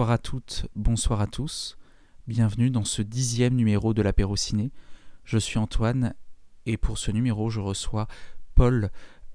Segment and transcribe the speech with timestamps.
[0.00, 1.76] Bonsoir à toutes, bonsoir à tous.
[2.26, 4.72] Bienvenue dans ce dixième numéro de l'apéro ciné.
[5.24, 6.14] Je suis Antoine
[6.64, 8.08] et pour ce numéro, je reçois
[8.54, 8.88] Paul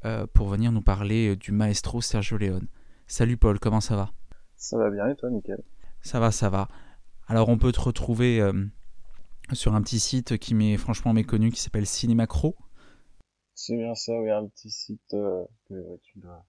[0.06, 2.68] euh, pour venir nous parler du maestro Sergio Leone.
[3.06, 4.12] Salut Paul, comment ça va?
[4.56, 5.62] Ça va bien et toi, Nickel?
[6.02, 6.68] Ça va, ça va.
[7.28, 8.66] Alors on peut te retrouver euh,
[9.54, 12.56] sur un petit site qui m'est franchement méconnu qui s'appelle Cinémacro.
[13.54, 16.44] C'est bien ça, oui, un petit site euh, que tu dois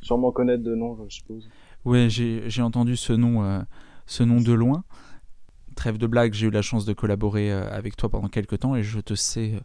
[0.00, 1.48] sûrement connaître de nom, je suppose.
[1.88, 3.60] Oui, j'ai entendu ce nom, euh,
[4.04, 4.84] ce nom de loin.
[5.74, 8.76] Trêve de blague, j'ai eu la chance de collaborer euh, avec toi pendant quelques temps
[8.76, 9.60] et je te sais euh,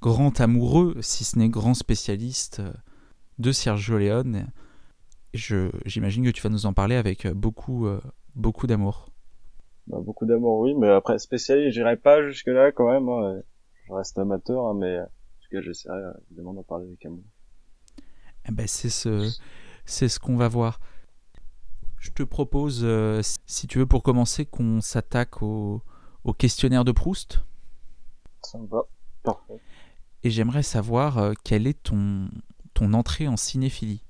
[0.00, 2.60] grand amoureux, si ce n'est grand spécialiste
[3.38, 4.48] de Sergio Leone.
[5.34, 7.86] J'imagine que tu vas nous en parler avec beaucoup,
[8.34, 9.12] beaucoup d'amour.
[9.86, 13.08] Bah, beaucoup d'amour, oui, mais après spécialiste, j'irai pas jusque là quand même.
[13.08, 13.40] Hein,
[13.86, 17.22] je reste amateur, hein, mais en tout cas, j'essaierai évidemment d'en parler avec amour.
[18.48, 19.30] Eh ben, c'est ce,
[19.84, 20.80] c'est ce qu'on va voir.
[22.02, 25.82] Je te propose, euh, si tu veux, pour commencer, qu'on s'attaque au,
[26.36, 27.44] questionnaire de Proust.
[28.42, 28.88] Ça me va,
[29.22, 29.60] parfait.
[30.24, 32.28] Et j'aimerais savoir euh, quelle est ton,
[32.74, 34.02] ton entrée en cinéphilie?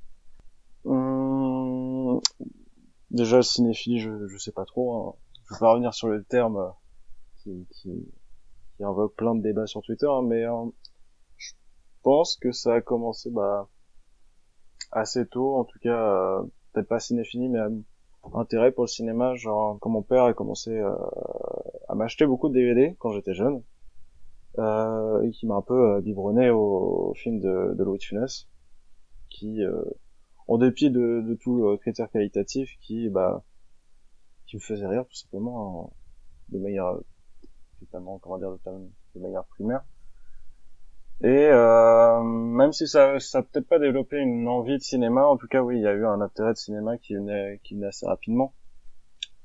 [0.87, 2.19] Hum,
[3.11, 4.95] déjà, cinéphilie, je, je sais pas trop.
[5.11, 5.15] Hein.
[5.45, 6.71] Je vais pas revenir sur le terme euh,
[7.43, 8.11] qui, qui,
[8.79, 10.45] qui invoque plein de débats sur Twitter, hein, mais
[11.37, 11.53] je
[12.03, 13.69] pense que ça a commencé bah,
[14.93, 17.61] assez tôt, en tout cas peut-être pas cinéphilie, mais
[18.35, 20.95] intérêt pour le cinéma, genre quand mon père a commencé euh,
[21.89, 23.63] à m'acheter beaucoup de DVD quand j'étais jeune,
[24.59, 28.49] euh, et qui m'a un peu euh, biberonné au, film de, de Louis de Funès,
[29.31, 29.83] qui, euh,
[30.47, 33.45] en dépit de, de tout euh, critère qualitatif, qui, bah,
[34.47, 35.93] qui me faisait rire tout simplement
[36.51, 36.99] de manière,
[37.81, 38.53] totalement, comment dire,
[39.15, 39.85] de manière primaire.
[41.23, 45.47] Et euh, même si ça ça peut-être pas développé une envie de cinéma, en tout
[45.47, 48.07] cas oui, il y a eu un intérêt de cinéma qui venait qui venait assez
[48.07, 48.55] rapidement.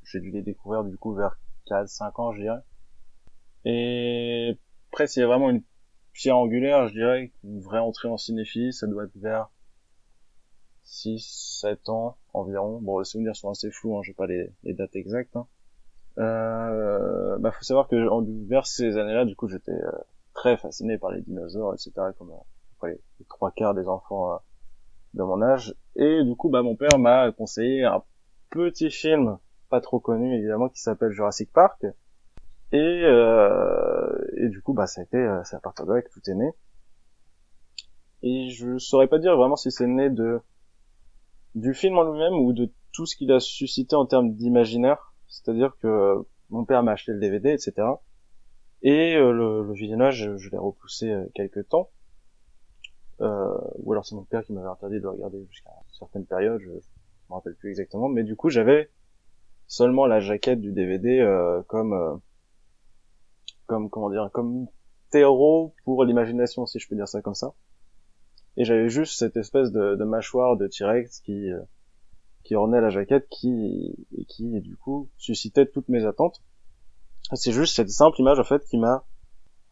[0.03, 2.61] J'ai dû les découvrir du coup vers 4 5 ans, je dirais.
[3.63, 4.57] Et
[4.91, 5.61] après s'il y a vraiment une
[6.13, 9.51] pierre angulaire, je dirais une vraie entrée en cinéphilie, ça doit être vers
[10.83, 12.81] 6 7 ans environ.
[12.81, 15.35] Bon, les souvenirs sont assez flous, hein, j'ai pas les, dates exactes.
[15.35, 15.47] Hein.
[16.17, 17.95] Euh, bah faut savoir que
[18.47, 19.91] vers ces années-là, du coup, j'étais euh,
[20.37, 21.91] très fasciné par les dinosaures, etc.
[22.17, 22.31] Comme
[22.83, 24.37] euh, les, trois quarts des enfants euh,
[25.15, 25.75] de mon âge.
[25.95, 28.03] Et du coup, bah, mon père m'a conseillé un
[28.51, 29.39] petit film,
[29.69, 31.85] pas trop connu évidemment, qui s'appelle Jurassic Park.
[32.71, 36.11] Et, euh, et du coup, bah, ça a été, c'est à partir de là que
[36.11, 36.51] tout est né.
[38.21, 40.39] Et je saurais pas dire vraiment si c'est né de
[41.55, 45.13] du film en lui-même ou de tout ce qu'il a suscité en termes d'imaginaire.
[45.27, 47.73] C'est-à-dire que mon père m'a acheté le DVD, etc.
[48.89, 51.89] Et euh, le, le, visionnage, je l'ai repoussé euh, quelques temps.
[53.19, 56.61] Euh, ou alors c'est mon père qui m'avait interdit de regarder jusqu'à une certaine période,
[56.61, 58.07] je, je me rappelle plus exactement.
[58.07, 58.89] Mais du coup, j'avais
[59.67, 62.21] seulement la jaquette du DVD euh, comme,
[63.65, 64.67] comme comment dire, comme
[65.09, 67.55] terreau pour l'imagination, si je peux dire ça comme ça.
[68.55, 71.49] Et j'avais juste cette espèce de, de mâchoire de T-Rex qui
[72.45, 76.41] qui ornait la jaquette, qui et qui du coup suscitait toutes mes attentes.
[77.33, 79.03] C'est juste cette simple image en fait qui m'a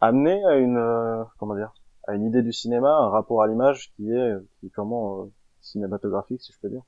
[0.01, 1.73] amené à une euh, comment dire
[2.03, 5.31] à une idée du cinéma, un rapport à l'image qui est qui est purement euh,
[5.61, 6.83] cinématographique si je peux dire.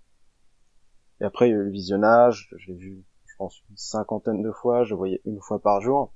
[1.21, 4.51] Et après il y a eu le visionnage, j'ai vu je pense une cinquantaine de
[4.51, 6.13] fois, je voyais une fois par jour.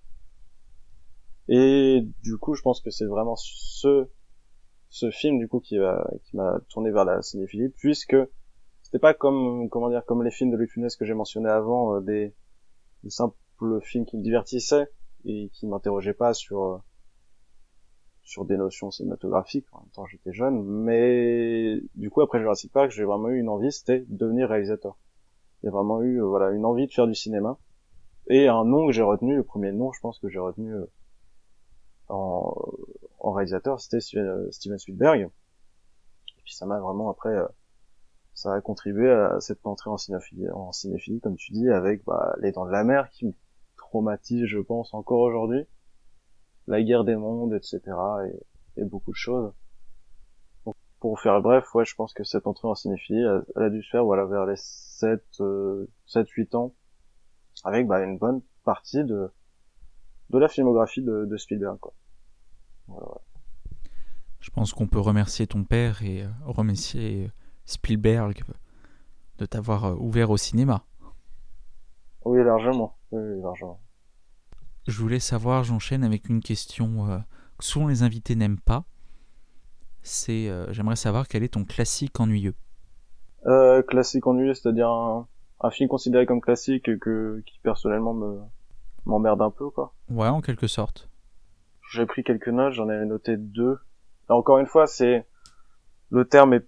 [1.47, 4.09] Et du coup je pense que c'est vraiment ce
[4.89, 8.17] ce film du coup qui va qui m'a tourné vers la cinéphilie puisque
[8.83, 12.01] c'était pas comme comment dire comme les films de Luc que j'ai mentionné avant euh,
[12.01, 12.35] des,
[13.05, 14.87] des simples le film qui me divertissait
[15.25, 16.77] et qui m'interrogeait pas sur euh,
[18.23, 19.67] sur des notions cinématographiques.
[19.71, 23.49] En même temps, j'étais jeune, mais du coup, après Jurassic Park, j'ai vraiment eu une
[23.49, 24.97] envie, c'était de devenir réalisateur.
[25.65, 27.57] A vraiment eu, euh, voilà, une envie de faire du cinéma.
[28.27, 30.85] Et un nom que j'ai retenu, le premier nom, je pense que j'ai retenu euh,
[32.09, 32.55] en,
[33.19, 35.21] en réalisateur, c'était Steven Spielberg.
[35.21, 37.35] Et puis ça m'a vraiment après,
[38.33, 42.35] ça a contribué à cette entrée en cinéphilie, en cinéphilie, comme tu dis, avec bah,
[42.39, 43.35] Les Dents de la Mer, qui
[43.91, 45.65] traumatise, je pense, encore aujourd'hui.
[46.67, 47.81] La guerre des mondes, etc.
[48.77, 49.51] et, beaucoup de choses.
[50.99, 53.89] Pour faire bref, ouais, je pense que cette entrée en cinéphilie, elle, a dû se
[53.89, 56.73] faire, voilà, vers les 7, euh, 7, 8 ans.
[57.63, 59.29] avec bah, une bonne partie de
[60.29, 61.79] la filmographie de, Spielberg.
[64.39, 67.29] Je pense qu'on peut remercier ton père et euh, remercier
[67.65, 68.43] Spielberg
[69.37, 70.85] de t'avoir euh, ouvert au cinéma.
[72.25, 72.95] Oui, largement.
[73.11, 73.79] Oui, largement.
[74.87, 77.17] Je voulais savoir, j'enchaîne avec une question euh,
[77.57, 78.83] que souvent les invités n'aiment pas.
[80.03, 82.55] C'est, euh, j'aimerais savoir quel est ton classique ennuyeux.
[83.45, 85.27] Euh, classique ennuyeux, c'est-à-dire un,
[85.61, 88.39] un film considéré comme classique que qui personnellement me
[89.05, 89.93] m'emmerde un peu quoi.
[90.09, 91.09] Ouais, en quelque sorte.
[91.91, 93.79] J'ai pris quelques notes, j'en ai noté deux.
[94.29, 95.25] Encore une fois, c'est
[96.09, 96.67] le terme est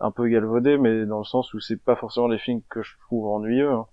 [0.00, 2.96] un peu galvaudé, mais dans le sens où c'est pas forcément les films que je
[3.00, 3.70] trouve ennuyeux.
[3.70, 3.86] Hein.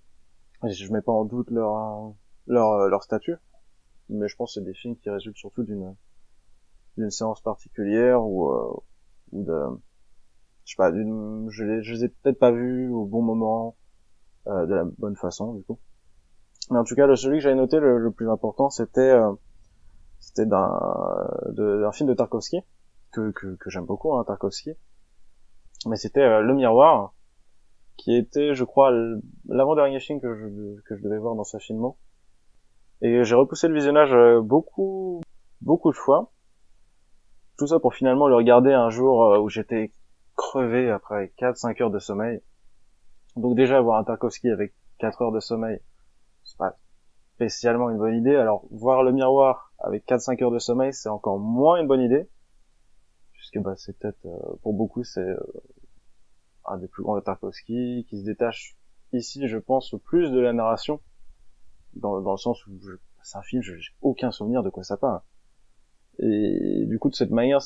[0.68, 2.14] Je mets pas en doute leur
[2.46, 3.36] leur leur statut,
[4.08, 5.94] mais je pense que c'est des films qui résultent surtout d'une
[6.96, 8.72] d'une séance particulière ou euh,
[9.32, 9.60] ou de
[10.64, 13.76] je sais pas d'une je les je les ai peut-être pas vus au bon moment
[14.46, 15.78] euh, de la bonne façon du coup.
[16.70, 19.32] Mais en tout cas, le celui que j'avais noté le, plus important, c'était euh,
[20.20, 20.70] c'était d'un
[21.48, 22.60] d'un film de Tarkovsky
[23.12, 24.72] que que, que j'aime beaucoup hein, Tarkovsky.
[25.86, 27.14] Mais c'était euh, Le Miroir
[27.96, 28.92] qui était je crois
[29.48, 31.96] l'avant-dernier film que je que je devais voir dans sa filmo.
[33.00, 35.20] Et j'ai repoussé le visionnage euh, beaucoup
[35.60, 36.32] beaucoup de fois.
[37.58, 39.92] Tout ça pour finalement le regarder un jour euh, où j'étais
[40.36, 42.40] crevé après 4-5 heures de sommeil.
[43.36, 45.80] Donc déjà avoir un Tarkovsky avec 4 heures de sommeil,
[46.44, 46.76] c'est pas
[47.34, 48.36] spécialement une bonne idée.
[48.36, 52.28] Alors voir le miroir avec 4-5 heures de sommeil, c'est encore moins une bonne idée.
[53.32, 55.36] Puisque bah c'est peut-être euh, pour beaucoup c'est euh,
[56.66, 58.76] un des plus grands de Tarkovsky qui se détache
[59.12, 61.00] ici, je pense, le plus de la narration
[61.94, 62.78] dans, dans le sens où
[63.22, 65.20] c'est un film, j'ai aucun souvenir de quoi ça parle.
[66.18, 67.60] Et du coup, de cette manière,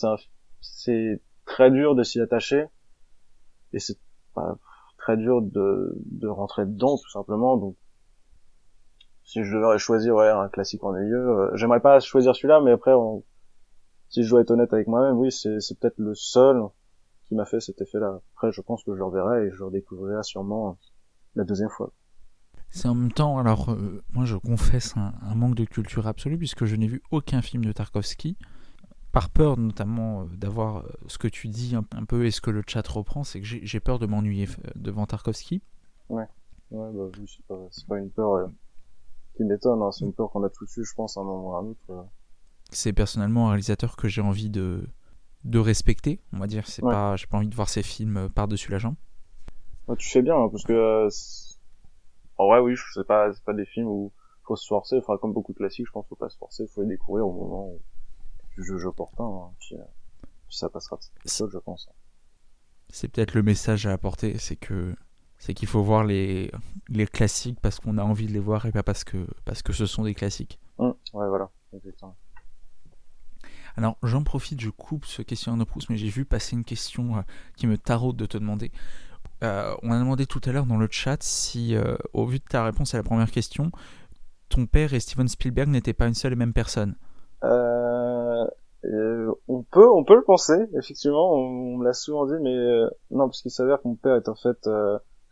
[0.61, 2.67] c'est très dur de s'y attacher
[3.73, 3.99] et c'est
[4.35, 4.57] pas
[4.99, 7.57] très dur de, de rentrer dedans tout simplement.
[7.57, 7.77] Donc,
[9.25, 12.93] si je devais choisir ouais, un classique ennuyeux, euh, j'aimerais pas choisir celui-là, mais après,
[14.09, 16.63] si je dois être honnête avec moi-même, oui, c'est peut-être le seul
[17.29, 18.21] qui m'a fait cet effet-là.
[18.35, 20.79] Après, je pense que je le reverrai et je le redécouvrirai sûrement
[21.35, 21.93] la deuxième fois.
[22.71, 26.37] C'est en même temps, alors euh, moi je confesse un, un manque de culture absolue
[26.37, 28.37] puisque je n'ai vu aucun film de Tarkovsky.
[29.13, 32.41] Par peur notamment euh, d'avoir euh, ce que tu dis un, un peu et ce
[32.41, 35.63] que le chat reprend, c'est que j'ai peur de m'ennuyer devant Tarkovsky.
[36.09, 36.27] Ouais,
[36.71, 37.27] bah oui,
[37.71, 38.51] c'est pas, une peur
[39.37, 41.51] qui m'étonne, hein, c'est une peur qu'on a tous eu, je pense, à un moment
[41.51, 42.09] ou à un autre.
[42.71, 44.87] C'est personnellement un réalisateur que j'ai envie de,
[45.47, 46.67] de respecter, on va dire.
[46.69, 46.93] C'est Ouais.
[46.93, 48.97] pas, j'ai pas envie de voir ses films euh, par-dessus la jambe.
[49.89, 51.57] Ouais, tu fais bien, hein, parce que euh, c'est-
[52.39, 54.13] en vrai, oui, je sais pas, c'est pas des films où
[54.45, 54.99] faut se forcer.
[54.99, 57.33] Enfin, comme beaucoup de classiques, je pense, faut pas se forcer, faut les découvrir au
[57.33, 57.81] moment où
[58.55, 59.25] tu juges opportun.
[59.25, 59.85] Hein, puis, euh,
[60.49, 61.89] puis ça passera tout seul, je pense.
[62.91, 64.95] C'est peut-être le message à apporter, c'est que
[65.39, 66.51] c'est qu'il faut voir les,
[66.89, 69.73] les classiques parce qu'on a envie de les voir et pas parce que, parce que
[69.73, 70.59] ce sont des classiques.
[70.79, 72.17] Hum, ouais, voilà, exactement.
[73.77, 77.17] Alors j'en profite, je coupe ce questionnaire de Proust, mais j'ai vu passer une question
[77.17, 77.21] euh,
[77.57, 78.73] qui me taraude de te demander.
[79.43, 82.45] Euh, on a demandé tout à l'heure dans le chat si, euh, au vu de
[82.45, 83.71] ta réponse à la première question,
[84.49, 86.97] ton père et Steven Spielberg n'étaient pas une seule et même personne.
[87.45, 88.47] Euh,
[88.85, 92.89] euh, on peut, on peut le penser, effectivement, on, me l'a souvent dit, mais euh,
[93.11, 94.69] non, parce qu'il s'avère que mon père est en fait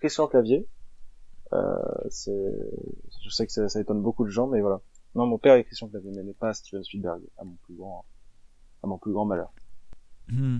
[0.01, 0.67] Christian Clavier.
[1.53, 2.09] Je
[3.31, 4.81] sais que ça, ça étonne beaucoup de gens, mais voilà.
[5.15, 8.05] Non, mon père est Christian Clavier, mais n'est pas Steven Spielberg, à mon plus grand,
[8.85, 9.53] à mon plus grand malheur.
[10.29, 10.59] Hmm.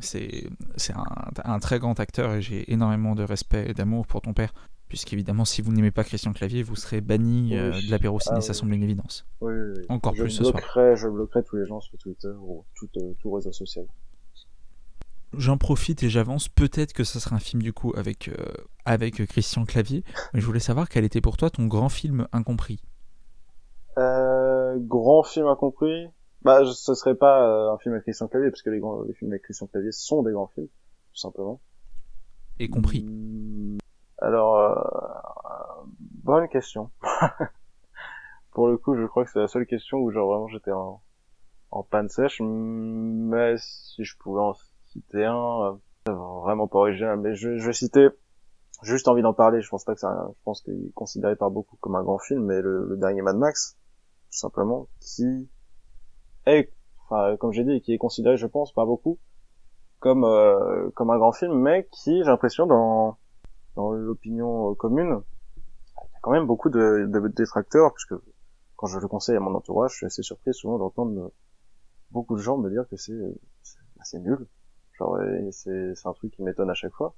[0.00, 0.48] C'est
[0.94, 1.04] un,
[1.44, 4.52] un très grand acteur et j'ai énormément de respect et d'amour pour ton père.
[4.88, 7.56] Puisqu'évidemment, si vous n'aimez pas Christian Clavier, vous serez banni Oui.
[7.58, 8.58] euh, de l'apéro ciné, Ah ça oui.
[8.58, 9.26] semble une évidence.
[9.40, 9.52] Oui.
[9.88, 10.60] Encore je plus ce soir.
[10.94, 13.86] Je bloquerai tous les gens sur Twitter ou tout, euh, tout réseau social.
[15.36, 16.48] J'en profite et j'avance.
[16.48, 18.34] Peut-être que ça sera un film du coup avec, euh,
[18.84, 20.04] avec Christian Clavier.
[20.32, 22.80] Mais je voulais savoir quel était pour toi ton grand film incompris.
[23.96, 26.08] Grand film incompris?
[26.44, 29.02] Bah, je- ce serait pas euh, un film avec Christian Clavier, parce que les, grands,
[29.02, 31.60] les films avec Christian Clavier sont des grands films, tout simplement.
[32.58, 33.02] Et compris.
[33.04, 33.78] Hmm,
[34.18, 35.84] Alors, euh,
[36.22, 36.90] bonne question.
[38.52, 41.02] Pour le coup, je crois que c'est la seule question où genre vraiment j'étais en,
[41.70, 44.54] en panne sèche, mais si je pouvais en
[44.92, 45.72] citer un, euh,
[46.06, 48.08] c'est vraiment pas original, mais je, je vais citer,
[48.82, 51.50] juste envie d'en parler, je pense pas que ça, je pense qu'il est considéré par
[51.50, 53.76] beaucoup comme un grand film, mais le, le dernier Mad Max,
[54.30, 55.48] tout simplement, qui
[56.46, 56.72] est,
[57.04, 59.18] enfin, comme j'ai dit, qui est considéré, je pense, par beaucoup,
[60.00, 63.16] comme, euh, comme un grand film, mais qui, j'ai l'impression, dans,
[63.76, 65.20] dans l'opinion euh, commune,
[65.96, 68.14] il y a quand même beaucoup de, de détracteurs, puisque
[68.76, 71.28] quand je le conseille à mon entourage, je suis assez surpris souvent d'entendre euh,
[72.10, 73.18] beaucoup de gens me dire que c'est
[73.62, 74.46] c'est assez nul.
[74.98, 75.18] Genre
[75.50, 77.14] c'est c'est un truc qui m'étonne à chaque fois.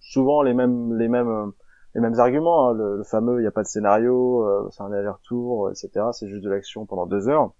[0.00, 1.50] Souvent les mêmes les mêmes euh,
[1.94, 4.92] les mêmes arguments, hein, le, fameux il n'y a pas de scénario, euh, c'est un
[4.92, 6.06] aller-retour, etc.
[6.12, 7.52] C'est juste de l'action pendant deux heures.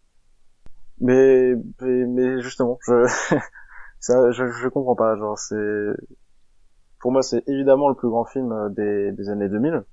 [1.01, 3.07] Mais, mais, justement, je,
[4.01, 5.17] ça, je, je comprends pas.
[5.17, 5.93] Genre, c'est,
[7.01, 9.85] pour moi, c'est évidemment le plus grand film euh, des, des années 2000.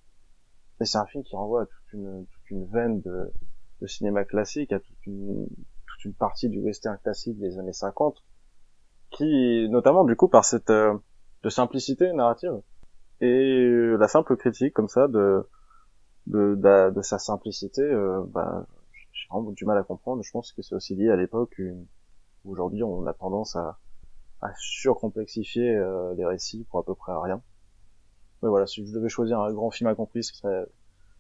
[0.80, 3.32] Mais c'est un film qui renvoie à toute une, toute une veine de,
[3.82, 5.48] de cinéma classique, à toute une,
[5.88, 8.24] toute une partie du western classique des années 50,
[9.12, 10.98] qui, notamment du coup, par cette euh,
[11.44, 12.60] de simplicité narrative
[13.22, 15.48] et euh, la simple critique comme ça de
[16.28, 16.56] de,
[16.90, 18.66] de, sa simplicité, euh, bah,
[19.15, 20.22] j'ai vraiment du mal à comprendre.
[20.24, 21.60] Je pense que c'est aussi lié à l'époque
[22.43, 23.79] où aujourd'hui on a tendance à,
[24.41, 27.41] à surcomplexifier euh, les récits pour à peu près rien.
[28.43, 30.65] Mais voilà, si je devais choisir un grand film accompli, ce serait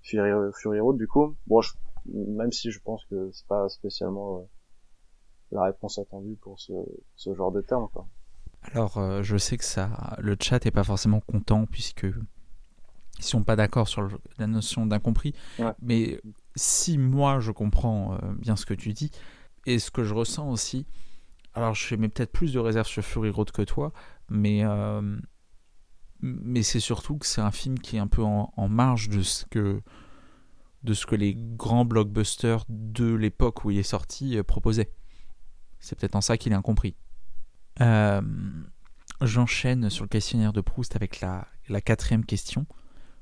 [0.03, 1.35] Fury, Fury Road du coup.
[1.47, 1.61] Bon,
[2.05, 4.41] même si je pense que c'est pas spécialement euh,
[5.51, 6.73] la réponse attendue pour ce,
[7.15, 7.87] ce genre de terme.
[7.93, 8.05] Quoi.
[8.61, 12.05] Alors, euh, je sais que ça, le chat est pas forcément content puisque
[13.17, 15.33] ils sont pas d'accord sur la notion d'incompris.
[15.81, 16.19] Mais
[16.55, 19.11] si moi je comprends euh, bien ce que tu dis
[19.65, 20.85] et ce que je ressens aussi,
[21.53, 23.93] alors je mets peut-être plus de réserve sur Fury Road que toi,
[24.29, 25.17] mais euh,
[26.21, 29.45] mais c'est surtout que c'est un film qui est un peu en, marge de ce
[29.45, 29.81] que
[30.83, 34.91] de ce que les grands blockbusters de l'époque où il est sorti proposaient.
[35.79, 36.95] C'est peut-être en ça qu'il est incompris.
[37.81, 38.21] Euh,
[39.21, 41.47] j'enchaîne sur le questionnaire de Proust avec la,
[41.81, 42.65] quatrième question.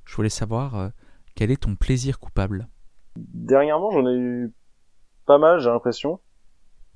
[0.05, 0.89] Je voulais savoir euh,
[1.35, 2.67] quel est ton plaisir coupable?
[3.15, 4.53] Dernièrement, j'en ai eu
[5.25, 6.20] pas mal, j'ai l'impression.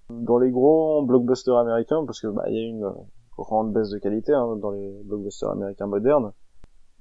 [0.09, 2.93] Dans les gros blockbusters américains, parce que bah il y a une
[3.37, 6.31] grande baisse de qualité hein, dans les blockbusters américains modernes.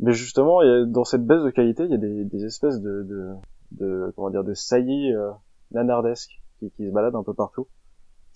[0.00, 3.06] Mais justement, dans cette baisse de qualité, il y a des, espèces de,
[3.70, 5.30] de, comment dire de saillies euh,
[5.70, 7.66] nanardesques qui, qui se baladent un peu partout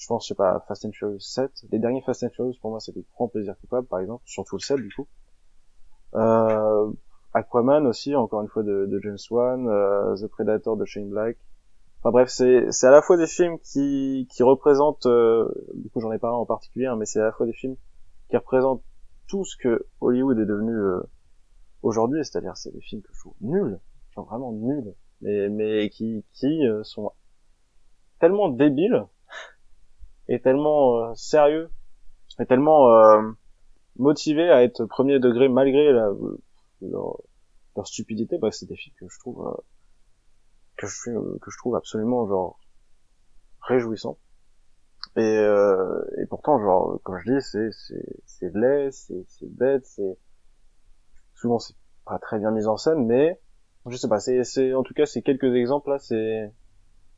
[0.01, 1.67] je pense, je sais pas, Fast and Furious 7.
[1.71, 4.57] Les derniers Fast and Furious, pour moi, c'est des grands plaisirs coupables, par exemple, surtout
[4.57, 5.07] le 7, du coup.
[6.15, 6.91] Euh,
[7.33, 11.37] Aquaman aussi, encore une fois, de, de James Wan, euh, The Predator de Shane Black.
[12.01, 16.01] Enfin bref, c'est, c'est à la fois des films qui, qui représentent, euh, du coup
[16.01, 17.77] j'en ai pas un en particulier, hein, mais c'est à la fois des films
[18.31, 18.83] qui représentent
[19.29, 21.01] tout ce que Hollywood est devenu euh,
[21.83, 23.79] aujourd'hui, c'est-à-dire c'est des films que je trouve nuls,
[24.15, 27.13] genre vraiment nuls, mais, mais qui, qui euh, sont
[28.19, 29.07] tellement débiles
[30.29, 31.71] est tellement euh, sérieux,
[32.39, 33.31] est tellement euh,
[33.99, 36.11] motivé à être premier degré malgré la,
[36.89, 37.19] leur,
[37.85, 38.39] stupidité.
[38.39, 39.63] Bah, c'est des filles que je trouve euh,
[40.77, 42.61] que je que je trouve absolument genre
[43.63, 44.19] réjouissant.
[45.17, 45.45] Et,
[46.19, 50.19] et pourtant, genre, comme je dis, c'est c'est c'est laid, c'est c'est bête, c'est
[51.35, 53.41] souvent c'est pas très bien mis en scène, mais
[53.87, 56.53] je sais pas, c'est c'est en tout cas c'est quelques exemples là, c'est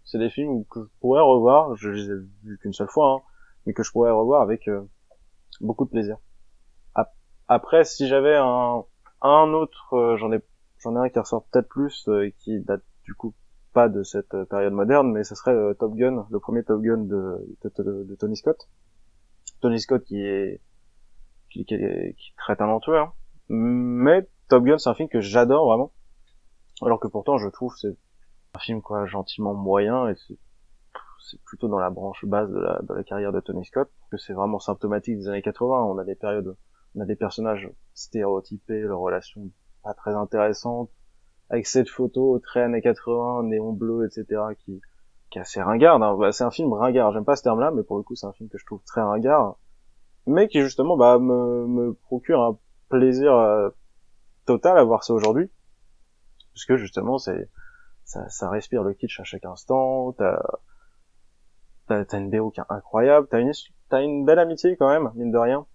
[0.04, 2.14] c'est des films que je pourrais revoir, je les ai
[2.44, 3.22] vus qu'une seule fois, hein,
[3.66, 4.88] mais que je pourrais revoir avec euh,
[5.60, 6.18] beaucoup de plaisir.
[7.48, 8.84] Après, si j'avais un,
[9.22, 10.40] un autre, euh, j'en ai,
[10.78, 13.34] j'en ai un qui ressort peut-être plus, euh, et qui date du coup
[13.72, 18.16] pas de cette période moderne, mais ce serait Top Gun, le premier Top Gun de,
[18.18, 18.68] Tony Scott.
[19.62, 20.60] Tony Scott qui est,
[21.50, 23.12] qui, qui est, qui très talentueux, hein.
[23.48, 25.92] mais Top Gun c'est un film que j'adore vraiment,
[26.82, 27.96] alors que pourtant je trouve c'est
[28.54, 30.38] un film quoi gentiment moyen et c'est
[31.46, 34.34] plutôt dans la branche basse de la, de la carrière de Tony Scott que c'est
[34.34, 36.56] vraiment symptomatique des années 80 on a des périodes
[36.94, 39.50] on a des personnages stéréotypés leurs relations
[39.82, 40.90] pas très intéressantes
[41.50, 44.80] avec cette photo très années 80 néon bleu etc qui
[45.34, 46.16] est assez ringarde hein.
[46.16, 47.12] Bah, c'est un film ringard.
[47.12, 48.82] J'aime pas ce terme là mais pour le coup c'est un film que je trouve
[48.84, 49.56] très ringard
[50.26, 52.58] mais qui justement bah me, me procure un
[52.88, 53.70] plaisir euh,
[54.46, 55.50] total à voir ça aujourd'hui
[56.52, 57.48] puisque justement c'est
[58.04, 60.42] ça, ça respire le kitsch à chaque instant, t'as,
[61.86, 63.52] t'as, une BO qui est incroyable, t'as une,
[63.88, 65.66] t'as une belle amitié quand même, mine de rien,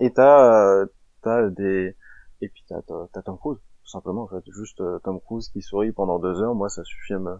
[0.00, 0.86] et t'as, euh,
[1.22, 1.96] t'as des,
[2.40, 5.62] et puis t'as, t'as, Tom Cruise, tout simplement, en fait, juste euh, Tom Cruise qui
[5.62, 7.36] sourit pendant deux heures, moi ça suffit à me,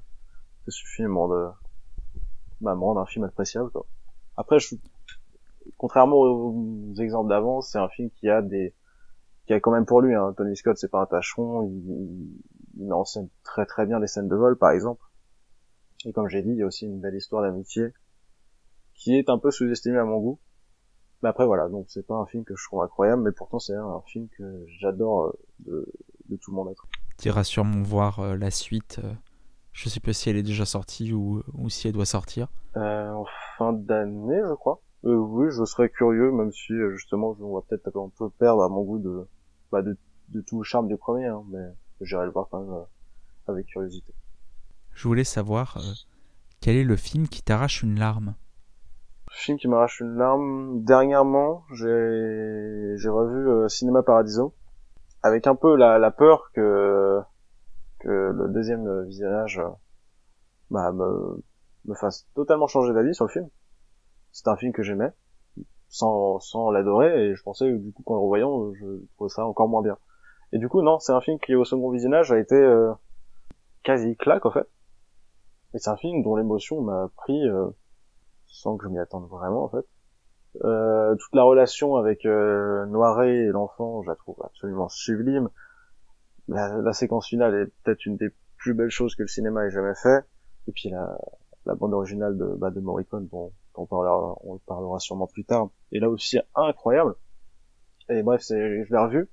[0.64, 1.58] ça suffit à me rendre,
[2.60, 3.86] bah, me un film appréciable, quoi.
[4.36, 4.76] Après, je,
[5.76, 8.74] contrairement aux exemples d'avant, c'est un film qui a des,
[9.46, 12.40] qui a quand même pour lui, hein, Tony Scott c'est pas un tâcheron, il,
[12.78, 15.02] il scène très très bien des scènes de vol par exemple.
[16.04, 17.92] Et comme j'ai dit, il y a aussi une belle histoire d'amitié
[18.94, 20.40] qui est un peu sous-estimée à mon goût.
[21.22, 23.74] Mais après voilà, donc c'est pas un film que je trouve incroyable, mais pourtant c'est
[23.74, 25.34] un film que j'adore
[25.68, 25.86] euh,
[26.28, 26.86] de, tout mon être.
[27.18, 29.00] Tu iras sûrement voir euh, la suite.
[29.02, 29.12] Euh,
[29.72, 32.48] je sais pas si elle est déjà sortie ou, ou si elle doit sortir.
[32.74, 33.24] en
[33.58, 34.80] fin d'année, je crois.
[35.02, 38.82] oui, je serais curieux, même si justement on va peut-être un peu perdre à mon
[38.82, 39.26] goût de,
[39.70, 42.72] bah, de, de tout le charme du premier, hein, mais j'irai le voir quand même
[42.72, 42.84] euh,
[43.48, 44.12] avec curiosité.
[44.92, 45.92] Je voulais savoir euh,
[46.60, 48.34] quel est le film qui t'arrache une larme?
[49.36, 50.82] Film qui m'arrache une larme.
[50.82, 54.54] Dernièrement, j'ai revu euh, Cinéma Paradiso
[55.22, 57.22] avec un peu la, la peur que
[58.02, 59.60] le deuxième visionnage
[60.70, 63.48] bah, me, fasse totalement changer d'avis sur le film.
[64.32, 65.12] C'est un film que j'aimais,
[65.88, 69.68] sans, sans l'adorer, et je pensais du coup qu'en le revoyant, je trouvais ça encore
[69.68, 69.98] moins bien.
[70.52, 72.92] Et du coup, non, c'est un film qui au second visionnage a été euh,
[73.82, 74.66] quasi claque en fait.
[75.74, 77.68] Et c'est un film dont l'émotion m'a pris euh,
[78.48, 79.86] sans que je m'y attende vraiment en fait.
[80.64, 85.48] Euh, toute la relation avec euh, Noiret et l'enfant, je la trouve absolument sublime.
[86.48, 89.70] La, la séquence finale est peut-être une des plus belles choses que le cinéma ait
[89.70, 90.24] jamais fait.
[90.68, 91.18] Et puis la,
[91.66, 95.68] la bande originale de, bah, de Morricone, dont, on parlera, on parlera sûrement plus tard,
[95.92, 97.14] est là aussi incroyable.
[98.08, 99.28] Et bref, c'est, je l'ai revu.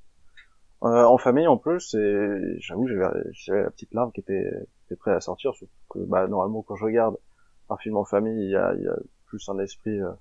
[0.84, 4.52] Euh, en famille en plus, et j'avoue, j'avais la petite larme qui était,
[4.86, 5.54] était prête à sortir,
[5.90, 7.18] que bah, normalement quand je regarde
[7.74, 8.74] un film en famille, il y a,
[9.26, 10.12] plus un esprit euh,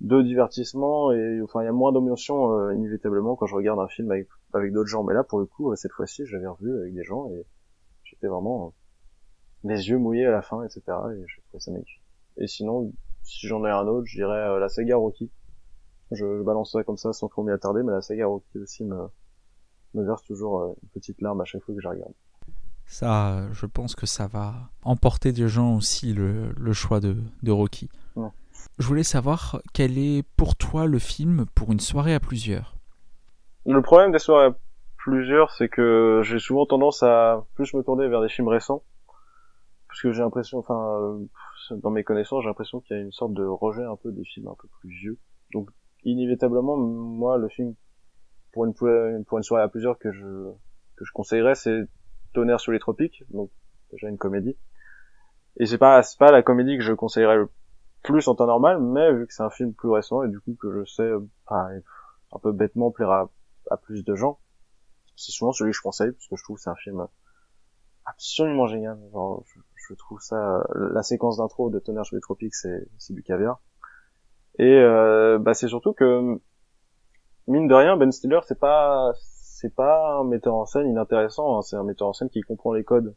[0.00, 3.88] de divertissement et enfin il y a moins d'émotion euh, inévitablement quand je regarde un
[3.88, 5.02] film avec, d'autres gens.
[5.02, 7.46] Mais là, pour le coup, cette fois-ci, j'avais revu avec des gens et
[8.04, 8.74] j'étais vraiment
[9.64, 10.82] les yeux mouillés à la fin, etc.
[11.16, 12.02] Et je ça magnifique.
[12.36, 12.92] Et sinon,
[13.22, 15.30] si j'en ai un autre, je dirais euh, la saga Rocky.
[16.10, 18.84] Je, je, balance ça comme ça sans trop m'y attarder, mais la saga Rocky aussi
[18.84, 19.08] me,
[19.94, 22.12] me verse toujours euh, une petite larme à chaque fois que je regarde.
[22.86, 27.50] Ça, je pense que ça va emporter des gens aussi le, le choix de, de
[27.50, 27.88] Rocky.
[28.14, 28.28] Ouais.
[28.78, 32.76] Je voulais savoir quel est pour toi le film pour une soirée à plusieurs.
[33.66, 34.54] Le problème des soirées à
[34.96, 38.82] plusieurs, c'est que j'ai souvent tendance à plus me tourner vers des films récents
[39.94, 43.12] parce que j'ai l'impression, enfin, euh, dans mes connaissances, j'ai l'impression qu'il y a une
[43.12, 45.18] sorte de rejet un peu des films un peu plus vieux.
[45.52, 45.70] Donc,
[46.02, 47.74] inévitablement, moi, le film
[48.52, 50.50] pour une pour une soirée à plusieurs que je
[50.96, 51.86] que je conseillerais, c'est
[52.34, 53.50] Tonnerre sur les tropiques, donc
[53.92, 54.56] déjà une comédie.
[55.58, 57.50] Et c'est pas c'est pas la comédie que je conseillerais le
[58.02, 60.56] plus en temps normal, mais vu que c'est un film plus récent et du coup
[60.60, 61.10] que je sais,
[61.46, 61.68] enfin,
[62.32, 63.30] un peu bêtement plaira
[63.70, 64.38] à, à plus de gens,
[65.16, 67.06] c'est souvent celui que je conseille parce que je trouve que c'est un film
[68.04, 68.98] absolument génial.
[69.12, 73.14] Genre, je, je trouve ça la séquence d'intro de Tonnerre sur les tropiques c'est c'est
[73.14, 73.60] du caviar
[74.58, 76.38] et euh, bah c'est surtout que
[77.46, 79.12] mine de rien Ben Stiller c'est pas
[79.64, 81.62] c'est pas un metteur en scène inintéressant hein.
[81.62, 83.14] c'est un metteur en scène qui comprend les codes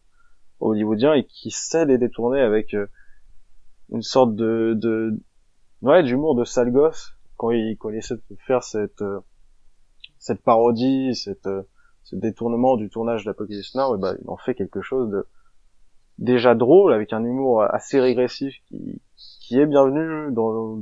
[0.61, 2.87] hollywoodiens et qui sait les détourner avec euh,
[3.89, 5.19] une sorte de de
[5.81, 9.19] ouais d'humour de sale gosse quand il quand il essaie de faire cette euh,
[10.19, 11.63] cette parodie cette euh,
[12.03, 15.27] ce détournement du tournage d'Apocalypse Now et bah il en fait quelque chose de
[16.17, 20.79] déjà drôle avec un humour assez régressif qui, qui est bienvenu dans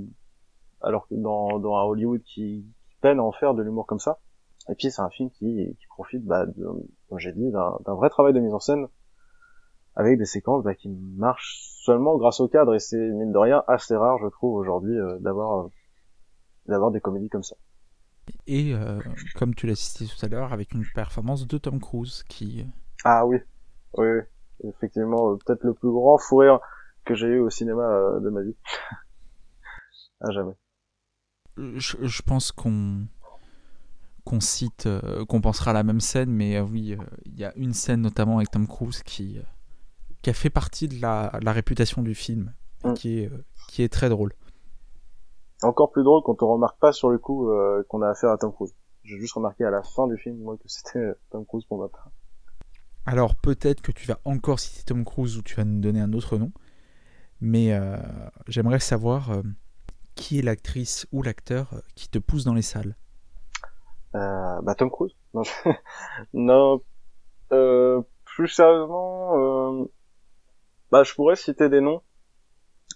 [0.82, 2.64] alors que dans, dans un Hollywood qui,
[3.02, 4.20] peine à en faire de l'humour comme ça
[4.70, 6.68] et puis c'est un film qui, qui profite bah, de,
[7.10, 8.88] comme j'ai dit d'un vrai travail de mise en scène
[9.96, 13.64] avec des séquences bah, qui marchent seulement grâce au cadre et c'est mine de rien
[13.68, 15.70] assez rare je trouve aujourd'hui euh, d'avoir euh,
[16.68, 17.56] d'avoir des comédies comme ça
[18.48, 19.00] et euh,
[19.36, 22.66] comme tu l'as cité tout à l'heure avec une performance de Tom Cruise qui
[23.04, 23.38] ah oui
[23.94, 24.22] oui, oui
[24.64, 26.60] effectivement euh, peut-être le plus grand fou rire
[27.06, 28.56] que j'ai eu au cinéma euh, de ma vie.
[30.22, 30.54] à jamais.
[31.58, 33.08] Je, je pense qu'on
[34.26, 37.74] qu'on cite, euh, qu'on pensera à la même scène, mais oui, il y a une
[37.74, 39.40] scène notamment avec Tom Cruise qui,
[40.22, 42.94] qui a fait partie de la, la réputation du film, mm.
[42.94, 43.32] qui, est,
[43.70, 44.34] qui est très drôle.
[45.62, 47.50] Encore plus drôle quand on remarque pas sur le coup
[47.88, 48.76] qu'on a affaire à Tom Cruise.
[49.04, 51.88] J'ai juste remarqué à la fin du film, moi, que c'était Tom Cruise pour ma
[51.88, 52.10] part.
[53.06, 56.12] Alors peut-être que tu vas encore citer Tom Cruise ou tu vas nous donner un
[56.14, 56.52] autre nom,
[57.40, 57.98] mais euh,
[58.48, 59.44] j'aimerais savoir euh,
[60.16, 62.96] qui est l'actrice ou l'acteur euh, qui te pousse dans les salles.
[64.16, 65.16] Euh, bah Tom Cruise.
[66.34, 66.82] Non,
[67.52, 69.86] euh, plus sérieusement, euh,
[70.92, 72.02] bah je pourrais citer des noms.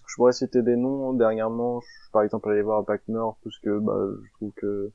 [0.07, 1.13] Je pourrais citer des noms.
[1.13, 4.91] Dernièrement, je suis par exemple allé voir Back North parce que bah je trouve que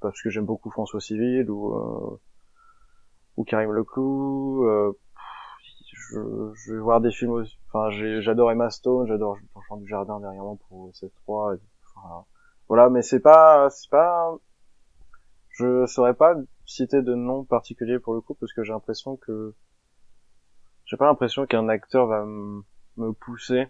[0.00, 2.18] parce que j'aime beaucoup François Civil ou
[3.36, 4.64] ou Karim Leclou.
[4.64, 4.98] Euh,
[6.10, 7.58] je, je, vais voir des films aussi.
[7.68, 9.36] Enfin, j'adore Emma Stone, j'adore
[9.68, 11.54] Jean du Jardin dernièrement pour ces 3
[11.96, 12.24] Enfin,
[12.68, 14.36] voilà, mais c'est pas, c'est pas,
[15.58, 16.34] je saurais pas
[16.66, 19.54] citer de nom particulier pour le coup parce que j'ai l'impression que,
[20.84, 23.66] j'ai pas l'impression qu'un acteur va me pousser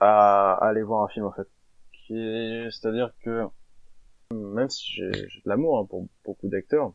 [0.00, 1.48] à, aller voir un film en fait.
[2.08, 3.46] C'est-à-dire que
[4.32, 6.92] même si j'ai de l'amour hein, pour beaucoup d'acteurs,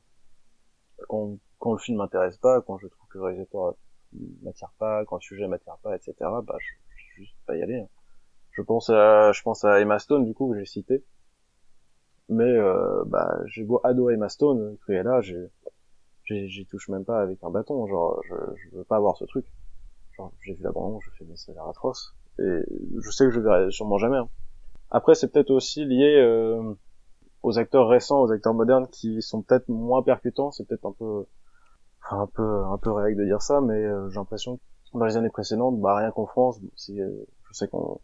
[1.07, 3.75] quand, le film m'intéresse pas, quand je trouve que le réalisateur
[4.43, 7.61] m'attire pas, quand le sujet m'attire pas, etc., bah, je, je vais juste pas y
[7.61, 7.79] aller.
[7.79, 7.87] Hein.
[8.51, 11.03] Je pense à, je pense à Emma Stone, du coup, que j'ai cité.
[12.29, 17.51] Mais, euh, bah, j'ai beau adorer Emma Stone, j'ai, j'y touche même pas avec un
[17.51, 19.45] bâton, genre, je, je veux pas avoir ce truc.
[20.17, 22.15] Genre, j'ai vu l'abandon, je fais des salaires atroces.
[22.39, 22.61] Et
[22.99, 24.17] je sais que je verrai sûrement jamais.
[24.17, 24.29] Hein.
[24.89, 26.73] Après, c'est peut-être aussi lié, euh,
[27.43, 31.25] aux acteurs récents, aux acteurs modernes qui sont peut-être moins percutants, c'est peut-être un peu,
[32.03, 35.05] enfin, un peu, un peu réac de dire ça, mais euh, j'ai l'impression que dans
[35.05, 37.99] les années précédentes, bah rien qu'en France, c'est, je sais qu'on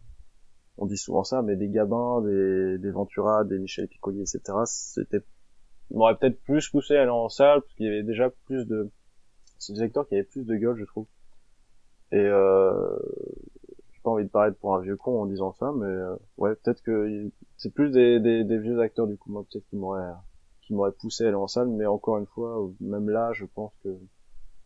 [0.78, 4.40] on dit souvent ça, mais des Gabins, des, des Ventura, des Michel Piccoli, etc.
[4.64, 5.22] C'était
[5.96, 8.90] m'aurait peut-être plus poussé à aller en salle parce qu'il y avait déjà plus de
[9.58, 11.06] c'est des acteurs qui avaient plus de gueule je trouve
[12.10, 12.98] et euh,
[13.92, 16.54] j'ai pas envie de paraître pour un vieux con en disant ça mais euh, ouais
[16.56, 20.12] peut-être que c'est plus des, vieux acteurs du coup moi peut-être qui m'auraient
[20.62, 23.72] qui m'auraient poussé à aller en salle mais encore une fois même là je pense
[23.84, 23.96] que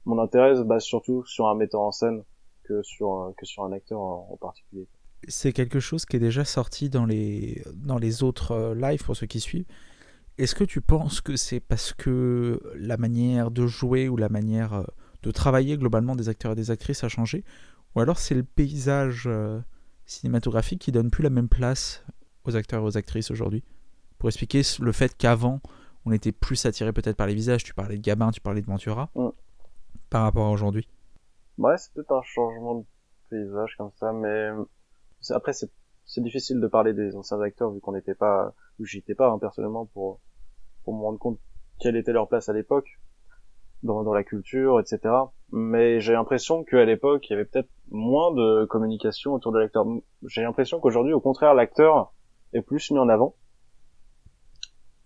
[0.04, 2.22] mon intérêt se base surtout sur un metteur en scène
[2.64, 4.86] que sur que sur un acteur en, particulier
[5.28, 9.16] c'est quelque chose qui est déjà sorti dans les dans les autres euh, lives pour
[9.16, 9.66] ceux qui suivent.
[10.38, 14.74] Est-ce que tu penses que c'est parce que la manière de jouer ou la manière
[14.74, 14.84] euh,
[15.22, 17.44] de travailler globalement des acteurs et des actrices a changé?
[17.94, 19.60] Ou alors c'est le paysage euh,
[20.04, 22.04] cinématographique qui donne plus la même place
[22.44, 23.64] aux acteurs et aux actrices aujourd'hui?
[24.18, 25.60] Pour expliquer le fait qu'avant,
[26.04, 28.66] on était plus attiré peut-être par les visages, tu parlais de Gabin, tu parlais de
[28.66, 29.28] Ventura, mm.
[30.08, 30.88] par rapport à aujourd'hui.
[31.58, 32.84] Ouais, c'est peut-être un changement de
[33.30, 34.50] paysage comme ça, mais
[35.30, 39.28] après c'est difficile de parler des anciens acteurs vu qu'on n'était pas, où j'étais pas
[39.30, 40.20] hein, personnellement pour
[40.84, 41.38] pour me rendre compte
[41.80, 42.98] quelle était leur place à l'époque
[43.82, 45.14] dans, dans la culture, etc.
[45.52, 49.86] Mais j'ai l'impression qu'à l'époque, il y avait peut-être moins de communication autour de l'acteur.
[50.26, 52.12] J'ai l'impression qu'aujourd'hui, au contraire, l'acteur
[52.52, 53.34] est plus mis en avant.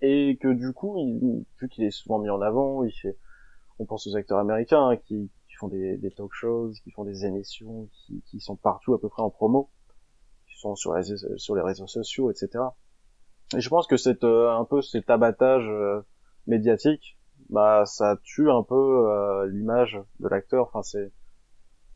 [0.02, 3.18] Et que du coup, il, vu qu'il est souvent mis en avant, il fait,
[3.78, 7.04] on pense aux acteurs américains hein, qui, qui, font des, des talk shows, qui font
[7.04, 9.68] des émissions, qui, qui sont partout à peu près en promo,
[10.60, 11.04] sont sur les,
[11.36, 12.64] sur les réseaux sociaux, etc.
[13.56, 16.00] Et je pense que c'est euh, un peu cet abattage euh,
[16.46, 17.18] médiatique,
[17.48, 20.68] bah ça tue un peu euh, l'image de l'acteur.
[20.68, 21.12] Enfin c'est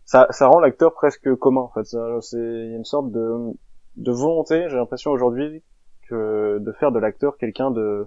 [0.05, 1.63] ça, ça rend l'acteur presque commun.
[1.63, 3.53] En fait, c'est une sorte de
[3.97, 4.69] de volonté.
[4.69, 5.63] J'ai l'impression aujourd'hui
[6.09, 8.07] que de faire de l'acteur quelqu'un de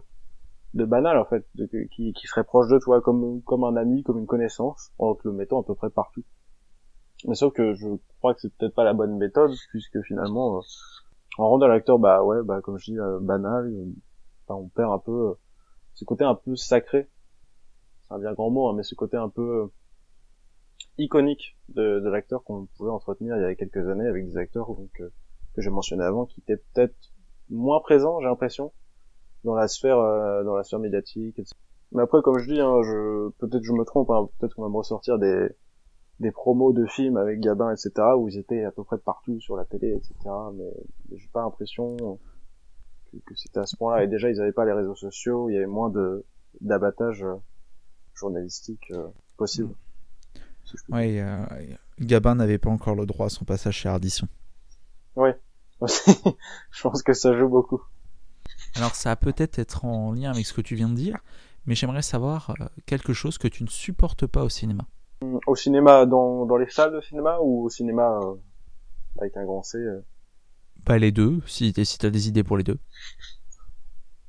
[0.73, 4.03] de banal en fait, de, qui, qui serait proche de toi comme comme un ami,
[4.03, 6.23] comme une connaissance, en te le mettant à peu près partout.
[7.25, 7.87] Mais sauf que je
[8.19, 10.61] crois que c'est peut-être pas la bonne méthode puisque finalement
[11.37, 13.85] en rendant l'acteur bah ouais bah comme je dis euh, banal euh,
[14.47, 15.33] bah, on perd un peu euh,
[15.93, 17.09] ce côté un peu sacré
[18.07, 19.69] c'est un bien grand mot hein, mais ce côté un peu
[20.97, 24.67] iconique de, de l'acteur qu'on pouvait entretenir il y a quelques années avec des acteurs
[24.67, 26.95] donc, que j'ai mentionné avant qui étaient peut-être
[27.49, 28.73] moins présents j'ai l'impression
[29.43, 29.97] dans la sphère
[30.43, 31.55] dans la sphère médiatique etc.
[31.91, 34.69] mais après comme je dis hein, je peut-être je me trompe hein, peut-être qu'on va
[34.69, 35.49] me ressortir des
[36.19, 39.55] des promos de films avec Gabin, etc., où ils étaient à peu près partout sur
[39.55, 40.15] la télé, etc.,
[40.55, 40.71] mais,
[41.15, 42.19] j'ai pas l'impression
[43.11, 44.03] que, que c'était à ce point-là.
[44.03, 46.25] Et déjà, ils avaient pas les réseaux sociaux, il y avait moins de
[46.61, 47.35] d'abattage euh,
[48.15, 49.73] journalistique euh, possible.
[50.89, 51.45] oui, euh,
[51.99, 54.27] Gabin n'avait pas encore le droit à son passage chez Ardisson.
[55.15, 55.29] Oui,
[55.81, 57.81] je pense que ça joue beaucoup.
[58.75, 61.17] Alors ça peut-être être en lien avec ce que tu viens de dire,
[61.65, 64.85] mais j'aimerais savoir quelque chose que tu ne supportes pas au cinéma.
[65.21, 68.35] Au cinéma, dans, dans les salles de cinéma ou au cinéma euh,
[69.19, 70.01] avec un grand C euh?
[70.85, 72.77] Pas les deux, si, si t'as des idées pour les deux.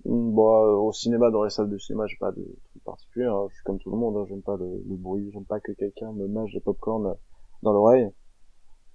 [0.04, 3.26] Hmm, bon, euh, au cinéma, dans les salles de cinéma, j'ai pas de truc particulier.
[3.26, 3.46] Hein.
[3.50, 4.24] Je suis comme tout le monde, hein.
[4.28, 7.14] j'aime pas le, le bruit, j'aime pas que quelqu'un me mâche des popcorn
[7.62, 8.08] dans l'oreille.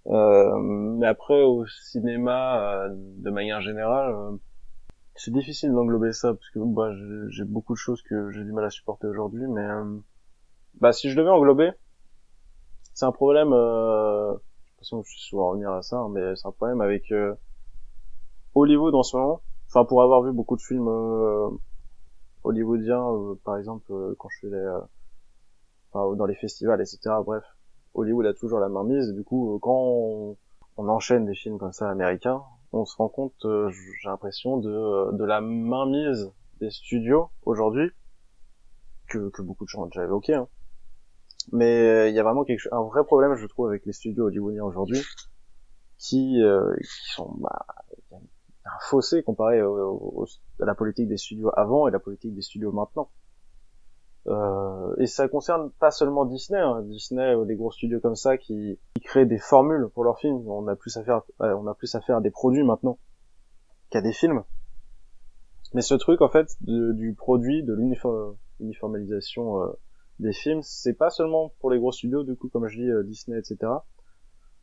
[0.08, 4.14] Euh, mais après, au cinéma, de manière générale,
[5.16, 6.92] c'est difficile d'englober ça parce que bah,
[7.30, 9.46] j'ai beaucoup de choses que j'ai du mal à supporter aujourd'hui.
[9.48, 9.68] Mais
[10.82, 11.72] bah, si je devais englober,
[12.94, 13.54] c'est un problème.
[13.54, 14.36] Euh,
[14.82, 17.34] je que je suis souvent revenir à ça, hein, mais c'est un problème avec euh,
[18.56, 19.42] Hollywood en ce moment.
[19.68, 21.50] Enfin, pour avoir vu beaucoup de films euh,
[22.44, 24.68] hollywoodiens, euh, par exemple, euh, quand je suis les,
[25.92, 27.00] enfin, dans les festivals, etc.
[27.26, 27.44] Bref,
[27.94, 29.14] Hollywood a toujours la main mise.
[29.14, 30.38] du coup, quand on,
[30.78, 35.24] on, enchaîne des films comme ça américains, on se rend compte, j'ai l'impression, de, de
[35.24, 37.90] la mainmise des studios aujourd'hui
[39.08, 40.36] que, que beaucoup de gens ont déjà évoqué.
[40.36, 40.48] Hein
[41.52, 44.26] mais euh, il y a vraiment quelque un vrai problème, je trouve, avec les studios
[44.26, 45.02] hollywoodiens aujourd'hui,
[45.98, 47.66] qui, euh, qui sont bah,
[48.66, 53.10] un fossé comparé à la politique des studios avant et la politique des studios maintenant.
[54.28, 56.82] Euh, et ça concerne pas seulement Disney, hein.
[56.84, 60.48] Disney, des gros studios comme ça qui, qui, créent des formules pour leurs films.
[60.48, 62.98] On a plus à faire, on a plus à faire des produits maintenant
[63.90, 64.44] qu'à des films.
[65.74, 69.74] Mais ce truc en fait du produit, de l'uniformisation euh,
[70.20, 73.04] des films, c'est pas seulement pour les gros studios, du coup, comme je dis, euh,
[73.04, 73.72] Disney, etc.,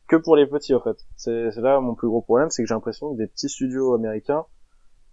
[0.07, 0.97] que pour les petits, en fait.
[1.15, 4.45] C'est là mon plus gros problème, c'est que j'ai l'impression que des petits studios américains,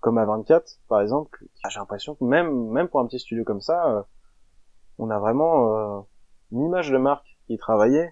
[0.01, 3.91] comme A24, par exemple, j'ai l'impression que même, même pour un petit studio comme ça,
[3.91, 4.03] euh,
[4.99, 6.01] on a vraiment euh,
[6.53, 8.11] une image de marque qui est travaillée,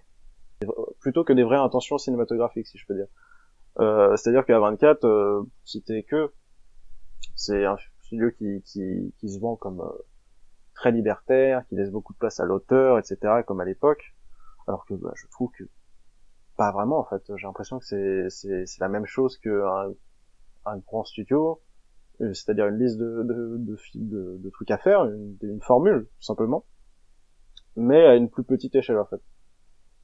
[1.01, 3.09] plutôt que des vraies intentions cinématographiques, si je peux dire.
[4.17, 6.33] C'est-à-dire qu'à 24, c'était que
[7.35, 7.65] c'est
[8.05, 9.83] studio qui, qui, qui se vend comme
[10.77, 14.15] très libertaire, qui laisse beaucoup de place à l'auteur, etc., comme à l'époque.
[14.69, 15.65] Alors que bah, je trouve que
[16.57, 17.23] pas vraiment en fait.
[17.37, 19.65] J'ai l'impression que c'est c'est la même chose que
[20.67, 21.61] un, grand studio,
[22.21, 26.07] euh, c'est-à-dire une liste de de, de, de, de trucs à faire, une, une, formule
[26.19, 26.65] tout simplement,
[27.77, 29.23] mais à une plus petite échelle en fait.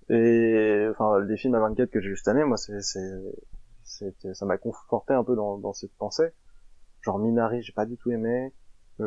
[0.09, 4.47] Et enfin les films à 24 que j'ai vu cette année, moi c'est c'est ça
[4.47, 6.31] m'a conforté un peu dans, dans cette pensée.
[7.03, 8.53] Genre Minari, j'ai pas du tout aimé.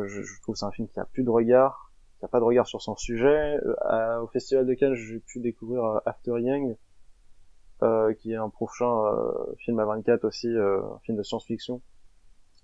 [0.06, 2.44] Je, je trouve c'est un film qui a plus de regard, qui a pas de
[2.44, 3.58] regard sur son sujet.
[3.90, 6.76] Euh, au Festival de Cannes, j'ai pu découvrir euh, After Yang,
[7.82, 11.82] euh, qui est un prochain euh, film à 24 aussi, euh, un film de science-fiction,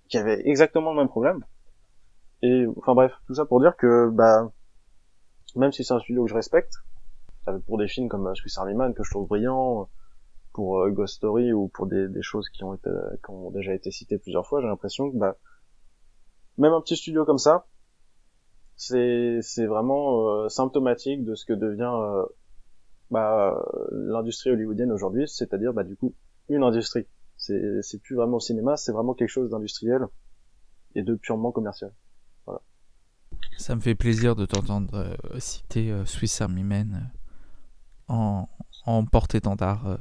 [0.08, 1.44] qui avait exactement le même problème.
[2.42, 4.50] Et enfin bref, tout ça pour dire que bah
[5.54, 6.72] même si c'est un studio que je respecte,
[7.66, 9.88] pour des films comme Swiss Army Man que je trouve brillant,
[10.54, 12.90] pour Ghost Story ou pour des, des choses qui ont été
[13.22, 15.36] qui ont déjà été citées plusieurs fois, j'ai l'impression que bah
[16.58, 17.66] même un petit studio comme ça,
[18.76, 22.26] c'est c'est vraiment symptomatique de ce que devient
[23.10, 26.14] bah, l'industrie hollywoodienne aujourd'hui, c'est-à-dire bah, du coup
[26.48, 27.06] une industrie.
[27.36, 30.06] C'est, c'est plus vraiment au cinéma, c'est vraiment quelque chose d'industriel
[30.94, 31.92] et de purement commercial.
[32.46, 32.60] Voilà.
[33.58, 37.10] Ça me fait plaisir de t'entendre euh, citer euh, Swiss Army Men
[38.08, 38.48] euh, en,
[38.86, 39.98] en porte-étendard.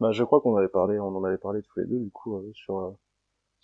[0.00, 2.42] Bah, je crois qu'on avait parlé, on en avait parlé tous les deux du coup
[2.54, 2.96] sur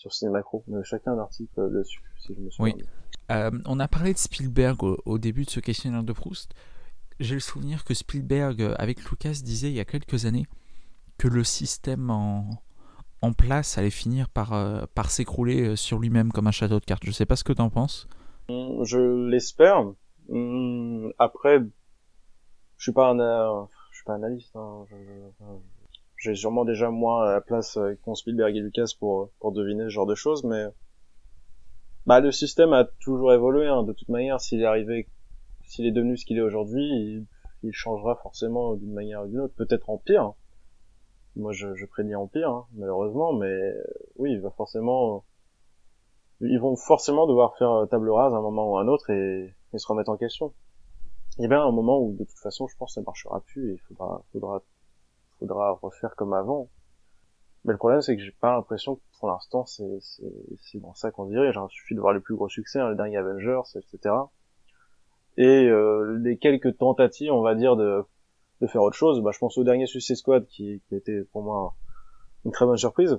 [0.01, 0.65] sur Cinémacro.
[0.69, 2.75] On avait chacun un article dessus, si je me souviens.
[2.75, 3.61] Oui.
[3.67, 6.55] on a parlé de Spielberg au, au, début de ce questionnaire de Proust
[7.21, 10.47] j'ai le souvenir que Spielberg, euh, avec Lucas, disait il y a quelques années
[11.19, 12.49] que le système en,
[13.21, 16.85] en place allait finir par, euh, par s'écrouler euh, sur lui-même comme un château de
[16.85, 17.05] cartes.
[17.05, 18.09] Je sais pas ce que tu en penses.
[18.49, 19.85] Mmh, je l'espère.
[20.29, 21.61] Mmh, après,
[22.79, 24.57] je suis pas un, je suis pas analyste.
[24.57, 24.87] Hein.
[26.21, 29.89] J'ai sûrement déjà moins à la place qu'ont Spielberg et Lucas pour pour deviner ce
[29.89, 30.67] genre de choses, mais
[32.07, 33.67] bah le système a toujours évolué.
[33.67, 33.83] Hein.
[33.83, 35.09] De toute manière, s'il est arrivé
[35.71, 37.25] s'il est devenu ce qu'il est aujourd'hui,
[37.63, 40.33] il, changera forcément d'une manière ou d'une autre, peut-être en pire.
[41.37, 43.73] Moi, je, je prédis en pire, hein, malheureusement, mais
[44.17, 45.25] oui, il va forcément,
[46.41, 49.55] ils vont forcément devoir faire table rase à un moment ou à un autre et,
[49.77, 50.53] se remettre en question.
[51.39, 53.41] Il y a bien un moment où, de toute façon, je pense que ça marchera
[53.41, 54.61] plus et il faudra, faudra,
[55.41, 56.69] faudra refaire comme avant.
[57.65, 61.11] Mais le problème, c'est que j'ai pas l'impression que pour l'instant, c'est, c'est, dans ça
[61.11, 61.53] qu'on dirait.
[61.53, 64.15] Genre, il suffit de voir les plus gros succès, hein, les derniers Avengers, etc
[65.37, 68.05] et euh, les quelques tentatives, on va dire, de,
[68.61, 69.23] de faire autre chose.
[69.23, 71.75] Bah, je pense au dernier Suicide Squad qui, qui était pour moi
[72.45, 73.19] une très bonne surprise,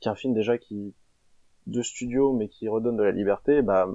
[0.00, 0.94] qui est un film déjà qui
[1.66, 3.62] de studio mais qui redonne de la liberté.
[3.62, 3.88] Bah,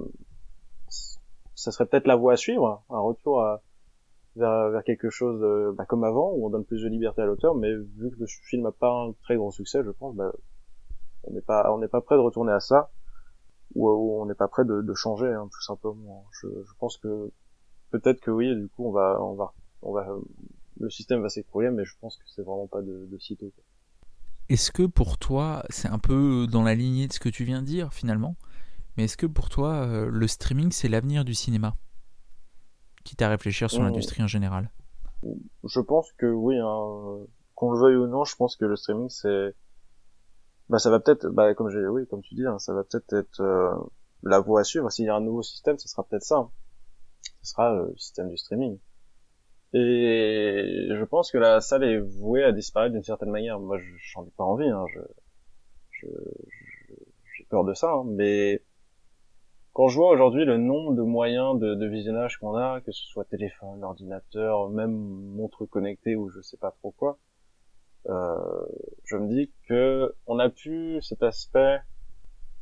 [1.56, 3.62] ça serait peut-être la voie à suivre, un retour à,
[4.40, 7.56] vers, quelque chose de, bah, comme avant où on donne plus de liberté à l'auteur.
[7.56, 10.32] Mais vu que le film a pas un très grand succès, je pense, bah,
[11.24, 12.90] on n'est pas on n'est pas prêt de retourner à ça
[13.76, 13.88] où,
[14.22, 16.26] on n'est pas prêt de, changer, hein, tout simplement.
[16.42, 17.32] Je, je pense que
[17.92, 20.08] peut-être que oui, du coup, on va, on va, on va,
[20.80, 23.52] le système va s'écrouler, mais je pense que c'est vraiment pas de, de sitôt.
[24.50, 27.62] Est-ce que pour toi, c'est un peu dans la lignée de ce que tu viens
[27.62, 28.36] de dire finalement,
[28.98, 31.76] mais est-ce que pour toi, euh, le streaming, c'est l'avenir du cinéma?
[33.10, 33.86] Quitte à réfléchir sur mmh.
[33.86, 34.70] l'industrie en général.
[35.64, 39.10] Je pense que oui, hein, qu'on le veuille ou non, je pense que le streaming,
[39.10, 39.56] c'est
[40.70, 43.12] bah ça va peut-être bah comme j'ai oui comme tu dis hein, ça va peut-être
[43.14, 43.74] être, euh,
[44.22, 46.52] la voie à suivre s'il y a un nouveau système ce sera peut-être ça hein.
[47.42, 48.78] ce sera le système du streaming
[49.74, 53.80] et je pense que la salle est vouée à disparaître d'une certaine manière moi
[54.14, 54.86] j'en ai pas envie hein.
[54.94, 56.08] je
[57.36, 58.04] j'ai peur de ça hein.
[58.06, 58.64] mais
[59.74, 63.26] quand je vois aujourd'hui le nombre de moyens de, visionnage qu'on a que ce soit
[63.26, 67.20] téléphone ordinateur même montre connectée ou je sais pas trop quoi
[68.08, 68.66] euh,
[69.06, 71.80] je me dis que on a pu cet aspect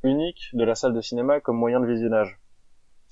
[0.03, 2.39] unique de la salle de cinéma comme moyen de visionnage.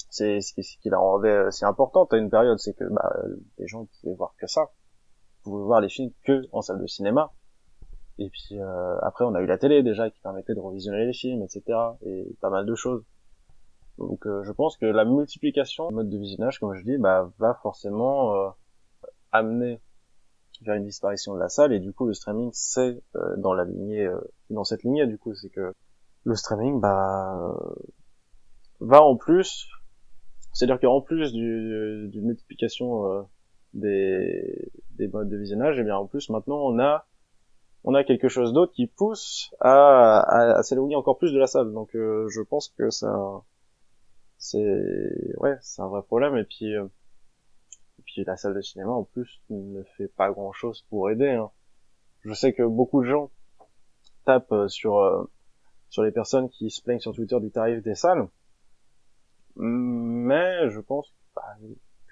[0.10, 3.14] C'est ce qui la rendait si importante à une période, c'est que bah,
[3.58, 4.72] les gens pouvaient voir que ça,
[5.44, 7.34] pouvaient voir les films que en salle de cinéma.
[8.18, 11.14] Et puis euh, après, on a eu la télé déjà qui permettait de revisionner les
[11.14, 11.78] films, etc.
[12.06, 13.04] Et pas mal de choses.
[13.98, 17.32] Donc euh, je pense que la multiplication de modes de visionnage, comme je dis, bah,
[17.40, 18.54] va forcément
[19.32, 19.80] amener
[20.62, 21.74] vers une disparition de la salle.
[21.74, 25.18] Et du coup le streaming c'est euh, dans la lignée euh, dans cette lignée du
[25.18, 25.74] coup c'est que
[26.24, 27.76] le streaming bah euh,
[28.80, 29.68] va en plus
[30.54, 33.28] c'est-à-dire qu'en plus du, d'une multiplication
[33.74, 37.06] des, des modes de visionnage et eh bien en plus maintenant on a
[37.84, 41.46] on a quelque chose d'autre qui pousse à, à, à s'éloigner encore plus de la
[41.46, 41.74] salle.
[41.74, 43.44] Donc je pense que ça
[44.52, 46.76] c'est ouais c'est un vrai problème et puis
[48.06, 51.30] puis la salle de cinéma en plus ne fait pas grand chose pour aider.
[51.30, 51.52] Hein.
[52.22, 53.32] Je sais que beaucoup de gens
[54.26, 55.30] tapent euh, sur euh,
[55.90, 58.28] sur les personnes qui se plaignent sur Twitter du tarif des salles.
[59.56, 61.56] Mais je pense bah,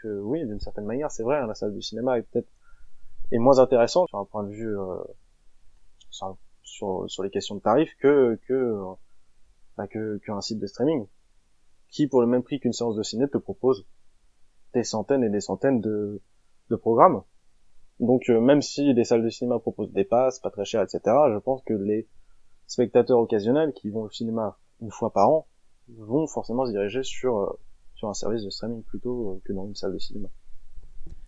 [0.01, 2.49] que oui, d'une certaine manière, c'est vrai, hein, la salle du cinéma est peut-être
[3.31, 5.03] est moins intéressante sur un point de vue euh,
[6.09, 6.37] sur,
[7.07, 8.79] sur, les questions de tarifs que que
[9.75, 11.07] bah, que qu'un site de streaming
[11.93, 13.85] qui pour le même prix qu'une séance de ciné te propose
[14.73, 16.21] des centaines et des centaines de,
[16.71, 17.21] de programmes.
[17.99, 21.01] Donc euh, même si les salles de cinéma proposent des passes, pas très chères, etc.,
[21.05, 22.07] je pense que les
[22.65, 25.47] spectateurs occasionnels qui vont au cinéma une fois par an
[25.87, 27.59] vont forcément se diriger sur, euh,
[27.93, 30.29] sur un service de streaming plutôt euh, que dans une salle de cinéma.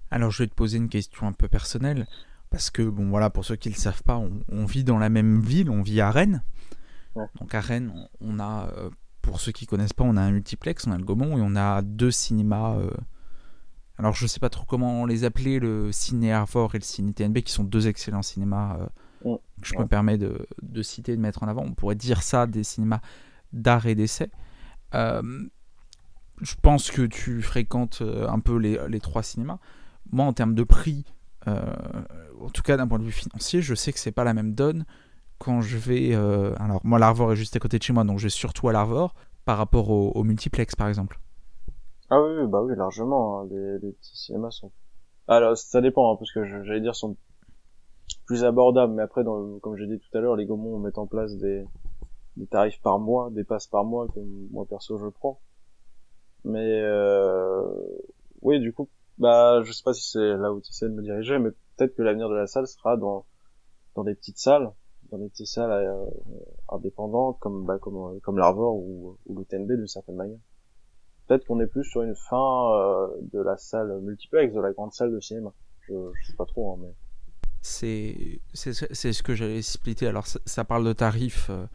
[0.09, 2.07] Alors je vais te poser une question un peu personnelle,
[2.49, 5.09] parce que bon voilà, pour ceux qui ne le savent pas, on, vit dans la
[5.09, 6.43] même ville, on vit à Rennes.
[7.39, 8.69] Donc à Rennes, on, a,
[9.25, 11.55] pour ceux qui connaissent pas, on a un multiplex, on a le Gaumont et on
[11.55, 12.77] a deux cinémas
[13.97, 17.39] alors je sais pas trop comment les appeler, le Ciné Arvor et le Ciné TNB,
[17.39, 18.77] qui sont deux excellents cinémas
[19.25, 21.63] euh, que je me permets de, de, citer, de mettre en avant.
[21.63, 22.99] On pourrait dire ça des cinémas
[23.53, 24.29] d'art et d'essai.
[24.93, 25.47] Euh,
[26.41, 29.59] je pense que tu fréquentes euh, un peu les, les trois cinémas.
[30.11, 31.05] Moi, en termes de prix,
[31.47, 34.55] en tout cas d'un point de vue financier, je sais que c'est pas la même
[34.55, 34.83] donne
[35.37, 36.13] quand je vais.
[36.13, 38.73] alors, moi, l'Arvor est juste à côté de chez moi, donc je vais surtout à
[38.73, 39.13] l'Arvor
[39.45, 41.19] par rapport au multiplex, par exemple.
[42.09, 43.41] Ah oui, bah oui, largement.
[43.41, 43.47] Hein.
[43.49, 44.71] Les, petits cinémas sont.
[45.27, 47.17] Alors, ça dépend, hein, parce que j'allais dire sont
[48.27, 51.35] plus abordables, mais après, comme j'ai dit tout à l'heure, les Gaumont mettent en place
[51.37, 51.65] des,
[52.37, 54.19] des tarifs par mois, des passes par mois que
[54.51, 55.39] moi perso je prends.
[56.43, 57.63] Mais euh,
[58.41, 61.01] oui, du coup, bah je sais pas si c'est là où tu essaies de me
[61.01, 63.25] diriger, mais peut-être que l'avenir de la salle sera dans
[63.95, 64.71] dans des petites salles,
[65.11, 66.05] dans des petites salles euh,
[66.69, 70.39] indépendantes comme bah, comme comme l'Arvor ou, ou le TNB d'une certaine manière
[71.27, 74.93] peut-être qu'on est plus sur une fin euh, de la salle multiplex, de la grande
[74.93, 75.53] salle de cinéma.
[75.81, 76.93] Je, je sais pas trop, hein, mais
[77.61, 80.07] c'est c'est ce que j'allais splitter.
[80.07, 81.49] Alors ça, parle de tarifs.
[81.49, 81.65] Euh,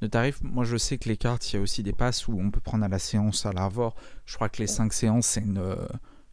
[0.00, 2.38] de tarifs, moi je sais que les cartes, il y a aussi des passes où
[2.38, 3.96] on peut prendre à la séance à l'avort.
[4.26, 5.88] Je crois que les 5 séances, c'est une, euh,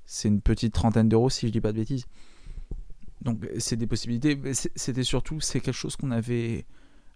[0.05, 2.05] c'est une petite trentaine d'euros si je dis pas de bêtises.
[3.21, 4.39] Donc c'est des possibilités.
[4.54, 6.65] C'était surtout, c'est quelque chose qu'on avait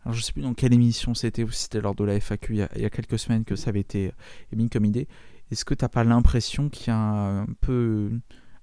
[0.05, 2.53] alors je sais plus dans quelle émission c'était, ou si c'était lors de la FAQ
[2.53, 4.13] il y, a, quelques semaines que ça avait été
[4.53, 5.07] émis comme idée.
[5.51, 8.11] Est-ce que tu n'as pas l'impression qu'il y a un peu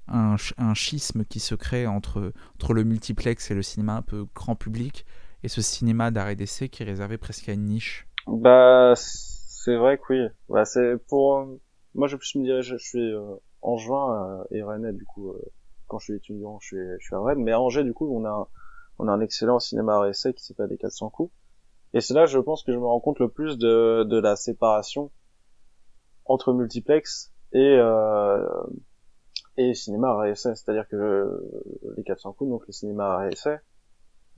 [0.09, 0.37] un,
[0.75, 5.05] schisme qui se crée entre, entre le multiplex et le cinéma un peu grand public
[5.43, 8.07] et ce cinéma d'arrêt d'essai qui est réservé presque à une niche?
[8.27, 10.29] Bah, c'est vrai que oui.
[10.49, 11.47] Bah, c'est pour
[11.95, 15.33] moi, je plus me dirais, je, suis euh, en juin et Rennes du coup.
[15.33, 15.43] Euh,
[15.87, 18.09] quand je suis étudiant, je suis, je suis à Rennes, mais à Angers, du coup,
[18.15, 18.49] on a,
[18.99, 21.33] on a un excellent cinéma arrêt essai qui s'appelle Les 400 coups.
[21.95, 24.37] Et c'est là, je pense, que je me rends compte le plus de, de la
[24.37, 25.11] séparation
[26.25, 28.45] entre multiplex et euh,
[29.57, 31.41] et cinéma à c'est-à-dire que
[31.97, 33.31] les 400 coups, donc le cinéma à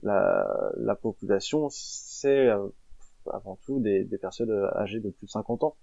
[0.01, 2.69] la, la population, c'est euh,
[3.29, 5.75] avant tout des, des, personnes âgées de plus de 50 ans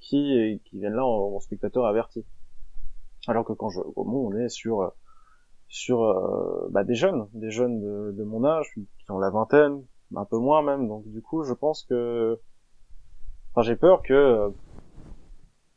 [0.00, 2.24] qui, qui viennent là en, spectateur averti.
[3.26, 4.92] Alors que quand je au on est sur
[5.68, 9.84] sur euh, bah, des jeunes, des jeunes de, mon âge qui ont la vingtaine,
[10.14, 10.86] un peu moins même.
[10.86, 12.38] Donc du coup, je pense que,
[13.50, 14.14] enfin, j'ai peur que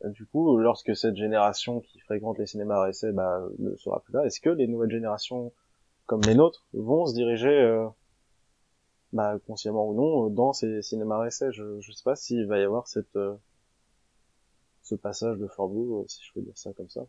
[0.05, 4.13] euh, du coup, lorsque cette génération qui fréquente les cinémas essai bah, ne sera plus
[4.13, 5.51] là, est-ce que les nouvelles générations
[6.05, 7.87] comme les nôtres vont se diriger, euh,
[9.13, 12.63] bah, consciemment ou non, dans ces cinémas essai je, je sais pas s'il va y
[12.63, 13.35] avoir cette euh,
[14.83, 15.71] ce passage de Fort
[16.07, 17.05] si je peux dire ça comme ça.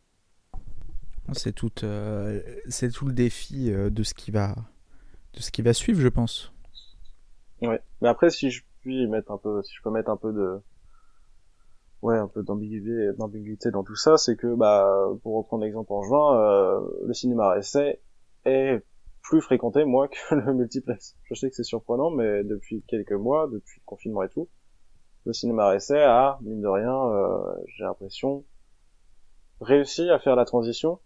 [1.32, 1.70] C'est tout,
[2.68, 4.54] c'est tout le défi de ce qui va,
[5.34, 6.52] de ce qui va suivre, je pense.
[7.60, 7.80] Ouais.
[8.00, 10.60] Mais après, si je puis mettre un peu, si je peux mettre un peu de,
[12.02, 14.88] ouais un peu d'ambiguïté dans tout ça c'est que bah
[15.22, 18.00] pour reprendre l'exemple en juin euh, le cinéma essai
[18.44, 18.82] est
[19.22, 23.48] plus fréquenté moi que le multiplex je sais que c'est surprenant mais depuis quelques mois
[23.48, 24.48] depuis le confinement et tout
[25.24, 28.44] le cinéma essai a mine de rien euh, j'ai l'impression
[29.60, 31.00] réussi à faire la transition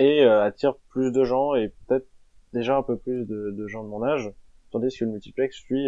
[0.00, 2.08] et euh, attire plus de gens et peut-être
[2.52, 4.32] déjà un peu plus de, de, gens de mon âge
[4.72, 5.86] tandis que le multiplex lui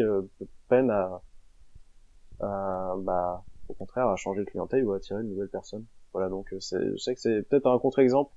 [0.68, 1.22] peine à,
[2.40, 5.84] à bah au contraire à changer de clientèle ou à attirer une nouvelle personne.
[6.12, 8.32] Voilà, donc euh, je sais que c'est peut-être un contre-exemple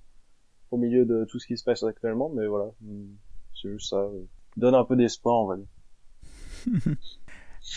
[0.71, 3.15] au milieu de tout ce qui se passe actuellement, mais voilà, hmm,
[3.53, 3.97] c'est juste ça.
[3.97, 4.26] Euh,
[4.57, 5.67] donne un peu d'espoir, on va dire.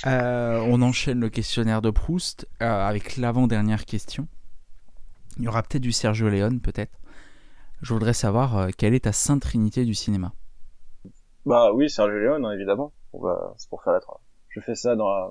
[0.06, 4.28] euh, on enchaîne le questionnaire de Proust euh, avec l'avant-dernière question.
[5.38, 6.92] Il y aura peut-être du Sergio Leone, peut-être.
[7.82, 10.32] Je voudrais savoir euh, quelle est ta sainte trinité du cinéma?
[11.46, 12.92] Bah oui, Sergio Leone, hein, évidemment.
[13.56, 14.00] C'est pour faire la
[14.48, 15.30] Je fais ça dans la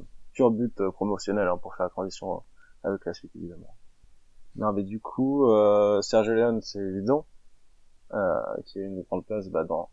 [0.49, 2.43] but euh, promotionnel hein, pour faire la transition
[2.83, 3.75] avec la suite évidemment.
[4.55, 7.25] Non mais du coup, euh, Sergio Leone c'est évident,
[8.13, 9.89] euh, qui a une grande place bah, dans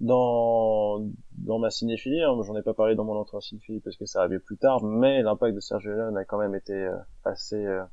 [0.00, 3.96] dans dans ma cinéphilie, hein, j'en ai pas parlé dans mon entrée en cinéphilie parce
[3.96, 6.96] que ça arrivait plus tard, mais l'impact de Sergio Leone a quand même été euh,
[7.24, 7.84] assez euh,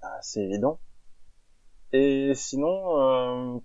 [0.00, 0.78] assez évident.
[1.92, 3.58] Et sinon, euh,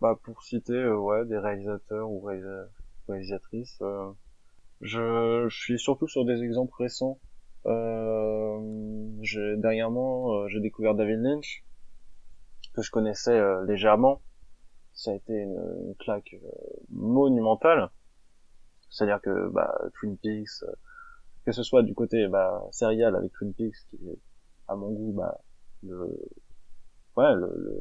[0.00, 2.20] bah pour citer ouais des réalisateurs ou
[3.08, 3.82] réalisatrices,
[4.80, 7.18] je, je suis surtout sur des exemples récents.
[9.22, 11.64] j'ai dernièrement j'ai découvert David Lynch
[12.74, 14.22] que je connaissais légèrement
[14.92, 16.50] ça a été une, une claque euh,
[16.90, 17.90] monumentale.
[18.90, 20.72] C'est-à-dire que bah, Twin Peaks, euh,
[21.46, 24.18] que ce soit du côté bah, serial avec Twin Peaks, qui est
[24.68, 25.40] à mon goût bah,
[25.82, 26.08] le,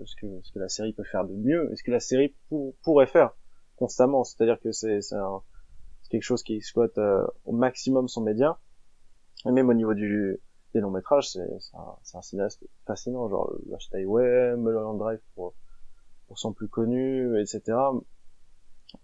[0.05, 2.35] ce, que, la série peut faire de mieux, et ce que la série
[2.83, 3.35] pourrait faire
[3.75, 4.23] constamment.
[4.23, 4.99] C'est-à-dire que c'est
[6.09, 8.59] quelque chose qui exploite euh, au maximum son média,
[9.45, 10.39] et même au niveau des
[10.75, 11.41] longs métrages, c'est
[11.73, 15.53] un, cinéaste fascinant, genre Lost Highway, Mulholland Drive pour
[16.35, 17.75] son plus connu, etc.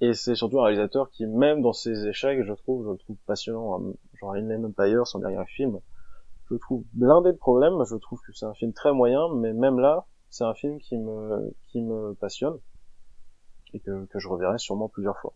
[0.02, 3.18] Et c'est surtout un réalisateur qui, même dans ses échecs, je trouve, je le trouve
[3.26, 3.76] passionnant.
[3.76, 3.94] Hein.
[4.16, 5.80] Genre Inland Empire, son dernier film,
[6.50, 7.84] je trouve blindé de problèmes.
[7.88, 10.98] Je trouve que c'est un film très moyen, mais même là, c'est un film qui
[10.98, 12.58] me, qui me passionne
[13.74, 15.34] et que, que je reverrai sûrement plusieurs fois.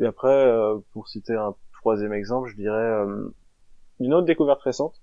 [0.00, 3.28] Et après, euh, pour citer un troisième exemple, je dirais euh,
[4.00, 5.02] une autre découverte récente,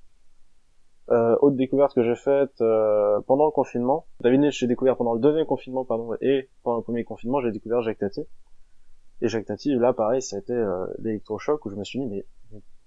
[1.11, 4.05] euh, autre découverte que j'ai faite euh, pendant le confinement.
[4.21, 7.81] David j'ai découvert pendant le deuxième confinement, pardon, et pendant le premier confinement, j'ai découvert
[7.81, 8.21] Jacques Tati.
[9.21, 12.05] Et Jacques Tati, là, pareil, ça a été euh, l'électrochoc où je me suis dit,
[12.05, 12.25] mais,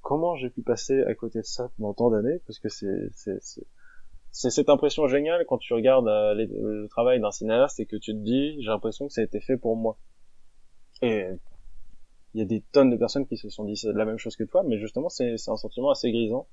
[0.03, 2.41] comment j'ai pu passer à côté de ça pendant tant d'années?
[2.47, 3.11] Parce que c'est,
[4.33, 8.13] c'est, cette impression géniale quand tu regardes euh, le travail d'un cinéaste et que tu
[8.13, 9.97] te dis, j'ai l'impression que ça a été fait pour moi.
[11.03, 11.27] Et
[12.35, 14.45] il y a des tonnes de personnes qui se sont dit la même chose que
[14.45, 16.49] toi, mais justement, c'est, un sentiment assez grisant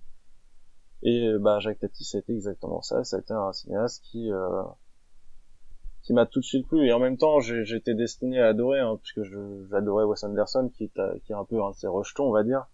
[1.01, 3.05] et euh, bah Jacques Tati, ça a été exactement ça.
[3.05, 4.63] Ça a été un cinéaste qui euh,
[6.01, 6.85] qui m'a tout de suite plu.
[6.85, 9.23] Et en même temps, j'étais destiné à adorer, hein, puisque
[9.69, 12.43] j'adorais Wes Anderson, qui est, qui est un peu un de ses rejetons, on va
[12.43, 12.67] dire.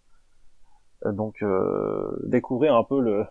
[1.06, 3.26] Euh, donc euh, découvrir un peu le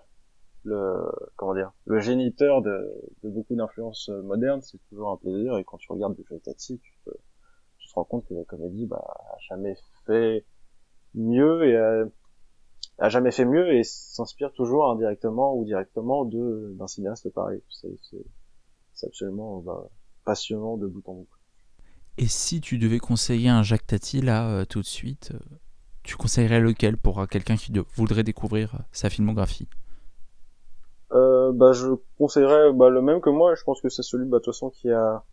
[0.64, 2.90] le comment dire le géniteur de,
[3.22, 5.56] beaucoup d'influences modernes, c'est toujours un plaisir.
[5.58, 9.02] Et quand tu regardes du Tati, tu te, te rends compte que la comédie bah,
[9.06, 10.44] a jamais fait
[11.14, 12.04] mieux et a,
[12.98, 17.62] a jamais fait mieux et s'inspire toujours indirectement ou directement de d'un cinéaste pareil.
[17.70, 19.88] C'est absolument bah,
[20.24, 21.28] passionnant de bout en bout.
[22.16, 25.56] Et si tu devais conseiller un Jacques Tati là euh, tout de suite, euh,
[26.04, 29.68] tu conseillerais lequel pour quelqu'un qui voudrait découvrir euh, sa filmographie?
[31.14, 31.88] Euh, bah, je
[32.18, 33.54] conseillerais bah, le même que moi.
[33.54, 35.24] Je pense que c'est celui bah, de toute façon qui a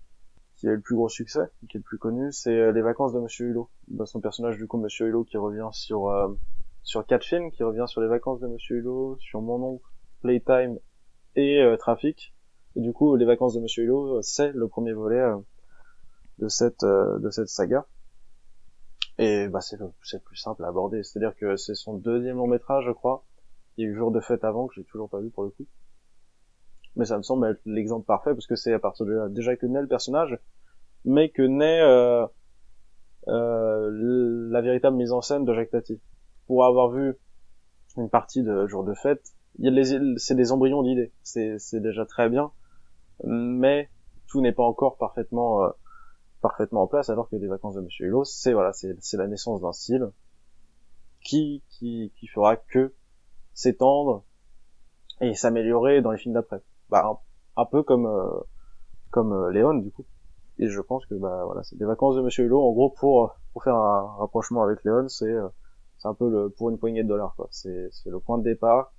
[0.56, 3.20] qui a le plus gros succès, qui est le plus connu, c'est Les Vacances de
[3.20, 3.70] Monsieur Hulot.
[3.88, 6.12] Bah, son personnage du coup Monsieur Hulot qui revient sur
[6.84, 9.86] sur quatre films qui revient sur les vacances de Monsieur Hulot, sur Mon oncle,
[10.22, 10.80] Playtime
[11.36, 12.34] et euh, Trafic.
[12.76, 15.38] Et du coup, les vacances de Monsieur Hulot, euh, c'est le premier volet euh,
[16.40, 17.86] de cette de cette saga.
[19.20, 22.48] Et bah c'est le c'est plus simple à aborder, c'est-à-dire que c'est son deuxième long
[22.48, 23.24] métrage, je crois.
[23.78, 25.50] Il y a eu Jour de fête avant que j'ai toujours pas vu pour le
[25.50, 25.66] coup.
[26.96, 29.56] Mais ça me semble être l'exemple parfait parce que c'est à partir de là déjà
[29.56, 30.38] que naît le personnage,
[31.06, 32.28] mais que naît euh,
[33.28, 36.02] la véritable mise en scène de Jacques Tati
[36.48, 37.16] pour avoir vu
[37.98, 39.34] une partie de jour de fête,
[40.18, 41.12] c'est des embryons d'idées.
[41.24, 42.52] C'est, déjà très bien,
[43.24, 43.90] mais
[44.28, 45.70] tout n'est pas encore parfaitement, euh,
[46.42, 47.10] parfaitement en place.
[47.10, 50.10] Alors que les vacances de Monsieur Hulot, c'est voilà, c'est, la naissance d'un style
[51.24, 52.94] qui, qui, qui fera que
[53.54, 54.24] s'étendre
[55.20, 56.62] et s'améliorer dans les films d'après.
[56.90, 57.22] Bah,
[57.56, 58.40] un, peu comme, euh,
[59.12, 60.06] comme euh, Léon du coup.
[60.58, 62.62] Et je pense que bah voilà, c'est des vacances de Monsieur Hulot.
[62.62, 65.34] En gros, pour pour faire un rapprochement avec Léon, c'est
[65.98, 67.48] c'est un peu le, pour une poignée de dollars quoi.
[67.52, 68.94] C'est c'est le point de départ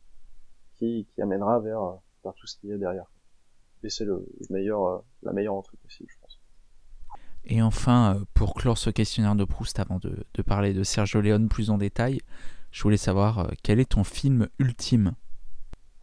[0.75, 3.07] qui qui amènera vers vers tout ce qu'il y a derrière.
[3.85, 6.41] Et c'est le meilleur euh, la meilleure entrée possible, je pense.
[7.45, 11.21] Et enfin, euh, pour clore ce questionnaire de Proust, avant de, de parler de Sergio
[11.21, 12.21] Leone plus en détail,
[12.73, 15.13] je voulais savoir euh, quel est ton film ultime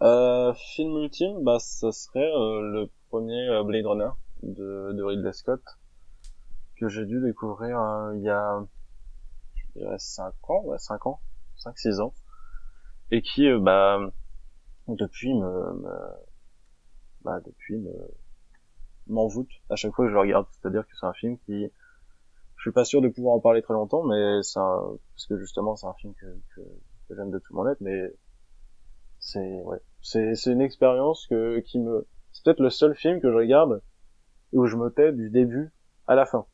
[0.02, 4.12] euh, Film ultime, bah, ce serait le premier Blade Runner
[4.44, 5.62] de, de Ridley Scott
[6.78, 7.78] que j'ai dû découvrir
[8.16, 8.64] il y a
[9.76, 11.20] il reste 5 ans, ouais, 5 ans,
[11.58, 12.14] 5 6 ans
[13.12, 14.00] et qui euh, bah
[14.88, 15.74] depuis me
[17.24, 17.92] bah depuis me
[19.08, 19.50] m'envoûte.
[19.70, 21.72] À chaque fois que je le regarde, c'est-à-dire que c'est un film qui
[22.60, 25.76] je suis pas sûr de pouvoir en parler très longtemps mais c'est parce que justement
[25.76, 26.62] c'est un film que, que,
[27.08, 28.14] que j'aime de tout mon être mais
[29.20, 33.32] c'est ouais, c'est c'est une expérience que qui me c'est peut-être le seul film que
[33.32, 33.82] je regarde
[34.54, 35.72] où je me tais du début
[36.08, 36.46] à la fin.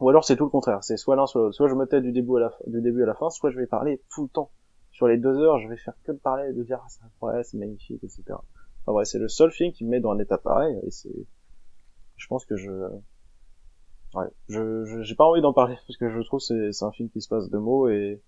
[0.00, 1.54] Ou alors c'est tout le contraire, c'est soit l'un soit l'autre.
[1.54, 3.58] Soit je me tais du début à la du début à la fin, soit je
[3.58, 4.50] vais parler tout le temps.
[4.90, 7.44] Sur les deux heures, je vais faire que de parler de dire ah, c'est incroyable,
[7.44, 8.22] c'est magnifique, etc.
[8.28, 11.26] Enfin ouais, c'est le seul film qui me met dans un état pareil et c'est,
[12.16, 12.70] je pense que je,
[14.14, 17.08] ouais, je j'ai pas envie d'en parler parce que je trouve c'est c'est un film
[17.10, 18.20] qui se passe de mots et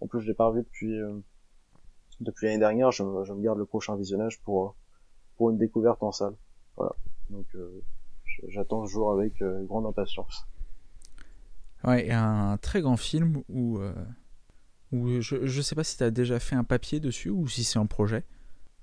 [0.00, 1.18] en plus je l'ai pas revu depuis euh,
[2.20, 2.90] depuis l'année dernière.
[2.90, 4.76] Je me, je me garde le prochain visionnage pour
[5.36, 6.34] pour une découverte en salle.
[6.76, 6.92] Voilà.
[7.30, 7.82] Donc euh,
[8.48, 10.46] j'attends ce jour avec euh, grande impatience.
[11.84, 13.92] Ouais, un très grand film où, euh,
[14.92, 17.64] où je, je sais pas si tu as déjà fait un papier dessus ou si
[17.64, 18.24] c'est un projet.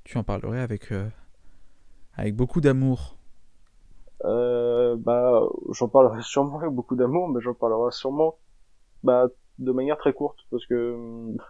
[0.04, 1.08] Tu en parlerais avec, euh,
[2.16, 3.18] avec beaucoup d'amour.
[4.26, 4.59] Euh,
[4.98, 8.38] bah, j'en parlerai sûrement avec beaucoup d'amour, mais j'en parlerai sûrement
[9.04, 9.28] bah,
[9.60, 10.96] de manière très courte, parce que,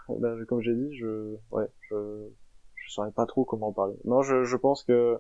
[0.10, 2.30] bah, comme j'ai dit, je, ouais, je,
[2.76, 3.96] je saurais pas trop comment en parler.
[4.06, 5.20] Non, je, je pense que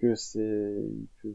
[0.00, 0.82] que c'est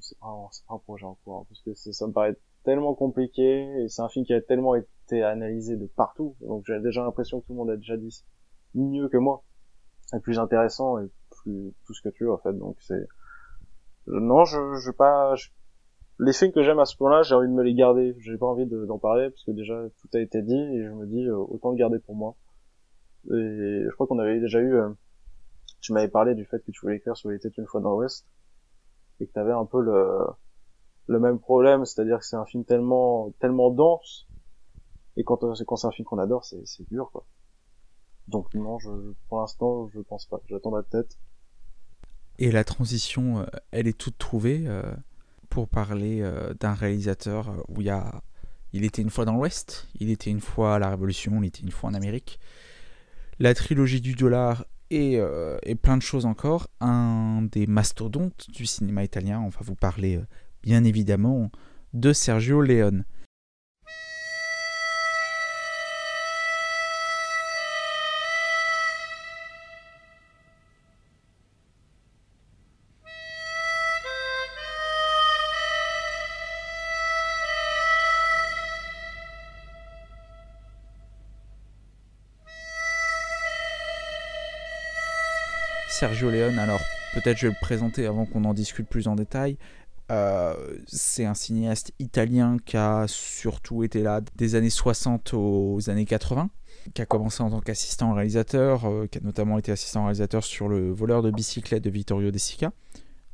[0.02, 3.44] c'est un- projet en cours, hein, parce que ça me paraît tellement compliqué
[3.84, 7.42] et c'est un film qui a tellement été analysé de partout, donc j'ai déjà l'impression
[7.42, 8.24] que tout le monde a déjà dit
[8.74, 9.44] mieux que moi,
[10.16, 11.08] et plus intéressant et
[11.44, 13.08] plus tout ce que tu veux en fait, donc c'est
[14.08, 15.36] non, je, je pas.
[15.36, 15.50] je-
[16.20, 18.16] Les films que j'aime à ce point-là, j'ai envie de me les garder.
[18.20, 20.90] J'ai pas envie de- d'en parler parce que déjà tout a été dit et je
[20.92, 22.36] me dis euh, autant le garder pour moi.
[23.28, 24.76] Et je crois qu'on avait déjà eu.
[24.76, 24.90] euh,
[25.82, 27.92] tu m'avais parlé du fait que tu voulais écrire sur Il était une fois dans
[27.92, 28.26] l'Ouest
[29.20, 30.20] et que t'avais un peu le
[31.08, 34.28] le même problème, c'est-à-dire que c'est un film tellement tellement dense
[35.18, 35.40] et quand
[35.76, 37.26] c'est un film qu'on adore, c'est c'est dur quoi.
[38.28, 38.90] Donc non, je
[39.28, 40.40] pour l'instant, je pense pas.
[40.48, 41.20] J'attends la tête.
[42.40, 44.66] Et la transition, euh, elle est toute trouvée
[45.56, 48.22] pour parler euh, d'un réalisateur euh, où il a.
[48.74, 51.62] Il était une fois dans l'Ouest, il était une fois à la Révolution, il était
[51.62, 52.42] une fois en Amérique.
[53.40, 56.68] La trilogie du dollar et, euh, et plein de choses encore.
[56.82, 59.40] Un des mastodontes du cinéma italien.
[59.40, 60.20] On va vous parler
[60.62, 61.50] bien évidemment
[61.94, 63.06] de Sergio Leone.
[86.24, 86.80] Alors
[87.14, 89.58] peut-être je vais le présenter avant qu'on en discute plus en détail.
[90.12, 96.06] Euh, c'est un cinéaste italien qui a surtout été là des années 60 aux années
[96.06, 96.50] 80,
[96.94, 100.70] qui a commencé en tant qu'assistant réalisateur, euh, qui a notamment été assistant réalisateur sur
[100.70, 102.72] Le voleur de bicyclette de Vittorio De Sica,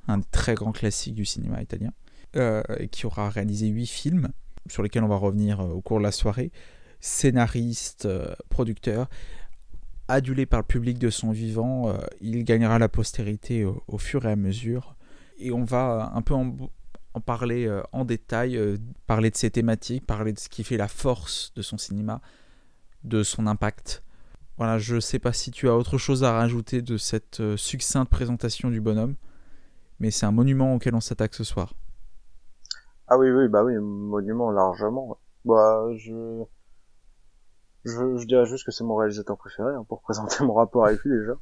[0.07, 1.91] un très grand classique du cinéma italien,
[2.35, 4.29] euh, qui aura réalisé 8 films
[4.67, 6.51] sur lesquels on va revenir au cours de la soirée.
[6.99, 8.07] Scénariste,
[8.49, 9.09] producteur,
[10.07, 14.31] adulé par le public de son vivant, euh, il gagnera la postérité au, fur et
[14.31, 14.95] à mesure.
[15.37, 16.53] Et on va un peu en,
[17.19, 18.77] parler euh, en détail, euh,
[19.07, 22.21] parler de ses thématiques, parler de ce qui fait la force de son cinéma,
[23.03, 24.03] de son impact.
[24.57, 28.11] Voilà, je sais pas si tu as autre chose à rajouter de cette euh, succincte
[28.11, 29.15] présentation du bonhomme,
[29.99, 31.73] mais c'est un monument auquel on s'attaque ce soir.
[33.07, 35.17] Ah oui, oui, bah oui, monument largement.
[35.43, 36.43] Bah, je,
[37.85, 40.99] je, je dirais juste que c'est mon réalisateur préféré hein, pour présenter mon rapport avec
[41.03, 41.33] lui déjà.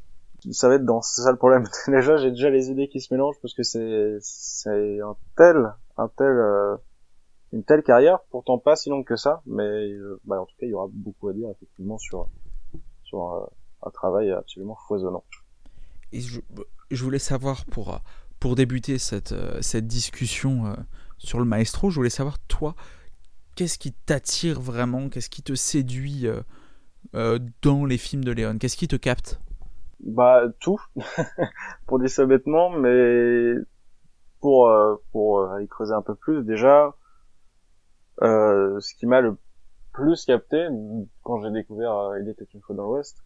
[0.52, 1.68] Ça va être dans, c'est ça le problème.
[1.88, 6.08] déjà, j'ai déjà les idées qui se mélangent parce que c'est, c'est un tel, un
[6.08, 6.78] tel, euh,
[7.52, 10.66] une telle carrière, pourtant pas si longue que ça, mais euh, bah, en tout cas,
[10.66, 12.30] il y aura beaucoup à dire effectivement sur,
[13.04, 13.46] sur euh,
[13.86, 15.26] un travail absolument foisonnant.
[16.14, 16.40] Et je,
[16.90, 18.00] je voulais savoir pour,
[18.40, 20.74] pour débuter cette, euh, cette discussion euh,
[21.18, 22.76] sur le maestro, je voulais savoir toi,
[23.60, 26.40] qu'est-ce qui t'attire vraiment, qu'est-ce qui te séduit euh,
[27.14, 29.38] euh, dans les films de Léon, qu'est-ce qui te capte?
[30.00, 30.80] Bah tout,
[31.86, 33.56] pour dire ça bêtement, mais
[34.40, 34.72] pour
[35.12, 36.96] pour euh, y creuser un peu plus, déjà,
[38.22, 39.36] ce qui m'a le
[39.92, 40.66] plus capté
[41.24, 43.18] quand j'ai découvert Il était une fois dans l'Ouest,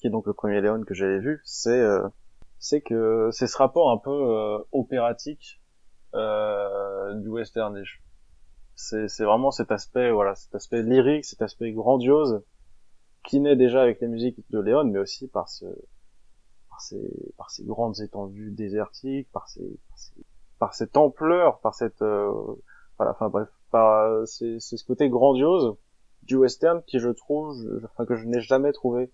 [0.00, 3.98] qui est donc le premier Léon que j'avais vu, c'est que c'est ce rapport un
[3.98, 5.62] peu opératique
[6.14, 7.80] du western.
[7.84, 8.09] Je-
[8.82, 12.42] C'est vraiment cet aspect voilà cet aspect lyrique, cet aspect grandiose
[13.24, 15.66] qui naît déjà avec les musiques de Léon, mais aussi par ce
[16.68, 20.12] par ces par ces grandes étendues désertiques, par ces par, ces,
[20.58, 22.32] par cette ampleur, par cette euh,
[22.98, 25.76] voilà, enfin bref, par c'est c'est ce côté grandiose
[26.22, 29.10] du western qui je trouve, je- enfin que je n'ai jamais trouvé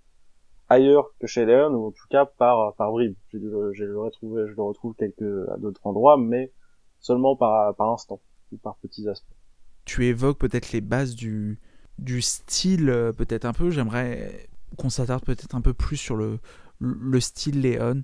[0.68, 3.16] ailleurs que chez Léon ou en tout cas par par bribes.
[3.32, 6.52] Je, le- je le retrouve je le retrouve quelques à d'autres endroits, mais
[7.00, 8.20] seulement par par instant
[8.52, 9.34] ou par petits aspects.
[9.86, 11.58] Tu évoques peut-être les bases du,
[11.98, 16.38] du style, euh, peut-être un peu, j'aimerais qu'on s'attarde peut-être un peu plus sur le,
[16.80, 18.02] le style Léon,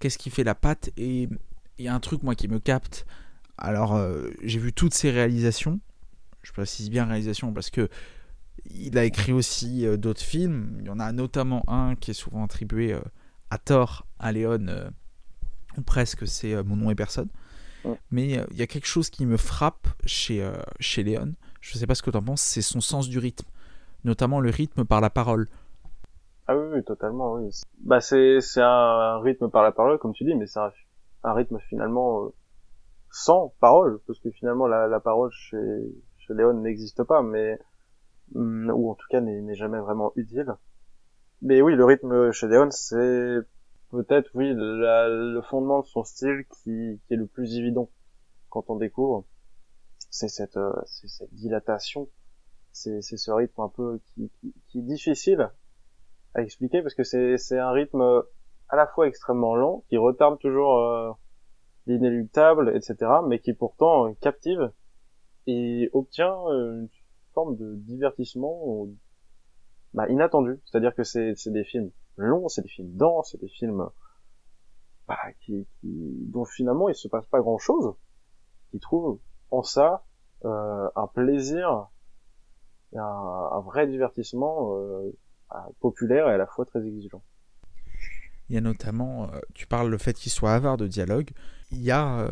[0.00, 1.28] qu'est-ce qui fait la patte, et
[1.78, 3.06] il y a un truc moi qui me capte,
[3.58, 5.78] alors euh, j'ai vu toutes ses réalisations,
[6.42, 7.88] je précise bien réalisation parce que
[8.70, 10.76] il a écrit aussi euh, d'autres films.
[10.80, 12.96] Il y en a notamment un qui est souvent attribué
[13.50, 14.90] à tort à Léon,
[15.76, 17.28] ou presque, c'est Mon nom est personne.
[18.10, 20.48] Mais il y a quelque chose qui me frappe chez,
[20.80, 23.46] chez Léon, je sais pas ce que tu en penses, c'est son sens du rythme,
[24.04, 25.46] notamment le rythme par la parole.
[26.46, 27.50] Ah oui, oui totalement, oui.
[27.78, 30.72] Bah c'est c'est un rythme par la parole, comme tu dis, mais c'est un,
[31.22, 32.28] un, rythme finalement euh,
[33.12, 35.56] sans parole, parce que finalement la, la parole chez
[36.18, 37.58] chez Léon n'existe pas, mais
[38.34, 40.54] mm, ou en tout cas n'est jamais vraiment utile.
[41.42, 43.38] Mais oui, le rythme chez Léon, c'est
[43.90, 47.90] peut-être oui le fondement de son style qui, qui est le plus évident
[48.48, 49.24] quand on découvre
[50.10, 52.08] c'est cette, euh, cette dilatation,
[52.72, 54.30] c'est ce rythme un peu qui,
[54.68, 55.50] qui, est difficile
[56.34, 58.22] à expliquer parce que c'est un rythme
[58.68, 61.10] à la fois extrêmement lent, qui retarde toujours euh,
[61.86, 64.70] l'inéluctable, etc., mais qui pourtant captive
[65.46, 66.88] et obtient une
[67.34, 68.86] forme de divertissement
[69.94, 70.60] bah, inattendu.
[70.64, 71.90] C'est-à-dire que c'est des films
[72.26, 73.88] longs, c'est des films denses, c'est des films
[75.10, 75.18] bah,
[75.82, 77.94] dont finalement il se passe pas grand-chose,
[78.70, 79.18] qui trouvent
[79.50, 80.04] en ça
[80.44, 81.88] euh, un plaisir,
[82.94, 85.10] un, un vrai divertissement euh,
[85.80, 87.22] populaire et à la fois très exigeant.
[88.48, 91.30] Il y a notamment, euh, tu parles le fait qu'il soit avare de dialogue.
[91.72, 92.30] Il y a,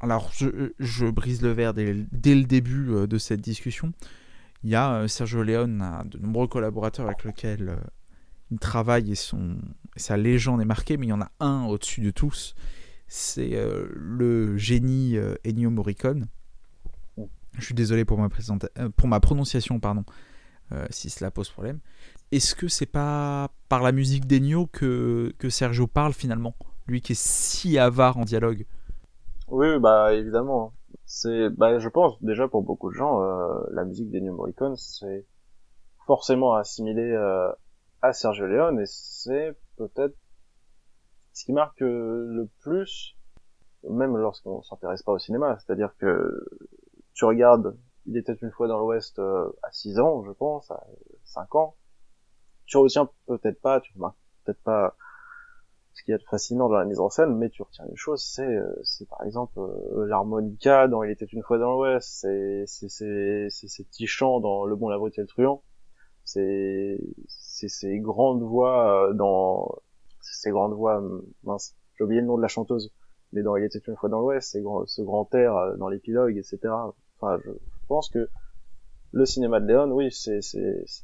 [0.00, 3.92] alors je, brise le verre dès, le début de cette discussion.
[4.62, 7.76] Il y a Sergio Leone a de nombreux collaborateurs avec lesquels
[8.50, 9.56] il travaille et, son,
[9.96, 12.54] sa légende est marquée, mais il y en a un au-dessus de tous.
[13.06, 13.52] C'est
[13.94, 15.16] le génie
[15.46, 16.26] Ennio Morricone.
[17.58, 18.28] Je suis désolé pour ma,
[18.96, 20.04] pour ma prononciation, pardon,
[20.90, 21.78] si cela pose problème.
[22.32, 26.54] Est-ce que c'est pas par la musique d'Ennio que, que Sergio parle finalement?
[26.86, 28.66] Lui qui est si avare en dialogue.
[29.48, 30.72] Oui, bah évidemment.
[31.06, 35.26] C'est, bah, je pense déjà pour beaucoup de gens, euh, la musique d'Ennio Morricone, c'est
[36.06, 37.52] forcément assimilé euh,
[38.04, 40.14] à Sergio Leone et c'est peut-être
[41.32, 43.16] ce qui marque le plus,
[43.88, 45.58] même lorsqu'on s'intéresse pas au cinéma.
[45.58, 46.44] C'est-à-dire que
[47.14, 50.84] tu regardes Il était une fois dans l'Ouest euh, à 6 ans, je pense, à
[51.24, 51.76] 5 ans,
[52.66, 54.96] tu retiens peut-être pas, tu remarques peut-être pas
[55.94, 58.44] ce qui est fascinant dans la mise en scène, mais tu retiens une chose, c'est
[58.44, 62.90] euh, c'est par exemple euh, l'harmonica dans Il était une fois dans l'Ouest, c'est c'est
[62.90, 65.62] c'est ces petits chants dans Le Bon, la et le Truand,
[66.24, 66.98] c'est
[67.68, 69.76] c'est ces grandes voix euh, dans
[70.20, 71.02] ces grandes voix
[71.44, 72.90] mince, j'ai oublié le nom de la chanteuse,
[73.32, 76.58] mais dans Il était une fois dans l'Ouest, ce grand air dans l'épilogue, etc.
[77.18, 77.52] Enfin, je
[77.88, 78.28] pense que
[79.14, 80.40] le cinéma de Léon, oui, c'est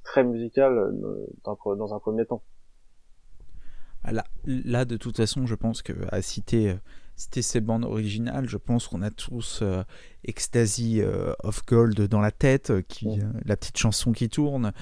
[0.03, 2.43] très musical euh, dans, un premier temps.
[4.03, 6.77] Ah, là, là, de toute façon, je pense que à citer, euh,
[7.15, 9.85] citer ces bandes originales, je pense qu'on a tous euh,
[10.25, 11.03] Ecstasy
[11.45, 13.43] of Gold dans la tête, qui, mm.
[13.45, 14.73] la petite chanson qui tourne.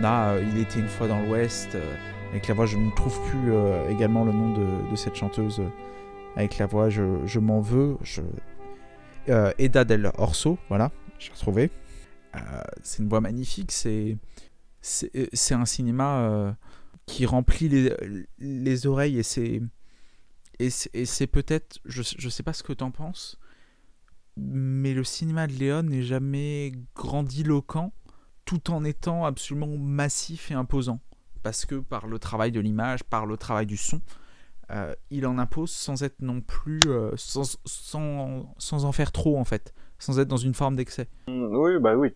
[0.00, 1.74] Euh, il était une fois dans l'Ouest.
[1.74, 1.96] Euh,
[2.30, 5.62] avec la voix, je ne trouve plus euh, également le nom de, cette chanteuse.
[6.36, 7.98] avec la voix, je, m'en veux.
[9.26, 11.70] Eda del Orso, voilà, j'ai retrouvé.
[12.82, 13.72] c'est une voix magnifique.
[13.72, 14.16] C'est
[14.80, 16.56] c'est un cinéma
[17.06, 17.94] qui remplit les,
[18.38, 19.60] les oreilles et c'est
[20.58, 23.38] et c'est peut-être je, je sais pas ce que tu en penses
[24.36, 27.92] mais le cinéma de Léon n'est jamais grandiloquent
[28.44, 31.00] tout en étant absolument massif et imposant.
[31.42, 34.00] Parce que par le travail de l'image, par le travail du son,
[34.70, 36.80] euh, il en impose sans être non plus.
[36.86, 39.74] Euh, sans, sans, en faire trop en fait.
[39.98, 41.08] Sans être dans une forme d'excès.
[41.28, 42.14] Mm, oui, bah oui.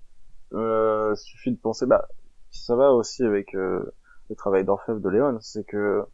[0.53, 1.87] Euh, suffit de penser.
[1.87, 2.07] Bah,
[2.51, 3.93] ça va aussi avec euh,
[4.31, 6.05] le travail d'orfèvre de Léon, c'est que.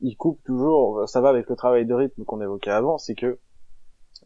[0.00, 1.08] Il coupe toujours.
[1.08, 3.38] Ça va avec le travail de rythme qu'on évoquait avant, c'est que.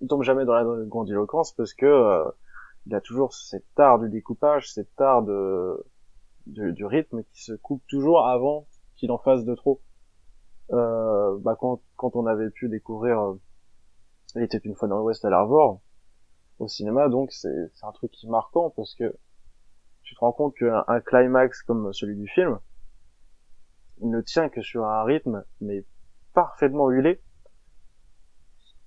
[0.00, 2.24] Il tombe jamais dans la grandiloquence parce que
[2.88, 5.84] il a toujours cet art du découpage, cet art de,
[6.46, 8.66] du, rythme qui se coupe toujours avant
[8.96, 9.82] qu'il en fasse de trop.
[10.70, 13.40] Euh, bah quand, on avait pu découvrir euh,
[14.36, 15.82] Il était une fois dans l'Ouest à l'Arvor
[16.58, 19.16] au cinéma, donc c'est un truc qui est marquant parce que
[20.02, 22.58] tu te rends compte qu'un un climax comme celui du film,
[24.00, 25.84] il ne tient que sur un rythme mais
[26.32, 27.20] parfaitement huilé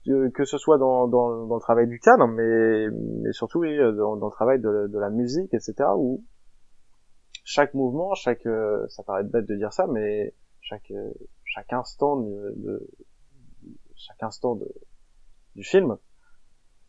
[0.05, 2.87] que ce soit dans, dans, dans, le travail du cadre, mais,
[3.23, 5.73] mais surtout oui, dans, dans le travail de, de, la musique, etc.
[5.95, 6.23] Où
[7.43, 10.91] chaque mouvement, chaque, euh, ça paraît bête de dire ça, mais chaque
[11.53, 12.89] chaque instant de, de
[13.95, 14.67] chaque instant de,
[15.55, 15.97] du film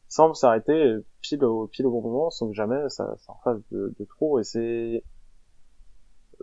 [0.09, 3.61] semble s'arrêter pile au, pile au bon moment sans que jamais ça, ça en fasse
[3.71, 5.05] de, de trop et c'est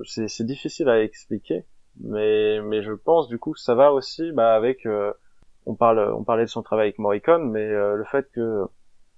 [0.03, 1.65] c'est difficile à expliquer
[1.99, 5.13] mais mais je pense du coup que ça va aussi bah avec euh,
[5.65, 8.65] on parle on parlait de son travail avec Morricone mais euh, le fait que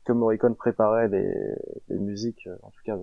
[0.05, 2.97] que Morricone préparait les musiques en tout cas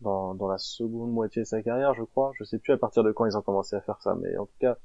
[0.00, 3.02] dans, dans la seconde moitié de sa carrière je crois je sais plus à partir
[3.02, 4.76] de quand ils ont commencé à faire ça mais en tout cas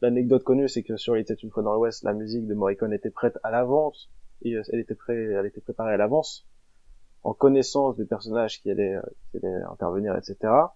[0.00, 2.92] l'anecdote connue c'est que sur Il était une fois dans l'Ouest la musique de Morricone
[2.92, 4.10] était prête à l'avance
[4.42, 6.46] et euh, elle était prête elle était préparée à l'avance
[7.22, 8.98] en connaissance des personnages qui allaient
[9.30, 10.70] qui allaient intervenir etc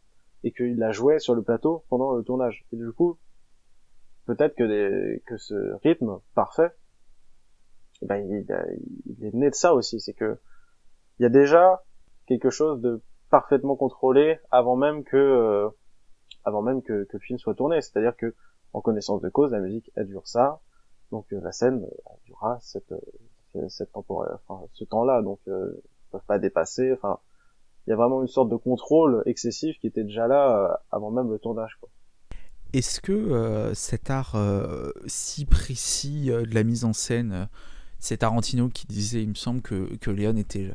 [0.45, 2.65] et qu'il la jouait sur le plateau pendant le tournage.
[2.73, 3.19] Et du coup,
[4.27, 6.71] peut-être que, que ce rythme parfait,
[8.03, 8.47] eh ben, il,
[9.07, 10.01] il, est né de ça aussi.
[10.01, 10.39] C'est que
[11.19, 11.85] il y a déjà
[12.27, 15.69] quelque chose de parfaitement contrôlé avant même que euh,
[16.45, 17.81] avant même que, que, le film soit tourné.
[17.81, 18.35] C'est-à-dire que
[18.73, 20.61] en connaissance de cause, la musique elle dure ça,
[21.11, 22.93] donc euh, la scène elle durera cette,
[23.57, 26.93] euh, cette temporaire, enfin, ce temps-là, donc euh, ils peuvent pas dépasser.
[26.93, 27.19] Enfin,
[27.87, 31.11] il y a vraiment une sorte de contrôle excessif qui était déjà là euh, avant
[31.11, 31.79] même le tournage.
[32.75, 37.49] Est-ce que euh, cet art euh, si précis de la mise en scène,
[38.01, 40.73] c'est Tarantino qui disait, il me semble, que, que Léon était,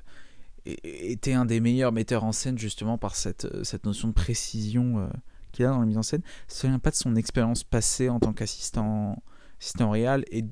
[0.65, 5.09] était un des meilleurs metteurs en scène justement par cette, cette notion de précision
[5.51, 8.21] qu'il a dans la mise en scène, ça vient pas de son expérience passée en
[8.21, 9.21] tant qu'assistant
[9.59, 10.45] assistant réel et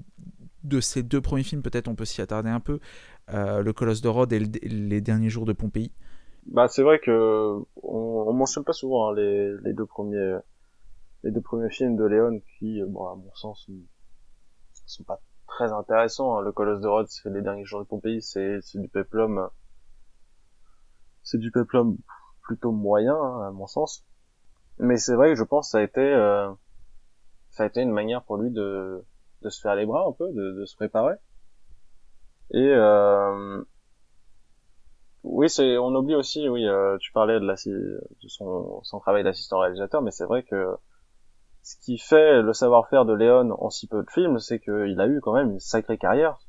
[0.66, 2.80] de ses deux premiers films, peut-être on peut s'y attarder un peu,
[3.30, 5.94] Le Colosse de Rhodes et Les Derniers Jours de Pompéi.
[6.48, 10.40] Bah c'est vrai que on, on mentionne pas souvent hein, les, les deux premiers
[11.28, 13.70] les deux premiers films de Léon qui bon à mon sens
[14.86, 16.42] sont pas très intéressants hein.
[16.42, 19.50] le Colosse de Rhodes les derniers jours de Pompéi c'est du peplum
[21.24, 21.98] c'est du peplum
[22.44, 24.06] plutôt moyen hein, à mon sens
[24.80, 26.50] mais c'est vrai que je pense que ça a été euh,
[27.50, 29.04] ça a été une manière pour lui de
[29.42, 31.16] de se faire les bras un peu de, de se préparer
[32.52, 33.62] et euh,
[35.24, 39.60] oui, on oublie aussi, oui, euh, tu parlais de, la, de son, son travail d'assistant
[39.60, 40.78] réalisateur, mais c'est vrai que
[41.68, 45.08] ce qui fait le savoir-faire de Léon en si peu de films, c'est qu'il a
[45.08, 46.40] eu quand même une sacrée carrière,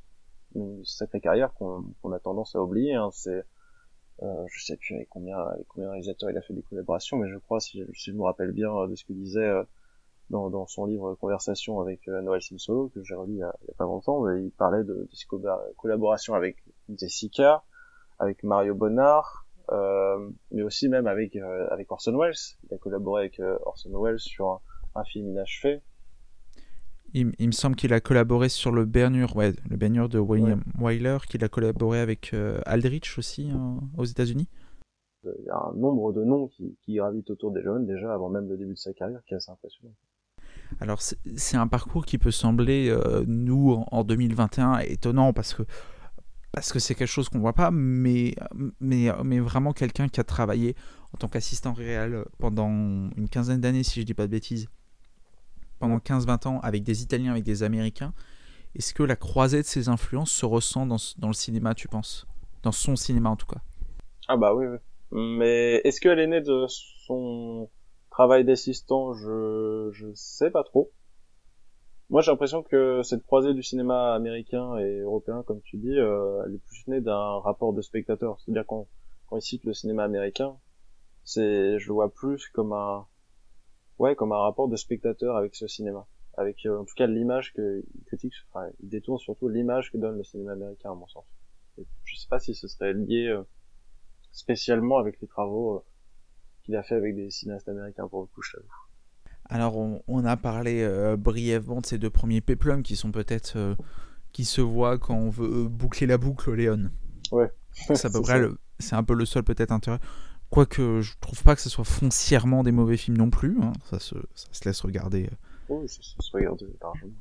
[0.54, 2.94] une sacrée carrière qu'on a tendance à oublier.
[2.94, 3.08] Hein.
[3.12, 3.44] C'est,
[4.22, 7.16] euh, je sais plus avec combien, avec combien de réalisateurs il a fait des collaborations,
[7.16, 9.64] mais je crois, si, je me rappelle bien euh, de ce qu'il disait euh,
[10.30, 13.84] dans, dans, son livre Conversation avec Noël Simsolo, que j'ai relu il y, a, pas
[13.84, 17.64] longtemps, il parlait de, de collaborations avec Jessica,
[18.20, 22.34] avec Mario Bonnard, euh, mais aussi même avec euh, avec Orson Welles.
[22.64, 24.60] Il a collaboré avec euh, Orson Welles sur
[24.94, 25.80] un, film inachevé.
[27.14, 30.62] Il, il, me semble qu'il a collaboré sur le Bernur, ouais, le Bernur de William
[30.78, 30.94] ouais.
[30.96, 34.48] Wyler, qu'il a collaboré avec euh, Aldrich aussi hein, aux États-Unis.
[35.24, 38.28] Il y a un nombre de noms qui, qui gravitent autour des jeunes déjà avant
[38.28, 39.94] même le début de sa carrière qui est assez impressionnant.
[40.80, 45.62] Alors c'est un parcours qui peut sembler, euh, nous, en 2021, étonnant parce que
[46.52, 48.34] parce que c'est quelque chose qu'on voit pas, mais,
[48.80, 50.74] mais, mais vraiment quelqu'un qui a travaillé
[51.12, 54.66] en tant qu'assistant réel pendant une quinzaine d'années, si je dis pas de bêtises,
[55.78, 58.12] pendant 15-20 ans, avec des Italiens, avec des Américains.
[58.74, 62.26] Est-ce que la croisée de ces influences se ressent dans, le cinéma, tu penses?
[62.62, 63.60] Dans son cinéma en tout cas
[64.28, 64.78] Ah bah oui, oui.
[65.10, 67.70] Mais est-ce qu'elle est née de son
[68.10, 69.14] travail d'assistant?
[69.14, 70.92] Je je sais pas trop.
[72.10, 76.42] Moi, j'ai l'impression que cette croisée du cinéma américain et européen, comme tu dis, euh,
[76.46, 78.38] elle est plus née d'un rapport de spectateur.
[78.40, 78.86] C'est-à-dire quand,
[79.26, 80.56] quand cite le cinéma américain,
[81.24, 83.06] c'est, je le vois plus comme un,
[83.98, 87.52] ouais, comme un rapport de spectateur avec ce cinéma, avec euh, en tout cas l'image
[87.52, 91.06] que il critique, enfin, il détourne surtout l'image que donne le cinéma américain à mon
[91.06, 91.24] sens.
[91.78, 93.42] Et je sais pas si ce serait lié euh,
[94.32, 95.84] spécialement avec les travaux euh,
[96.62, 98.56] qu'il a fait avec des cinéastes américains pour le coup, je.
[99.50, 103.56] Alors, on, on a parlé euh, brièvement de ces deux premiers péplums qui sont peut-être.
[103.56, 103.74] Euh,
[104.32, 106.90] qui se voient quand on veut boucler la boucle, Léon.
[107.32, 107.50] Ouais.
[107.72, 108.42] c'est à peu près.
[108.78, 109.98] C'est un peu le seul, peut-être, intérêt.
[110.50, 113.58] Quoique, je trouve pas que ce soit foncièrement des mauvais films non plus.
[113.62, 113.72] Hein.
[113.90, 115.28] Ça, se, ça, se, laisse regarder.
[115.68, 117.12] Oui, ça, ça se regarde largement.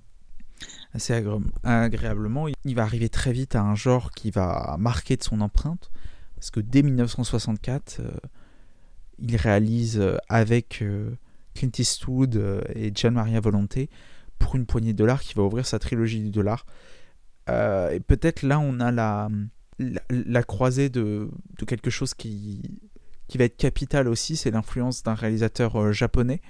[0.93, 2.47] Assez agré agréablement.
[2.63, 5.91] Il va arriver très vite à un genre qui va marquer de son empreinte.
[6.35, 8.11] Parce que dès 1964, euh,
[9.19, 10.81] il réalise avec.
[10.81, 11.17] Euh,
[11.57, 13.89] Clint Eastwood euh, et Gian Maria Volonté
[14.37, 16.65] pour une poignée de dollars qui va ouvrir sa trilogie du dollar.
[17.49, 19.29] Euh, et peut-être là on a la,
[19.79, 22.61] la, la croisée de, de, quelque chose qui,
[23.27, 26.41] qui va être capital aussi, c'est l'influence d'un réalisateur euh, japonais.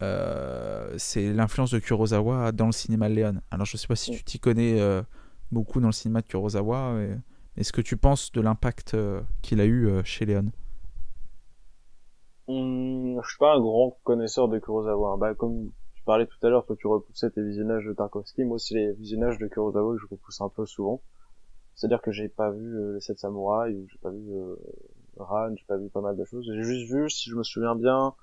[0.00, 3.34] Euh, c'est l'influence de Kurosawa dans le cinéma Léon.
[3.50, 5.02] Alors je sais pas si tu t'y connais euh,
[5.50, 6.94] beaucoup dans le cinéma de Kurosawa.
[7.56, 8.96] Est-ce que tu penses de l'impact
[9.42, 10.52] qu'il a eu chez Léon
[12.46, 15.16] Hum, je suis pas un grand connaisseur de Kurosawa.
[15.18, 18.54] Bah, comme tu parlais tout à l'heure, toi tu repoussais tes visionnages de Tarkovsky, moi
[18.54, 21.02] aussi les visionnages de Kurosawa que je repousse un peu souvent.
[21.74, 24.30] C'est-à-dire que j'ai pas vu les sept samouraïs, ou j'ai pas vu
[25.18, 26.48] Ran, j'ai pas vu pas mal de choses.
[26.52, 28.14] J'ai juste vu, si je me souviens bien,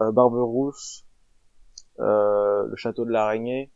[0.00, 1.04] euh, Barberousse,
[2.00, 3.70] euh, le château de l'araignée,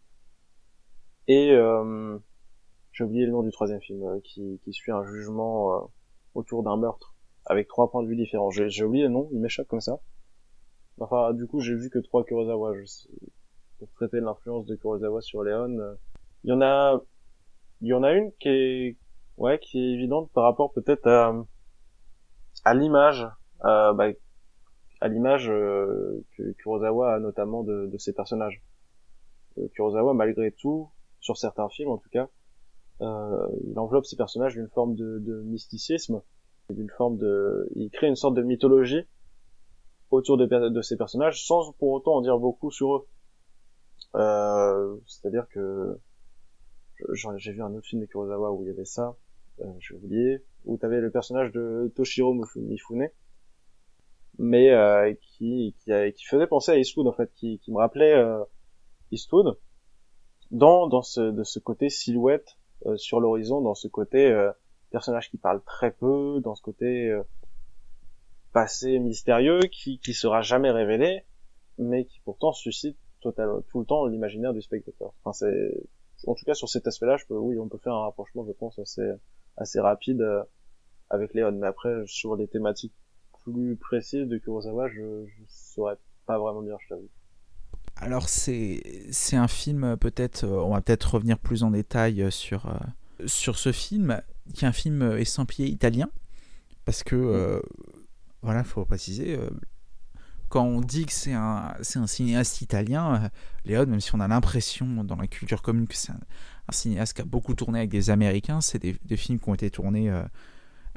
[1.26, 2.18] et euh,
[2.92, 5.86] j'ai oublié le nom du troisième film, euh, qui, qui suit un jugement euh,
[6.34, 7.14] autour d'un meurtre,
[7.44, 8.50] avec trois points de vue différents.
[8.50, 10.00] J'ai oublié le nom, il m'échappe comme ça.
[11.00, 12.74] Enfin, du coup, j'ai vu que trois Kurosawa.
[12.74, 13.08] Je sais,
[13.78, 15.94] pour traiter l'influence de Kurosawa sur Léon, euh,
[16.44, 17.00] il y en a,
[17.80, 18.96] il y en a une qui est,
[19.36, 21.32] ouais, qui est évidente par rapport peut-être à,
[22.68, 23.26] à l'image,
[23.64, 24.08] euh, bah,
[25.00, 28.62] à l'image euh, que Kurosawa a notamment de, ses personnages.
[29.56, 32.28] Euh, Kurosawa, malgré tout, sur certains films en tout cas,
[33.00, 36.20] euh, il enveloppe ses personnages d'une forme de, mysticisme,
[36.68, 39.08] d'une forme de, il crée une sorte de mythologie
[40.10, 43.06] autour de, de ces personnages sans pour autant en dire beaucoup sur eux.
[44.14, 45.98] Euh, C'est-à-dire que
[47.14, 49.16] j'ai vu un autre film de Kurosawa où il y avait ça,
[49.78, 53.08] j'ai oublié, où tu avais le personnage de Toshiro Mifune,
[54.38, 58.14] mais euh, qui, qui, qui, faisait penser à Eastwood en fait, qui, qui me rappelait
[58.14, 58.44] euh,
[59.10, 59.58] Eastwood
[60.50, 64.52] dans, dans ce, de ce côté silhouette euh, sur l'horizon, dans ce côté euh,
[64.90, 67.22] personnage qui parle très peu, dans ce côté euh,
[68.52, 71.24] passé mystérieux qui, qui sera jamais révélé,
[71.78, 75.12] mais qui pourtant suscite total, tout le temps l'imaginaire du spectateur.
[75.22, 75.88] Enfin, c'est,
[76.26, 78.52] en tout cas, sur cet aspect-là, je peux, oui, on peut faire un rapprochement, je
[78.52, 79.08] pense, assez,
[79.56, 80.42] assez rapide euh,
[81.10, 81.52] avec Léon.
[81.52, 82.94] Mais après, sur les thématiques
[83.44, 85.96] plus précises de Kurosawa, je, je saurais
[86.26, 87.08] pas vraiment dire, je t'avoue.
[88.00, 88.80] Alors c'est
[89.32, 92.72] un film peut-être on va peut-être revenir plus en détail sur
[93.26, 94.22] sur ce film
[94.54, 96.08] qui est un film estampillé italien
[96.84, 97.60] parce que euh,
[98.42, 99.50] voilà faut préciser euh,
[100.48, 103.28] quand on dit que c'est un un cinéaste italien euh,
[103.64, 106.20] Léon même si on a l'impression dans la culture commune que c'est un,
[106.70, 110.08] cinéaste qui a beaucoup tourné avec des américains c'est des, films qui ont été tournés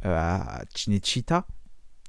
[0.03, 1.45] à Cinecittà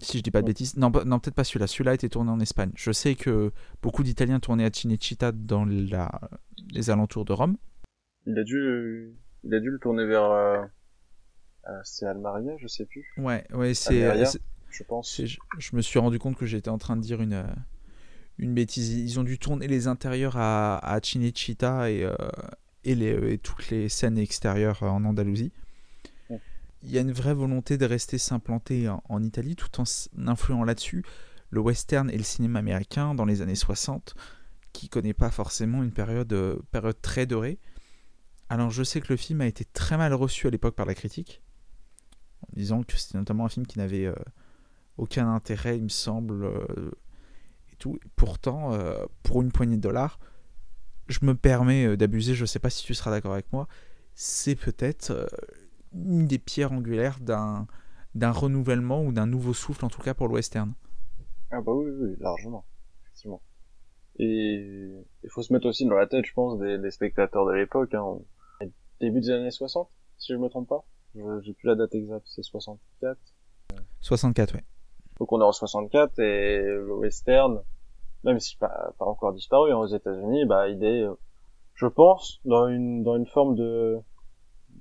[0.02, 0.76] si je dis pas de bêtises.
[0.76, 1.66] Non, non peut-être pas celui-là.
[1.66, 2.72] Celui-là a été tourné en Espagne.
[2.74, 6.10] Je sais que beaucoup d'Italiens tournaient à Cinecittà dans la...
[6.72, 7.56] les alentours de Rome.
[8.26, 9.12] Il a dû,
[9.44, 10.30] il a dû le tourner vers.
[10.30, 10.62] Euh...
[11.84, 13.06] c'est Almaria, je sais plus.
[13.16, 14.24] Ouais, ouais, c'est.
[14.70, 15.20] Je pense.
[15.22, 17.44] Je, je, me suis rendu compte que j'étais en train de dire une
[18.38, 18.90] une bêtise.
[18.90, 22.14] Ils ont dû tourner les intérieurs à, à Cinecittà et euh,
[22.84, 25.52] et, les, et toutes les scènes extérieures en Andalousie
[26.82, 29.84] il y a une vraie volonté de rester s'implanter en, Italie tout en
[30.26, 31.04] influant là-dessus
[31.50, 34.14] le western et le cinéma américain dans les années 60
[34.72, 37.58] qui connaît pas forcément une période, euh, période très dorée.
[38.48, 40.94] Alors je sais que le film a été très mal reçu à l'époque par la
[40.94, 41.42] critique
[42.40, 44.14] en disant que c'était notamment un film qui n'avait euh,
[44.96, 46.90] aucun intérêt il me semble euh,
[47.72, 47.98] et tout.
[48.16, 48.76] Pourtant
[49.22, 50.18] pour une poignée de dollars
[51.08, 53.68] je me permets d'abuser, je sais pas si tu seras d'accord avec moi,
[54.14, 55.28] c'est peut-être
[55.94, 57.66] une des pierres angulaires d'un
[58.14, 60.74] d'un renouvellement ou d'un nouveau souffle en tout cas pour le western.
[61.50, 62.64] Ah bah oui, oui, largement,
[63.04, 63.40] effectivement.
[64.18, 64.90] Et
[65.24, 67.94] il faut se mettre aussi dans la tête, je pense, des, des spectateurs de l'époque,
[67.94, 68.18] hein.
[69.00, 69.88] début des années 60,
[70.18, 70.84] si je me trompe pas.
[71.14, 73.18] J'ai plus la date exacte, c'est 64.
[74.00, 74.60] 64, oui.
[75.18, 77.62] Donc on est en 64 et le western,
[78.24, 81.04] même si pas, pas encore disparu hein, aux États-Unis, bah il est,
[81.74, 83.98] je pense, dans une dans une forme de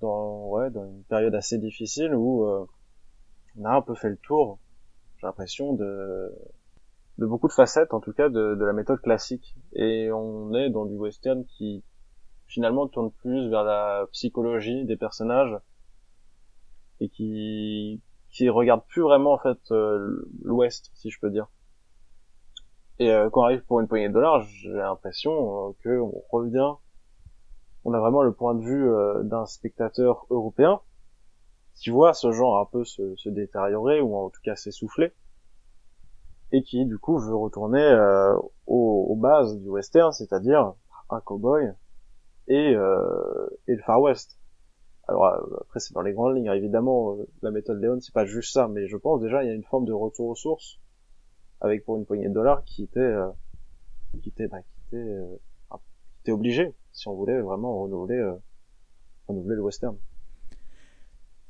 [0.02, 2.66] dans ouais dans une période assez difficile où euh,
[3.58, 4.60] on a un peu fait le tour
[5.18, 6.32] j'ai l'impression de
[7.18, 9.56] de beaucoup de facettes en tout cas de, de la méthode classique.
[9.74, 11.84] Et on est dans du western qui
[12.47, 15.56] finalement tourne plus vers la psychologie des personnages
[16.99, 21.47] et qui qui regarde plus vraiment en fait euh, l'ouest si je peux dire.
[22.99, 26.24] Et euh, quand on arrive pour une poignée de dollars j'ai l'impression euh, que on
[26.32, 26.74] revient
[27.84, 30.82] on a vraiment le point de vue euh, d'un spectateur européen
[31.75, 35.13] qui voit ce genre un peu se, détériorer ou en tout cas s'essouffler
[36.51, 38.36] et qui du coup veut retourner euh,
[38.67, 40.73] aux, bases du western, c'est-à-dire
[41.09, 41.71] un cowboy
[42.47, 44.38] et, euh, et le Far West.
[45.07, 45.25] Alors
[45.61, 48.88] après c'est dans les grandes lignes, évidemment la méthode Léon c'est pas juste ça, mais
[48.88, 50.79] je pense déjà il y a une forme de retour aux sources
[51.61, 53.15] avec pour une poignée de dollars qui était
[54.21, 55.17] qui était bah, qui était,
[56.22, 58.36] était obligé si on voulait vraiment renouveler, euh,
[59.28, 59.95] renouveler le western.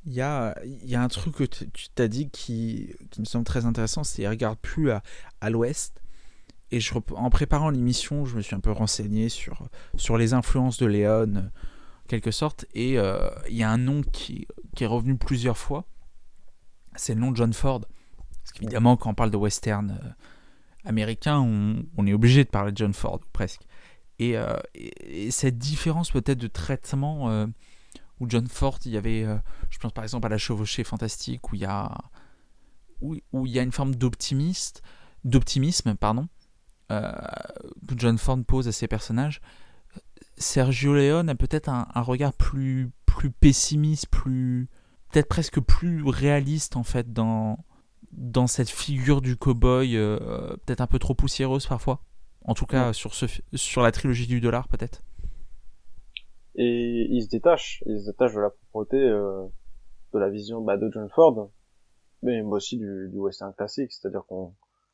[0.05, 3.45] Il y a, y a un truc que tu t'as dit qui, qui me semble
[3.45, 5.03] très intéressant, c'est qu'il regarde plus à,
[5.41, 6.01] à l'ouest.
[6.71, 9.67] Et je, en préparant l'émission, je me suis un peu renseigné sur,
[9.97, 11.51] sur les influences de Léon,
[12.07, 12.65] quelque sorte.
[12.73, 15.85] Et euh, il y a un nom qui, qui est revenu plusieurs fois.
[16.95, 17.81] C'est le nom de John Ford.
[17.81, 20.09] Parce qu'évidemment, quand on parle de western euh,
[20.85, 23.61] américain, on, est obligé de parler de John Ford, presque.
[24.21, 24.35] Et,
[25.03, 27.47] et, cette différence peut-être de traitement
[28.19, 29.25] où John Ford, il y avait,
[29.69, 31.91] je pense par exemple à la chevauchée fantastique, où il y a,
[33.01, 33.15] où,
[33.45, 34.83] il y a une forme d'optimiste,
[35.23, 36.27] d'optimisme, pardon,
[36.89, 39.41] que John Ford pose à ses personnages.
[40.37, 44.67] Sergio Leone a peut-être un, regard plus, plus pessimiste, plus
[45.11, 47.63] peut-être presque plus réaliste en fait dans,
[48.11, 52.01] dans cette figure du cow-boy, euh, peut-être un peu trop poussiéreuse parfois.
[52.43, 55.03] En tout cas, sur, ce, sur la trilogie du dollar, peut-être.
[56.55, 59.45] Et il se détache, il se détache de la propreté euh,
[60.13, 61.49] de la vision bah, de John Ford,
[62.23, 64.53] mais aussi du, du western classique, c'est-à-dire qu'on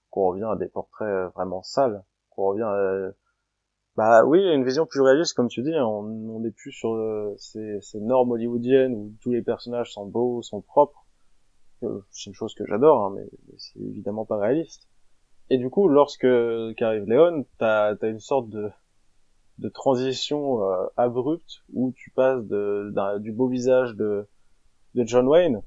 [0.09, 3.11] qu'on revient à des portraits euh, vraiment sales, qu'on revient à...
[3.97, 6.95] Bah oui, une vision plus réaliste, comme tu dis, on n'est plus sur
[7.37, 11.07] ces, ces normes hollywoodiennes où tous les personnages sont beaux, sont propres,
[11.81, 13.27] c'est une chose que j'adore, hein, mais,
[13.57, 14.87] c'est évidemment pas réaliste.
[15.49, 16.27] Et du coup, lorsque
[16.75, 18.69] qu'arrive Léon, t'as as une sorte de
[19.59, 24.27] de transition euh, abrupte où tu passes de, du beau visage de
[24.93, 25.63] de John Wayne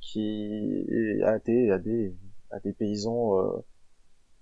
[0.00, 0.86] qui
[1.22, 2.16] a des à des
[2.50, 3.62] à des paysans euh,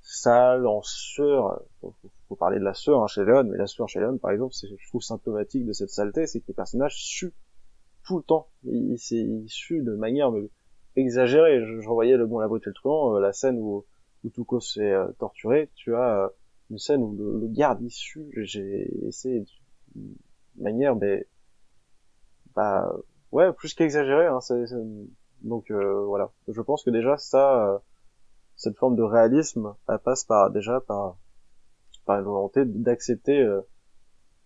[0.00, 1.92] sales en sueur faut,
[2.28, 4.54] faut, parler de la sueur hein, chez Léon mais la sueur chez Léon par exemple
[4.54, 7.34] c'est je trouve symptomatique de cette saleté c'est que les personnages suent
[8.08, 8.48] tout le temps.
[8.64, 10.32] Il, s'est issu de manière
[10.96, 11.64] exagérée.
[11.64, 13.84] Je, je revoyais le bon, la beauté le truand, euh, la scène où,
[14.24, 15.70] où Tuco se fait euh, torturer.
[15.74, 16.28] Tu as euh,
[16.70, 19.44] une scène où le, garde issu, j'ai essayé
[19.94, 20.14] de
[20.56, 21.26] manière, mais
[22.54, 22.92] bah
[23.32, 24.26] ouais, plus qu'exagéré.
[24.26, 24.40] Hein,
[25.42, 26.30] donc voilà.
[26.48, 27.80] Je pense que déjà ça,
[28.56, 31.16] cette forme de réalisme, elle passe par déjà par
[32.04, 33.46] par une volonté d'accepter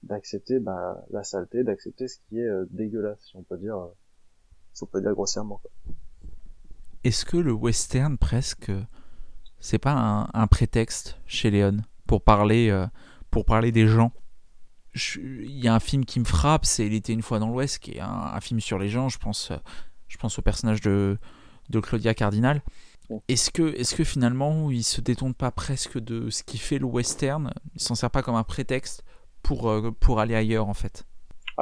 [0.03, 3.95] d'accepter bah, la saleté, d'accepter ce qui est euh, dégueulasse, si on peut dire, euh,
[4.73, 5.61] si on peut dire grossièrement.
[7.05, 8.71] Est-ce que le western presque,
[9.59, 12.87] c'est pas un, un, prétexte chez Léon pour parler, euh,
[13.31, 14.13] pour parler des gens?
[14.95, 17.79] Il y a un film qui me frappe, c'est Il était une fois dans l'Ouest,
[17.79, 19.09] qui est un, un, film sur les gens.
[19.09, 19.51] Je pense,
[20.09, 21.19] je pense au personnage de,
[21.71, 22.63] de Claudia Cardinal.
[23.29, 26.87] Est-ce que, est que finalement, il se détourne pas presque de ce qui fait le
[26.87, 29.05] western Il s'en sert pas comme un prétexte
[29.43, 31.05] pour, euh, pour aller ailleurs en fait?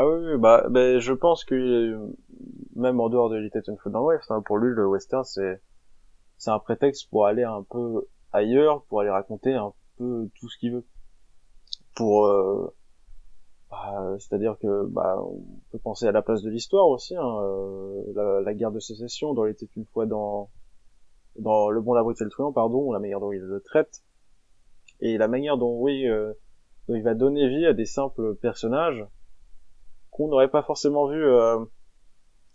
[0.01, 0.65] Ah oui, bah,
[0.99, 1.95] je pense que
[2.75, 5.61] même en dehors de Little Food dans l'Ouest, hein, pour lui le western c'est
[6.39, 10.57] c'est un prétexte pour aller un peu ailleurs, pour aller raconter un peu tout ce
[10.57, 10.87] qu'il veut.
[11.95, 12.75] Pour euh,
[13.71, 18.41] bah, c'est-à-dire que bah on peut penser à la place de l'histoire aussi, hein, euh,
[18.43, 20.49] la, guerre de sécession dans était une fois dans
[21.37, 24.03] dans le bon la et le truand, pardon, la manière dont il le traite
[25.01, 26.33] et la manière dont oui euh,
[26.89, 29.07] il va donner vie à des simples personnages
[30.21, 31.65] qu'on n'aurait pas forcément vu euh,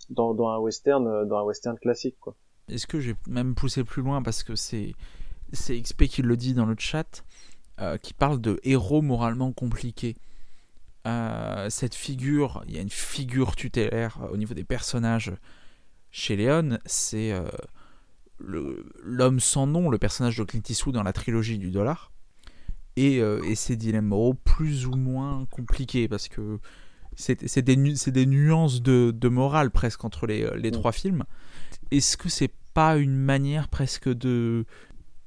[0.09, 2.35] dans, un western, euh, dans un western classique, quoi.
[2.69, 4.93] Est-ce que j'ai même poussé plus loin parce que c'est
[5.53, 7.23] XP qui le dit dans le chat,
[7.79, 10.15] euh, qui parle de héros moralement compliqués.
[11.69, 15.31] cette figure, il y a une figure tutélaire au niveau des personnages
[16.09, 17.33] chez Léon, c'est
[18.39, 22.11] l'homme sans nom, le personnage de Clint Eastwood dans la trilogie du dollar
[22.95, 26.59] et, et ces dilemmes moraux plus ou moins compliqués parce que
[27.15, 30.73] c'est des, des, nuances de, de, morale presque entre les, les mm.
[30.73, 31.23] trois films.
[31.91, 34.65] Est-ce que c'est pas une manière presque de,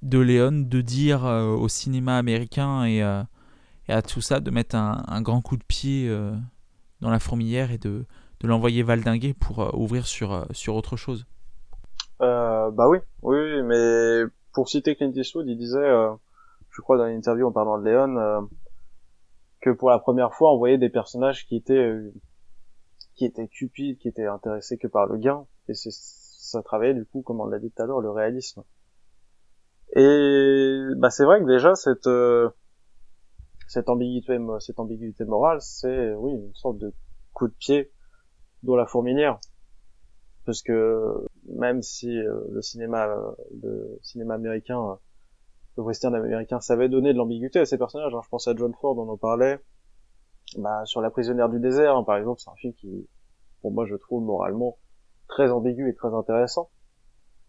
[0.02, 3.22] de Léon de dire euh, au cinéma américain et, euh,
[3.88, 6.10] et, à tout ça de mettre un, un grand coup de pied
[7.00, 8.04] dans la fourmilière et de,
[8.40, 11.26] de l'envoyer valdinguer pour ouvrir sur, sur autre chose?
[12.20, 15.88] Bah oui, oui, mais pour citer Clint Eastwood, il disait
[16.78, 18.40] je crois dans une interview en parlant de Léon, euh,
[19.60, 22.12] que pour la première fois on voyait des personnages qui étaient euh,
[23.14, 27.04] qui étaient cupides, qui étaient intéressés que par le gain, et c'est ça travaillait du
[27.04, 28.62] coup, comme on l'a dit tout à l'heure, le réalisme.
[29.94, 32.50] Et bah c'est vrai que déjà cette euh,
[33.66, 36.94] cette ambiguïté cette ambiguïté morale, c'est oui une sorte de
[37.32, 37.90] coup de pied
[38.62, 39.38] dans la fourmilière,
[40.44, 43.08] parce que même si le cinéma
[43.62, 44.98] le cinéma américain
[45.78, 48.12] le western américain savait donner de l'ambiguïté à ses personnages.
[48.12, 48.20] Hein.
[48.24, 49.60] Je pense à John Ford, on en parlait.
[50.56, 53.08] Bah, sur La prisonnière du désert, hein, par exemple, c'est un film qui,
[53.62, 54.76] pour moi, je trouve moralement
[55.28, 56.68] très ambigu et très intéressant.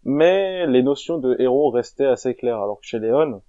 [0.04, 3.42] Mais les notions de héros restaient assez claires, alors que chez Léon,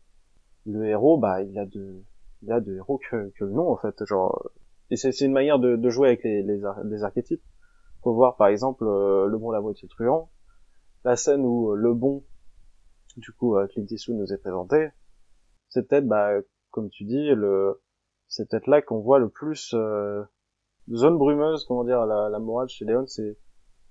[0.66, 2.02] le héros, bah, il a de,
[2.42, 4.04] il a de héros que, que le nom, en fait.
[4.04, 4.50] Genre,
[4.90, 7.44] et c'est une manière de, de, jouer avec les, les, les, archétypes.
[8.02, 10.32] Faut voir, par exemple, euh, le bon, la moitié truand,
[11.06, 12.24] la scène où euh, le bon
[13.18, 14.90] du coup euh, Clint Eastwood nous est présenté,
[15.70, 16.32] c'est peut-être, bah,
[16.70, 17.82] comme tu dis, le,
[18.28, 20.24] c'est peut-être là qu'on voit le plus euh,
[20.94, 23.38] zone brumeuse, comment dire, la, la morale chez Léon, c'est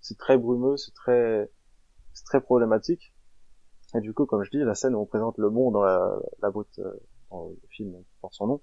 [0.01, 1.51] c'est très brumeux, c'est très
[2.13, 3.15] c'est très problématique.
[3.95, 6.17] Et du coup, comme je dis, la scène où on présente le bon dans la,
[6.41, 8.61] la, dans le film qui porte son nom,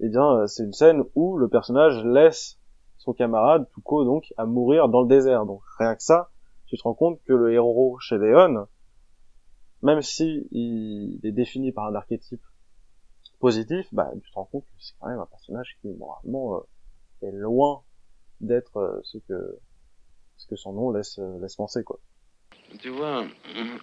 [0.00, 2.58] eh bien, c'est une scène où le personnage laisse
[2.96, 5.44] son camarade, Tuco, donc, à mourir dans le désert.
[5.44, 6.30] Donc, rien que ça,
[6.66, 8.66] tu te rends compte que le héros chez Léon,
[9.84, 12.42] même si il est défini par un archétype
[13.38, 16.62] positif, bah, tu te rends compte que c'est quand même un personnage qui, moralement,
[17.22, 17.82] est loin
[18.40, 19.58] d'être ce que
[20.36, 22.00] ce que son nom laisse, laisse penser, quoi.
[22.80, 23.24] Tu vois,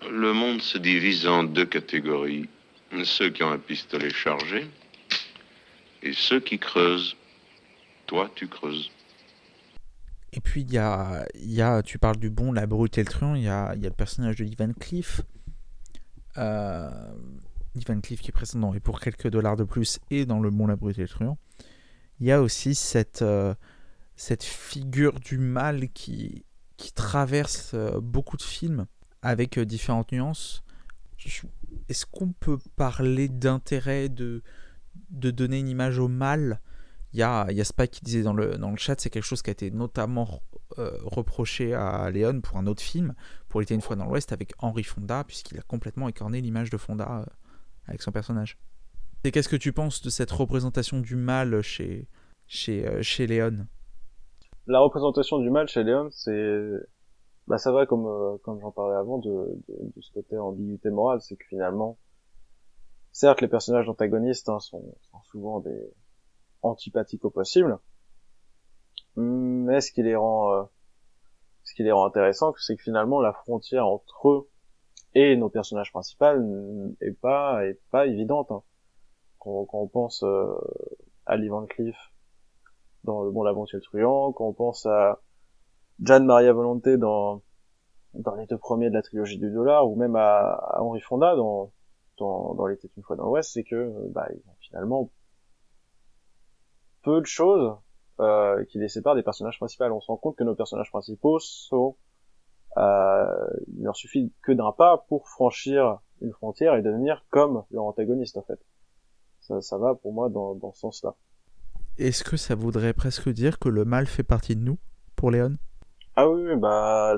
[0.09, 2.49] le monde se divise en deux catégories.
[3.05, 4.69] Ceux qui ont un pistolet chargé
[6.03, 7.15] et ceux qui creusent.
[8.05, 8.91] Toi, tu creuses.
[10.33, 13.09] Et puis, il y a, y a, tu parles du bon, la brute et le
[13.09, 15.21] truand, il y a, y a, le personnage de Ivan Cliff.
[16.37, 17.13] Euh,
[17.75, 20.67] Ivan Cliff qui est dans Et pour quelques dollars de plus et dans Le bon,
[20.67, 21.37] la brute et le truand.
[22.19, 23.55] Il y a aussi cette, euh,
[24.15, 26.45] cette figure du mal qui,
[26.77, 28.85] qui traverse euh, beaucoup de films
[29.21, 30.63] avec différentes nuances.
[31.87, 34.41] Est-ce qu'on peut parler d'intérêt de,
[35.11, 36.59] de donner une image au mal?
[37.13, 39.25] Il y, a, y a Spike qui disait dans le, dans le chat, c'est quelque
[39.25, 40.41] chose qui a été notamment
[40.79, 43.13] euh, reproché à Léon pour un autre film,
[43.49, 46.77] pour était une fois dans l'Ouest, avec Henry Fonda, puisqu'il a complètement écorné l'image de
[46.77, 47.25] Fonda
[47.87, 48.57] avec son personnage.
[49.23, 52.07] Et qu'est-ce que tu penses de cette représentation du mal chez,
[52.47, 53.67] chez, chez Léon?
[54.67, 56.59] La représentation du mal chez Léon, c'est,
[57.47, 59.29] bah ça va comme euh, comme j'en parlais avant de,
[59.67, 61.97] de, de, ce côté ambiguïté morale, c'est que finalement,
[63.11, 65.93] certes les personnages antagonistes hein, sont, sont, souvent des
[66.61, 67.79] antipathiques au possible,
[69.15, 70.63] mais ce qui les rend euh,
[71.63, 74.49] ce qui les rend intéressants, c'est que finalement la frontière entre eux
[75.13, 78.51] et nos personnages principaux est pas est pas évidente.
[78.51, 78.63] Hein.
[79.39, 80.53] Quand, quand, on pense euh,
[81.25, 81.65] à Lee Van
[83.03, 85.19] dans Le Bon, l'Aventure Truand, quand on pense à
[86.03, 87.41] Gian Maria Volonté dans,
[88.13, 91.35] dans les deux premiers de la trilogie du dollar, ou même à, à Henri Fonda
[91.35, 91.71] dans,
[92.17, 95.09] dans, dans l'été une fois dans l'Ouest, c'est que, bah, ils ont finalement
[97.03, 97.75] peu de choses
[98.19, 99.85] euh, qui les séparent des personnages principaux.
[99.85, 101.95] On se rend compte que nos personnages principaux sont,
[102.77, 107.85] euh, il leur suffit que d'un pas pour franchir une frontière et devenir comme leur
[107.85, 108.59] antagoniste en fait.
[109.39, 111.15] Ça, ça va pour moi dans, dans ce sens-là.
[111.97, 114.77] Est-ce que ça voudrait presque dire que le mal fait partie de nous,
[115.15, 115.57] pour Léon?
[116.15, 117.15] Ah oui, bah,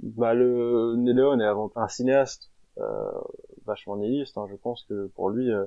[0.00, 3.10] bah le Léon est avant un cinéaste euh,
[3.66, 4.36] vachement nihiliste.
[4.38, 4.46] Hein.
[4.50, 5.66] Je pense que pour lui, euh,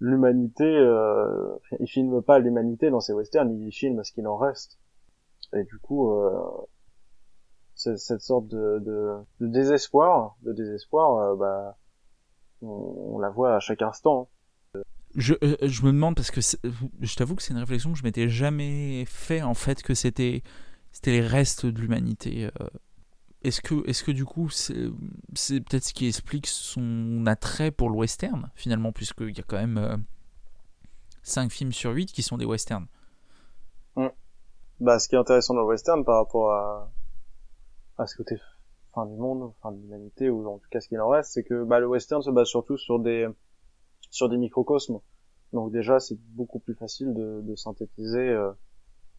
[0.00, 4.78] l'humanité, euh, il filme pas l'humanité dans ses westerns, il filme ce qu'il en reste.
[5.54, 6.40] Et du coup, euh,
[7.74, 11.76] cette sorte de, de, de, désespoir, de désespoir, euh, bah,
[12.62, 14.28] on, on, la voit à chaque instant.
[15.16, 18.04] Je, euh, je, me demande parce que je t'avoue que c'est une réflexion que je
[18.04, 20.42] m'étais jamais fait en fait que c'était
[20.92, 22.48] c'était les restes de l'humanité.
[23.42, 24.74] Est-ce que est-ce que du coup c'est
[25.60, 29.78] peut-être ce qui explique son attrait pour le western finalement puisqu'il y a quand même
[29.78, 29.96] euh,
[31.22, 32.86] 5 films sur 8 qui sont des westerns.
[33.96, 34.08] Mmh.
[34.80, 36.92] Bah ce qui est intéressant dans le western par rapport à
[37.96, 38.36] à ce côté
[38.94, 41.44] fin du monde, fin de l'humanité ou en tout cas ce qu'il en reste, c'est
[41.44, 43.28] que bah, le western se base surtout sur des
[44.10, 45.00] sur des microcosmes.
[45.52, 48.52] Donc déjà, c'est beaucoup plus facile de, de synthétiser, euh,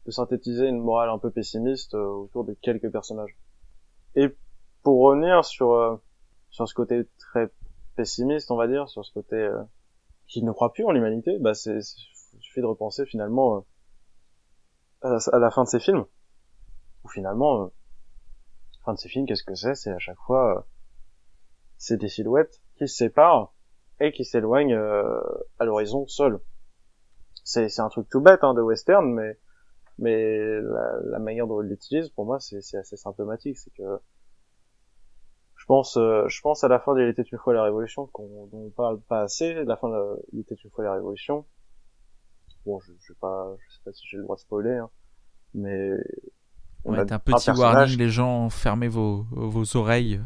[0.06, 3.38] de synthétiser une morale un peu pessimiste euh, autour de quelques personnages.
[4.16, 4.36] Et
[4.84, 5.96] pour revenir sur euh,
[6.50, 7.50] sur ce côté très
[7.96, 9.62] pessimiste, on va dire, sur ce côté euh,
[10.28, 13.66] qui ne croit plus en l'humanité, bah c'est suffit de repenser finalement
[15.02, 16.06] à la, à, la, fin de ces films,
[17.04, 19.76] où finalement, la fin de ces films, qu'est-ce que c'est?
[19.76, 20.68] C'est à chaque fois,
[21.78, 23.54] c'est des silhouettes qui se séparent
[24.00, 25.22] et qui s'éloigne euh,
[25.60, 26.40] à l'horizon seul.
[27.44, 29.38] C'est c'est un truc tout bête hein, de western, mais
[29.98, 33.58] mais la, la manière dont il l'utilise, pour moi, c'est assez symptomatique.
[33.58, 34.00] C'est que
[35.56, 38.48] je pense euh, je pense à la fin d'Il était une fois la Révolution, qu'on
[38.48, 39.64] dont on parle pas assez.
[39.64, 41.46] La fin de Il était une fois la Révolution.
[42.66, 44.90] Bon, je, je sais pas, je sais pas si j'ai le droit de spoiler, hein,
[45.54, 45.92] mais
[46.84, 50.22] on ouais, a un petit warning, les gens, fermez vos vos oreilles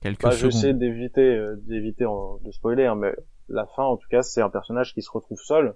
[0.00, 3.14] quelques bah, J'essaie d'éviter euh, d'éviter de spoiler, hein, mais
[3.48, 5.74] la fin, en tout cas, c'est un personnage qui se retrouve seul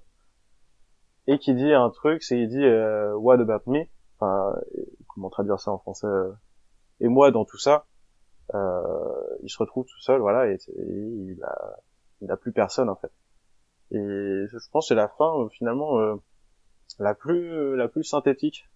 [1.27, 3.85] et qui dit un truc, c'est il dit euh, What about me?
[4.19, 4.55] Enfin,
[5.09, 6.32] comment traduire ça en français euh,
[7.01, 7.86] Et moi, dans tout ça,
[8.55, 11.77] euh, il se retrouve tout seul, voilà, et, il a
[12.20, 13.12] il plus personne en fait.
[13.90, 16.16] Et je pense que c'est la fin euh, finalement euh,
[16.99, 18.69] la plus la plus synthétique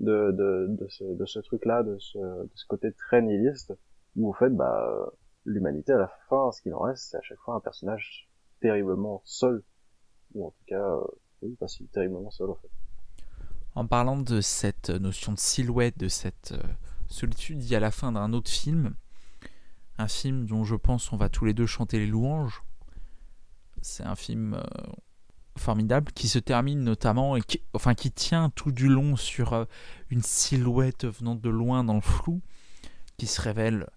[0.00, 3.74] de de de ce, de ce truc là, de ce de ce côté très nihiliste
[4.16, 5.12] où en fait bah
[5.44, 8.28] l'humanité à la fin ce qu'il en reste c'est à chaque fois un personnage
[8.60, 9.62] terriblement seul
[10.34, 11.04] ou en tout cas euh,
[13.74, 16.62] en parlant de cette notion de silhouette de cette euh,
[17.08, 18.94] solitude il y a la fin d'un autre film.
[19.98, 22.62] Un film dont je pense on va tous les deux chanter les louanges.
[23.82, 24.62] C'est un film
[25.56, 29.66] formidable qui se termine notamment et qui, enfin qui tient tout du long sur
[30.10, 32.40] une silhouette venant de loin dans le flou
[33.16, 33.88] qui se révèle.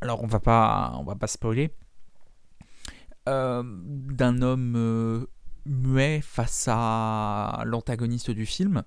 [0.00, 1.72] Alors on va pas on va pas spoiler.
[3.26, 5.26] D'un homme
[5.66, 8.82] muet face à l'antagoniste du film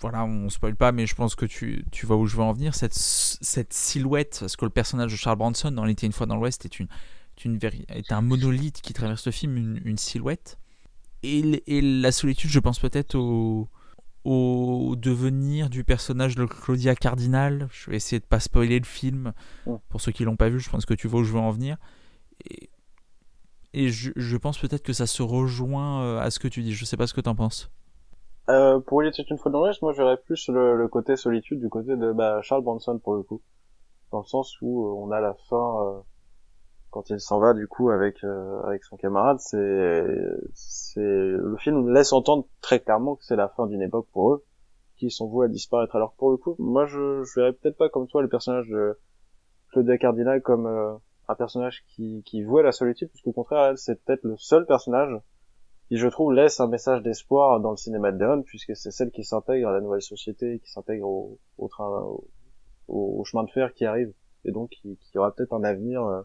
[0.00, 2.52] voilà, on spoil pas, mais je pense que tu, tu vois où je veux en
[2.52, 2.74] venir.
[2.74, 6.36] Cette, cette silhouette, parce que le personnage de Charles Bronson dans L'été une fois dans
[6.36, 6.88] l'Ouest est, une,
[7.44, 7.58] une,
[7.88, 10.58] est un monolithe qui traverse le film, une, une silhouette.
[11.22, 13.68] Et, et, la solitude, je pense peut-être au,
[14.24, 17.68] au devenir du personnage de Claudia Cardinal.
[17.72, 19.32] Je vais essayer de pas spoiler le film
[19.88, 20.60] pour ceux qui l'ont pas vu.
[20.60, 21.78] Je pense que tu vois où je veux en venir.
[22.44, 22.68] Et,
[23.76, 26.72] et je, je pense peut-être que ça se rejoint euh, à ce que tu dis.
[26.72, 27.70] Je sais pas ce que tu en penses.
[28.48, 31.60] Euh, pour Il était une fois dans l'Ouest, moi j'aurais plus le, le, côté solitude
[31.60, 33.42] du côté de bah, Charles Bronson pour le coup.
[34.12, 36.00] Dans le sens où euh, on a la fin, euh,
[36.90, 40.06] quand il s'en va du coup avec euh, avec son camarade, c'est
[40.54, 44.44] c'est le film laisse entendre très clairement que c'est la fin d'une époque pour eux,
[44.96, 45.96] qui sont voués à disparaître.
[45.96, 48.98] Alors pour le coup, moi je, je verrais peut-être pas comme toi le personnage de
[49.72, 50.98] Claudia Cardinal comme
[51.28, 55.20] un personnage qui, qui vouait la solitude, puisqu'au contraire, elle, c'est peut-être le seul personnage
[55.88, 59.10] qui je trouve laisse un message d'espoir dans le cinéma de Léon puisque c'est celle
[59.10, 62.28] qui s'intègre à la nouvelle société, qui s'intègre au, au, train, au,
[62.88, 64.12] au, chemin de fer qui arrive,
[64.44, 66.22] et donc qui, qui aura peut-être un avenir euh,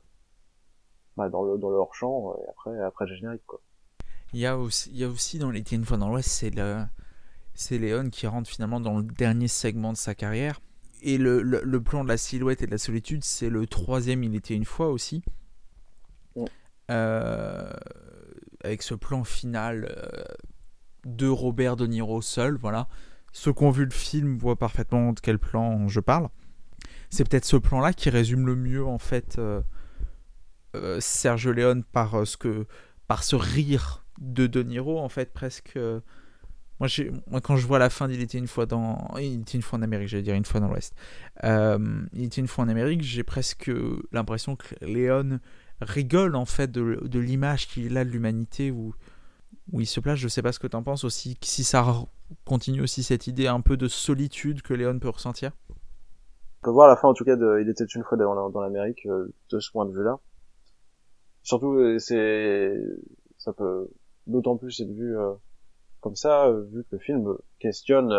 [1.15, 3.61] bah, dans le dans le hors champ et après après le générique quoi.
[4.33, 6.49] Il y a aussi il y a aussi dans les une fois dans l'Ouest c'est
[6.49, 6.83] le
[7.53, 10.59] c'est Léon qui rentre finalement dans le dernier segment de sa carrière
[11.01, 14.23] et le, le, le plan de la silhouette et de la solitude c'est le troisième
[14.23, 15.23] il était une fois aussi.
[16.89, 17.71] Euh,
[18.63, 20.23] avec ce plan final euh,
[21.05, 22.89] de Robert De Niro seul, voilà.
[23.31, 26.27] Ceux qui ont vu le film voient parfaitement de quel plan je parle.
[27.09, 29.61] C'est peut-être ce plan-là qui résume le mieux en fait euh,
[30.75, 32.65] euh, Serge Léon par ce que
[33.07, 35.79] par ce rire de De Niro en fait presque.
[37.29, 39.13] Moi, quand je vois la fin d'Il était une fois dans.
[39.19, 40.95] Il était une fois en Amérique, j'allais dire une fois dans l'Ouest.
[41.43, 43.71] il était une fois en Amérique, j'ai presque
[44.11, 45.39] l'impression que Léon
[45.81, 48.93] rigole en fait de, l'image qu'il a de l'humanité où,
[49.73, 50.17] il se place.
[50.17, 51.85] Je sais pas ce que tu en penses aussi, si ça
[52.45, 55.51] continue aussi cette idée un peu de solitude que Léon peut ressentir.
[55.69, 59.05] On peut voir la fin en tout cas de Il était une fois dans l'Amérique
[59.07, 60.19] euh, de ce point de vue-là.
[61.43, 62.77] Surtout, euh, c'est
[63.37, 63.89] ça peut
[64.27, 65.33] d'autant plus être vu euh,
[66.01, 68.13] comme ça, vu que le film questionne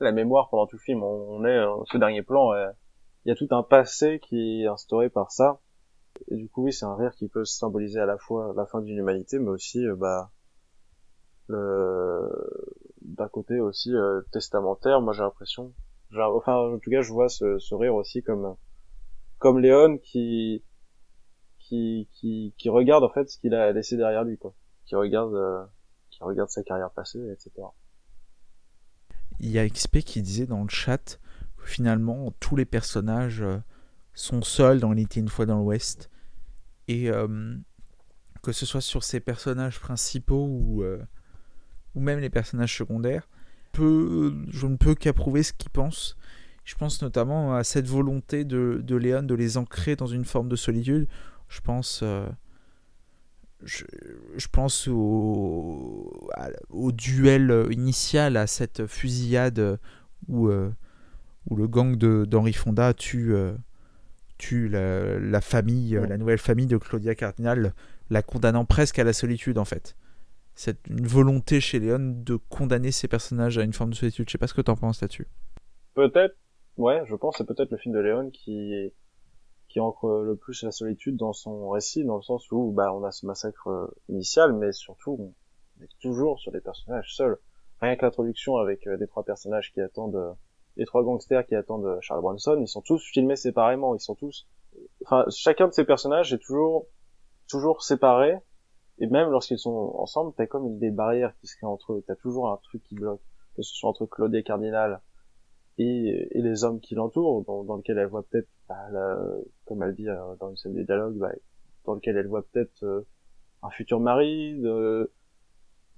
[0.00, 1.02] la mémoire pendant tout le film.
[1.02, 5.32] On, est ce dernier plan, il y a tout un passé qui est instauré par
[5.32, 5.60] ça
[6.28, 8.80] et du coup, oui, c'est un rire qui peut symboliser à la fois la fin
[8.80, 10.30] d'une humanité, mais aussi, euh, bah,
[11.48, 12.28] le...
[13.02, 15.00] d'un côté aussi euh, testamentaire.
[15.00, 15.72] Moi, j'ai l'impression,
[16.14, 18.56] enfin, en tout cas, je vois ce, ce rire aussi comme
[19.38, 20.64] comme Léon qui
[21.58, 24.54] qui qui qui regarde en fait ce qu'il a laissé derrière lui, quoi.
[24.86, 25.64] Qui regarde euh,
[26.16, 27.66] qui regarde sa carrière passée, etc.
[29.38, 31.18] Il y a XP qui disait dans le chat
[31.58, 33.44] que finalement tous les personnages
[34.14, 36.10] sont seuls dans l'été une fois dans l'Ouest.
[36.88, 37.54] Et euh,
[38.42, 41.02] que ce soit sur ces personnages principaux ou, euh,
[41.94, 43.28] ou même les personnages secondaires,
[43.74, 46.16] je ne peux qu'approuver ce qu'ils pensent.
[46.64, 50.48] Je pense notamment à cette volonté de, de Léon de les ancrer dans une forme
[50.48, 51.08] de solitude.
[51.48, 52.26] Je pense, euh,
[53.62, 53.84] je,
[54.36, 56.28] je, pense au,
[56.70, 59.78] au, duel initial, à cette fusillade
[60.28, 63.34] où, où le gang d'Henri Fonda tue
[64.38, 67.72] tue la, famille, euh, la nouvelle famille de Claudia Cardinal,
[68.10, 69.96] la condamnant presque à la solitude en fait.
[70.54, 74.26] C'est une volonté chez Léon de condamner ses personnages à une forme de solitude.
[74.28, 75.26] Je sais pas ce que tu en penses là-dessus.
[75.94, 76.34] Peut-être,
[76.78, 78.92] ouais, je pense c'est peut-être le film de Léon qui
[79.76, 83.04] qui ancre le plus la solitude dans son récit, dans le sens où bah on
[83.04, 85.34] a ce massacre euh, initial, mais surtout
[85.78, 87.36] on est toujours sur des personnages seuls.
[87.82, 90.34] Rien que l'introduction avec euh, des trois personnages qui attendent
[90.78, 94.48] les trois gangsters qui attendent Charles Bronson, ils sont tous filmés séparément, ils sont tous,
[95.04, 96.86] enfin, chacun de ces personnages est toujours,
[97.46, 98.38] toujours séparé,
[98.98, 102.16] et même lorsqu'ils sont ensemble, t'as comme des barrières qui se créent entre eux, t'as
[102.16, 103.20] toujours un truc qui bloque,
[103.54, 105.02] que ce soit entre Claude et Cardinal
[105.78, 108.88] et, et les hommes qui l'entourent, dans, dans lequel elle voit peut-être, bah,
[109.66, 111.32] comme elle dit euh, dans une scène des dialogues, bah,
[111.84, 113.06] dans lequel elle voit peut-être euh,
[113.62, 115.10] un futur mari, de,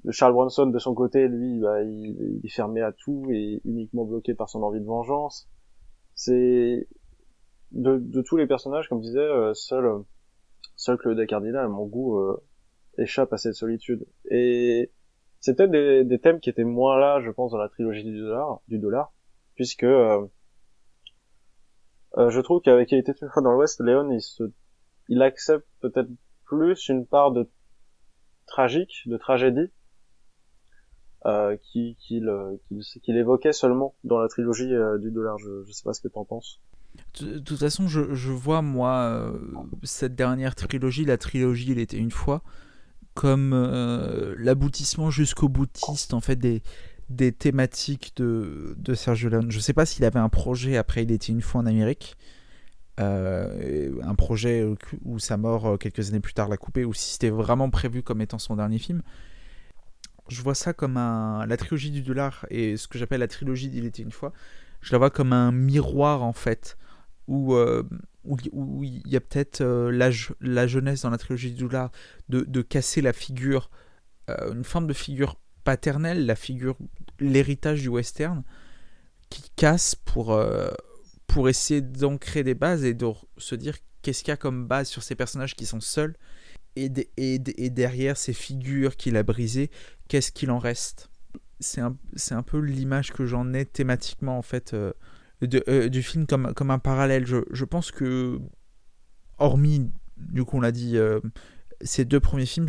[0.05, 4.05] de Charles Bronson de son côté, lui, bah, il, est fermé à tout et uniquement
[4.05, 5.49] bloqué par son envie de vengeance.
[6.15, 6.89] C'est
[7.73, 10.03] de, de, tous les personnages, comme je disais, euh, seul
[10.77, 12.43] seul Claude Cardinal, à mon goût, euh,
[12.99, 14.07] échappe à cette solitude.
[14.31, 14.91] Et
[15.41, 18.19] c'est peut-être des, des, thèmes qui étaient moins là, je pense, dans la trilogie du
[18.19, 19.13] dollar, du dollar,
[19.59, 20.25] puisque euh,
[22.17, 24.17] je trouve qu'avec Il était une fois dans l'Ouest, Léon,
[25.09, 26.09] il accepte peut-être
[26.45, 27.51] plus une part de
[28.47, 29.73] tragique, de tragédie,
[31.27, 35.37] euh, qui qu'il évoquait seulement dans la trilogie euh, du dollar.
[35.39, 36.61] Je, je sais pas ce que tu en penses.
[37.21, 39.37] De, toute façon, je, vois moi euh,
[39.83, 42.43] cette dernière trilogie, la trilogie Il était une fois,
[43.15, 43.51] comme
[44.39, 46.63] l'aboutissement jusqu'au boutiste en fait des
[47.09, 49.51] des thématiques de, de Sergio Leone.
[49.51, 52.17] Je sais pas s'il avait un projet après Il était une fois en Amérique.
[52.99, 54.67] un projet
[55.05, 58.21] où sa mort quelques années plus tard l'a coupé, ou si c'était vraiment prévu comme
[58.21, 59.03] étant son dernier film
[60.29, 63.69] je vois ça comme un, la trilogie du dollar et ce que j'appelle la trilogie
[63.69, 64.33] d'Il était une fois,
[64.81, 66.77] je la vois comme un miroir en fait,
[67.27, 67.83] où, euh,
[68.25, 70.11] où, il y a peut-être euh, la,
[70.41, 71.91] la, jeunesse dans la trilogie du dollar
[72.29, 73.71] de, de casser la figure,
[74.31, 75.37] euh, une forme de figure
[75.69, 76.79] paternelle, la figure,
[77.21, 78.43] l'héritage du western,
[79.29, 80.43] qui casse pour,
[81.27, 84.89] pour essayer d'ancrer des bases et de se dire qu'est-ce qu'il y a comme base
[84.89, 86.17] sur ces personnages qui sont seuls
[86.75, 89.71] et, et, derrière ces figures qu'il a brisées,
[90.09, 91.11] qu'est-ce qu'il en reste?
[91.61, 91.95] C'est un,
[92.31, 94.93] un, peu l'image que j'en ai thématiquement en fait euh,
[95.43, 97.27] de, euh, du film comme, comme un parallèle.
[97.27, 98.41] Je, je, pense que,
[99.37, 101.21] hormis, du coup on l'a dit, euh,
[101.83, 102.69] ces deux premiers films,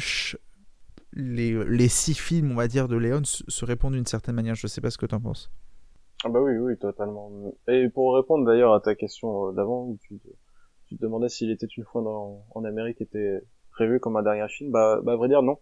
[1.14, 4.56] les, les, six films on va dire de Léon se, répondent d'une certaine manière.
[4.56, 5.52] Je sais pas ce que tu en penses.
[6.23, 7.31] Ah bah oui, oui, totalement.
[7.68, 10.19] Et pour répondre d'ailleurs à ta question d'avant, tu,
[10.88, 13.41] tu te demandais s'il était une fois en Amérique était
[13.72, 15.57] prévu comme un dernier film Bah, bah à vrai dire non.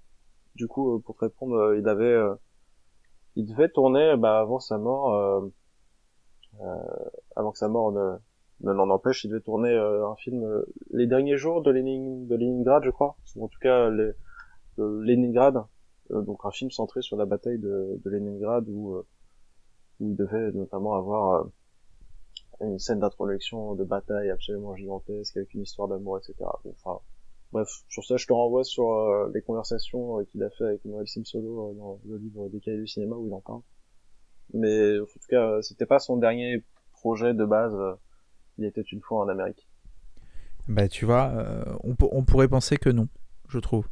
[0.56, 2.34] Du coup, euh, pour te répondre, euh, il avait, euh,
[3.36, 5.14] il devait tourner bah, avant sa mort,
[7.36, 8.15] avant que sa mort ne
[8.61, 12.84] ne l'en empêche, il devait tourner un film les derniers jours de, Lenin, de Leningrad,
[12.84, 14.14] je crois, en tout cas les,
[14.84, 15.64] Leningrad,
[16.10, 19.04] donc un film centré sur la bataille de, de Leningrad où
[19.99, 21.48] où il devait notamment avoir
[22.62, 26.36] une scène d'introduction de bataille absolument gigantesque avec une histoire d'amour, etc.
[26.70, 26.99] enfin,
[27.52, 30.86] Bref, sur ça, je te renvoie sur euh, les conversations euh, qu'il a fait avec
[30.86, 33.62] Noël Simsolo euh, dans le livre des cahiers du cinéma où il en parle.
[34.54, 37.76] Mais en tout cas, c'était pas son dernier projet de base.
[38.58, 39.68] il était une fois en Amérique.
[40.68, 41.32] Bah, tu vois,
[41.84, 43.08] on, on, pourrait penser que non,
[43.48, 43.88] je trouve.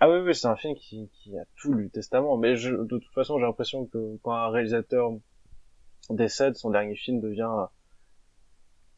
[0.00, 2.36] Ah oui, oui, c'est un film qui, qui, a tout lu testament.
[2.36, 5.12] Mais je, de toute façon, j'ai l'impression que quand un réalisateur
[6.10, 7.66] décède, son dernier film devient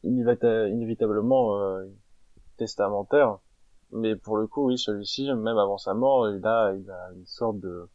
[0.03, 1.79] inévitablement
[2.57, 3.39] testamentaire
[3.91, 7.25] mais pour le coup, oui, celui-ci, même avant sa mort, il a, il a une
[7.25, 7.89] sorte de,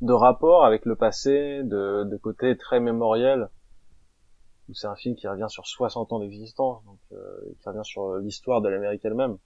[0.00, 3.48] de rapport avec le passé, de, de côté très mémoriel.
[4.74, 7.16] C'est un film qui revient sur 60 ans d'existence, donc euh,
[7.58, 9.38] qui revient sur l'histoire de l'Amérique elle-même.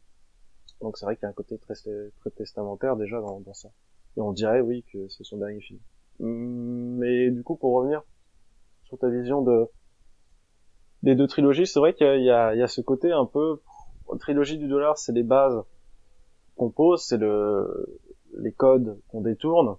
[0.83, 3.71] Donc c'est vrai qu'il y a un côté très, très testamentaire déjà dans, dans ça.
[4.17, 5.81] Et on dirait, oui, que c'est son dernier film.
[6.19, 8.03] Mais du coup, pour revenir
[8.85, 9.67] sur ta vision de
[11.03, 13.61] des deux trilogies, c'est vrai qu'il y, y a ce côté un peu
[14.19, 15.63] trilogie du dollar, c'est les bases
[16.57, 18.01] qu'on pose, c'est le,
[18.39, 19.77] les codes qu'on détourne.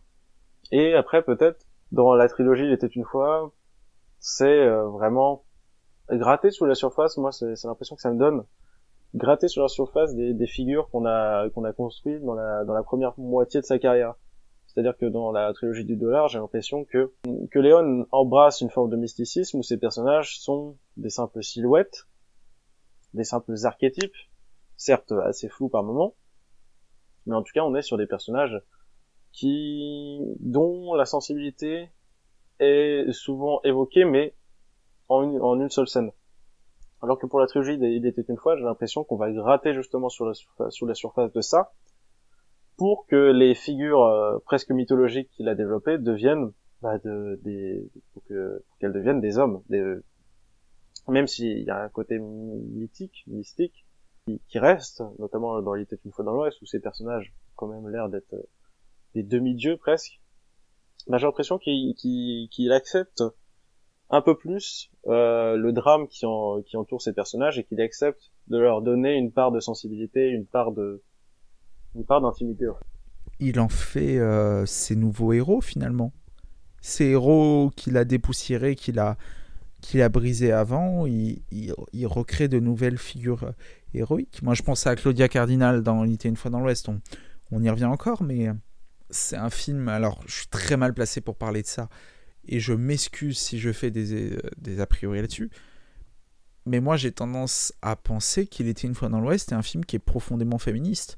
[0.72, 3.52] Et après, peut-être, dans la trilogie Il était une fois,
[4.20, 5.44] c'est euh, vraiment
[6.10, 7.18] gratter sous la surface.
[7.18, 8.44] Moi, c'est l'impression que ça me donne
[9.16, 12.74] gratter sur la surface des, des figures qu'on a qu'on a construites dans la dans
[12.74, 14.16] la première moitié de sa carrière.
[14.68, 17.14] C'est-à-dire que dans la trilogie du dollar, j'ai l'impression que
[17.52, 22.08] que Léon embrasse une forme de mysticisme où ses personnages sont des simples silhouettes,
[23.14, 24.16] des simples archétypes,
[24.78, 26.16] certes assez flous par moments,
[27.28, 28.60] mais en tout cas on est sur des personnages
[29.32, 31.90] qui dont la sensibilité
[32.60, 34.36] est souvent évoquée mais
[35.10, 36.12] en une, en une seule scène.
[37.04, 40.08] Alors que pour la trilogie Il était une fois, j'ai l'impression qu'on va gratter justement
[40.10, 41.74] sur la, surface, de ça
[42.78, 46.52] pour que les figures euh, presque mythologiques qu'il a développées deviennent
[46.82, 48.24] bah, de, des pour
[48.82, 50.00] deviennent des hommes, des,
[51.08, 53.86] même s'il y a un côté mythique, mystique,
[54.48, 57.90] qui, reste, notamment dans était une fois dans l'Ouest, où ces personnages ont quand même
[57.90, 58.48] l'air d'être euh,
[59.14, 60.22] des demi-dieux presque,
[61.08, 63.24] bah, j'ai l'impression qu'il accepte
[64.14, 68.32] un peu plus euh, le drame qui, en, qui entoure ces personnages et qu'il accepte
[68.48, 72.68] de leur donner une part de sensibilité, une part d'intimité.
[73.40, 76.14] Il en fait euh, ses nouveaux héros finalement.
[76.80, 79.18] Ces héros qu'il a dépoussiérés, qu'il a
[79.82, 81.42] qu'il brisé avant, il,
[82.06, 83.52] recrée de nouvelles figures
[83.94, 84.42] héroïque.
[84.44, 86.88] Moi, je pensais à Claudia Cardinal dans Il une fois dans l'Ouest.
[86.88, 87.02] On,
[87.52, 88.48] on, y revient encore, mais
[89.10, 89.90] c'est un film.
[89.90, 91.90] Alors, je suis très mal placé pour parler de ça.
[92.46, 95.50] Et je m'excuse si je fais des, des a priori là-dessus.
[96.66, 99.84] Mais moi, j'ai tendance à penser qu'il était une fois dans l'Ouest est un film
[99.84, 101.18] qui est profondément féministe.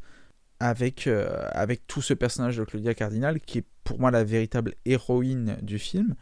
[0.62, 4.76] Avec, euh, avec tout ce personnage de Claudia Cardinal, qui est pour moi la véritable
[4.86, 6.16] héroïne du film,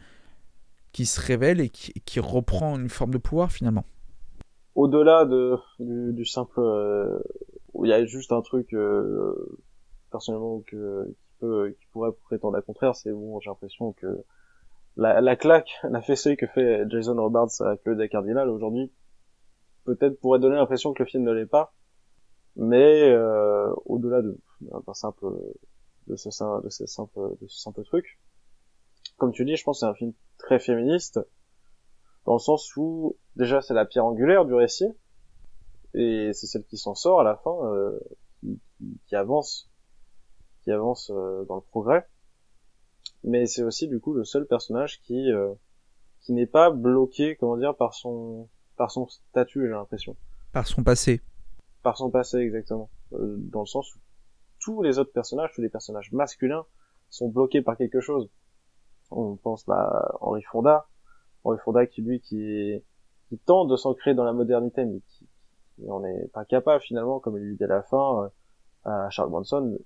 [0.92, 3.84] qui se révèle et qui, reprend une forme de pouvoir finalement
[4.74, 7.20] au-delà de du, du, simple euh,
[7.84, 8.74] il y a juste un truc
[10.10, 14.24] personnellement que qui peut qui pourrait prétendre à contraire, c'est bon, j'ai l'impression que
[14.96, 18.92] la, la claque, la fessée que fait Jason Robards avec le Cardinal aujourd'hui,
[19.84, 21.74] peut-être pourrait donner l'impression que le film ne l'est pas,
[22.56, 25.26] mais euh, au-delà de d'un simple
[26.06, 28.18] de ce, simple de ce simple truc,
[29.18, 31.20] comme tu dis, je pense que c'est un film très féministe
[32.24, 34.88] dans le sens où déjà c'est la pierre angulaire du récit
[35.94, 37.98] et c'est celle qui s'en sort à la fin, euh,
[38.40, 39.70] qui, qui, qui, avance,
[40.62, 42.06] qui avance euh, dans le progrès.
[43.24, 45.52] Mais c'est aussi du coup le seul personnage qui euh,
[46.20, 50.16] qui n'est pas bloqué, comment dire, par son par son statut, j'ai l'impression.
[50.52, 51.20] Par son passé.
[51.82, 52.90] Par son passé, exactement.
[53.12, 53.98] Euh, dans le sens où
[54.60, 56.64] tous les autres personnages, tous les personnages masculins,
[57.10, 58.28] sont bloqués par quelque chose.
[59.10, 60.86] On pense à Henri Fonda,
[61.44, 62.82] Henri Fonda qui lui qui,
[63.28, 65.28] qui tente de s'ancrer dans la modernité, mais qui,
[65.76, 68.28] qui en est pas capable finalement, comme il lui dit à la fin, euh,
[68.84, 69.78] à Charles Bronson,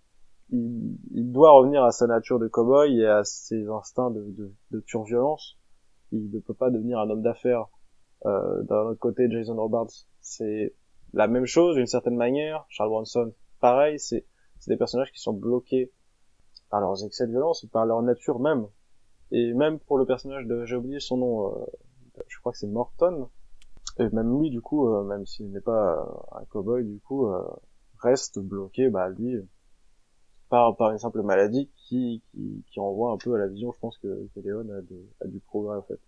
[0.50, 4.52] il, il, doit revenir à sa nature de cow-boy et à ses instincts de, de,
[4.70, 5.58] de pure violence.
[6.12, 7.68] Il ne peut pas devenir un homme d'affaires
[8.26, 10.74] euh, d'un autre côté, Jason Robards, c'est
[11.12, 12.66] la même chose d'une certaine manière.
[12.68, 14.26] Charles Bronson, pareil, c'est
[14.66, 15.92] des personnages qui sont bloqués
[16.70, 18.66] par leurs excès de violence et par leur nature même.
[19.30, 21.66] Et même pour le personnage de, j'ai oublié son nom, euh,
[22.26, 23.28] je crois que c'est Morton.
[23.98, 27.42] Et même lui, du coup, euh, même s'il n'est pas un cowboy, du coup, euh,
[27.98, 29.36] reste bloqué, bah lui,
[30.48, 33.78] par, par une simple maladie qui, qui, qui renvoie un peu à la vision, je
[33.78, 36.00] pense, que, que Léon a, de, a du progrès, en fait.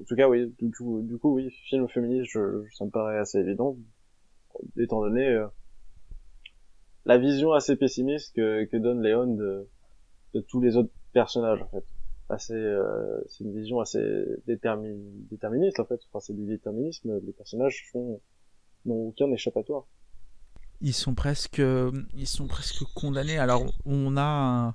[0.00, 3.18] En tout cas, oui, du coup, du coup oui, film féministe, je, ça me paraît
[3.18, 3.76] assez évident,
[4.76, 5.46] étant donné euh,
[7.06, 9.66] la vision assez pessimiste que, que donne Léon de,
[10.34, 11.84] de tous les autres personnages, en fait.
[12.50, 14.02] Euh, c'est une vision assez
[14.46, 14.96] détermin,
[15.30, 16.00] déterministe, en fait.
[16.08, 17.20] Enfin, c'est du déterminisme.
[17.24, 19.86] Les personnages n'ont aucun échappatoire.
[20.80, 21.62] Ils sont presque,
[22.14, 23.38] ils sont presque condamnés.
[23.38, 24.74] Alors, on a un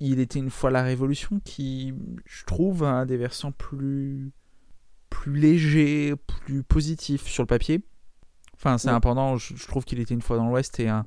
[0.00, 1.94] il était une fois la Révolution qui,
[2.24, 4.32] je trouve, a des versants plus,
[5.10, 7.84] plus légers, plus positifs sur le papier.
[8.54, 11.06] Enfin, c'est important, je, trouve qu'il était une fois dans l'Ouest et un,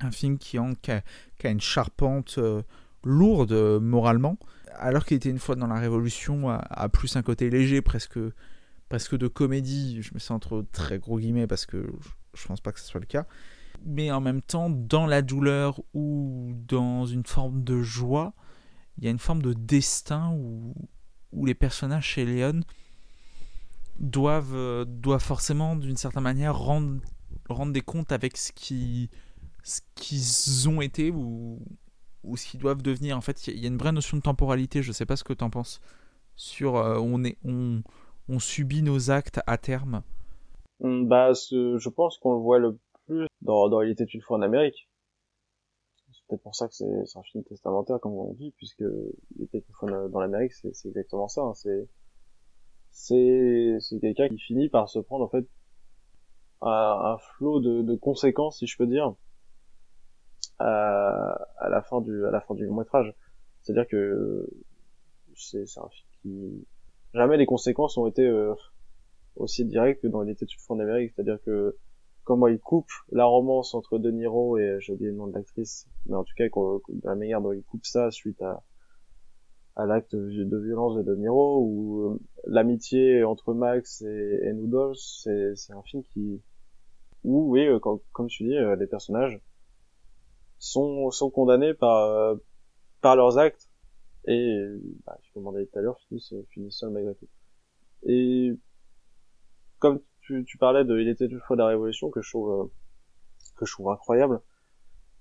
[0.00, 1.02] un film qui, en, qui, a,
[1.44, 2.62] une charpente euh,
[3.04, 4.38] lourde euh, moralement,
[4.74, 8.18] alors qu'il était une fois dans la Révolution, a, plus un côté léger, presque,
[8.88, 10.02] presque de comédie.
[10.02, 12.86] Je me sens entre très gros guillemets parce que je, je pense pas que ce
[12.86, 13.26] soit le cas
[13.84, 18.34] mais en même temps, dans la douleur ou dans une forme de joie,
[18.96, 20.74] il y a une forme de destin où,
[21.32, 22.60] où les personnages chez Léon
[23.98, 27.00] doivent, euh, doivent forcément, d'une certaine manière, rendre,
[27.48, 29.10] rendre des comptes avec ce qui
[29.64, 31.60] ce qu'ils ont été ou,
[32.22, 33.16] ou ce qu'ils doivent devenir.
[33.16, 34.82] En fait, il y a une vraie notion de temporalité.
[34.82, 35.80] Je ne sais pas ce que tu en penses.
[36.36, 37.82] Sur euh, on, est, on,
[38.28, 40.02] on subit nos actes à terme.
[40.80, 44.42] Bah, je pense qu'on le voit le plus dans, dans Il était une fois en
[44.42, 44.88] Amérique.
[46.12, 48.84] C'est peut-être pour ça que c'est un film testamentaire, comme on dit, puisque
[49.36, 51.42] Il était une fois dans l'Amérique, c'est exactement ça.
[51.42, 51.54] Hein.
[51.54, 51.88] C'est
[52.90, 55.46] c'est quelqu'un qui finit par se prendre en fait
[56.62, 59.14] un, un flot de, conséquences, si je peux dire,
[60.58, 63.14] à, à la fin du long métrage.
[63.62, 64.48] C'est-à-dire que
[65.36, 66.66] c'est un film qui
[67.14, 68.54] jamais les conséquences ont été euh,
[69.38, 71.12] aussi directes que dans Il était une fois en Amérique.
[71.14, 71.76] C'est-à-dire que
[72.24, 75.86] comment il coupe la romance entre De Niro et j'ai oublié le nom de l'actrice,
[76.06, 76.44] mais en tout cas
[77.04, 78.62] la manière dont il coupe ça suite à
[79.76, 84.96] à l'acte de violence de De Niro ou euh, l'amitié entre Max et, et Noodles,
[84.96, 86.42] c'est c'est un film qui
[87.24, 89.40] où oui euh, comme tu dis euh, les personnages
[90.58, 92.36] sont sont condamnés par
[93.00, 93.70] par leurs actes
[94.26, 94.66] et
[95.06, 97.28] bah, je demandais tout à l'heure finissent finissent seuls malgré tout
[98.02, 98.52] et
[99.78, 102.50] comme tu, tu parlais de Il était une fois de la Révolution que je trouve
[102.50, 102.66] euh,
[103.56, 104.40] que je trouve incroyable,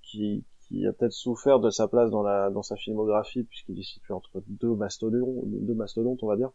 [0.03, 3.83] qui, qui a peut-être souffert de sa place dans la dans sa filmographie puisqu'il est
[3.83, 6.51] situé entre deux mastodontes, deux mastodontes on va dire.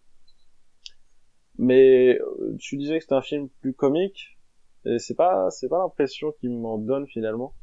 [1.59, 4.39] Mais euh, tu disais que c'était un film plus comique
[4.85, 7.55] et c'est pas c'est pas l'impression qu'il m'en donne finalement.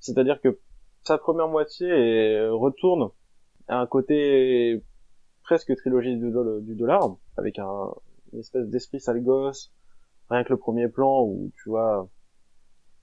[0.00, 0.60] C'est-à-dire que
[1.04, 3.10] sa première moitié retourne
[3.68, 4.82] à un côté
[5.42, 6.32] presque trilogie du,
[6.62, 7.92] du dollar avec un
[8.32, 9.72] une espèce d'esprit sale gosse.
[10.30, 12.08] Rien que le premier plan où tu vois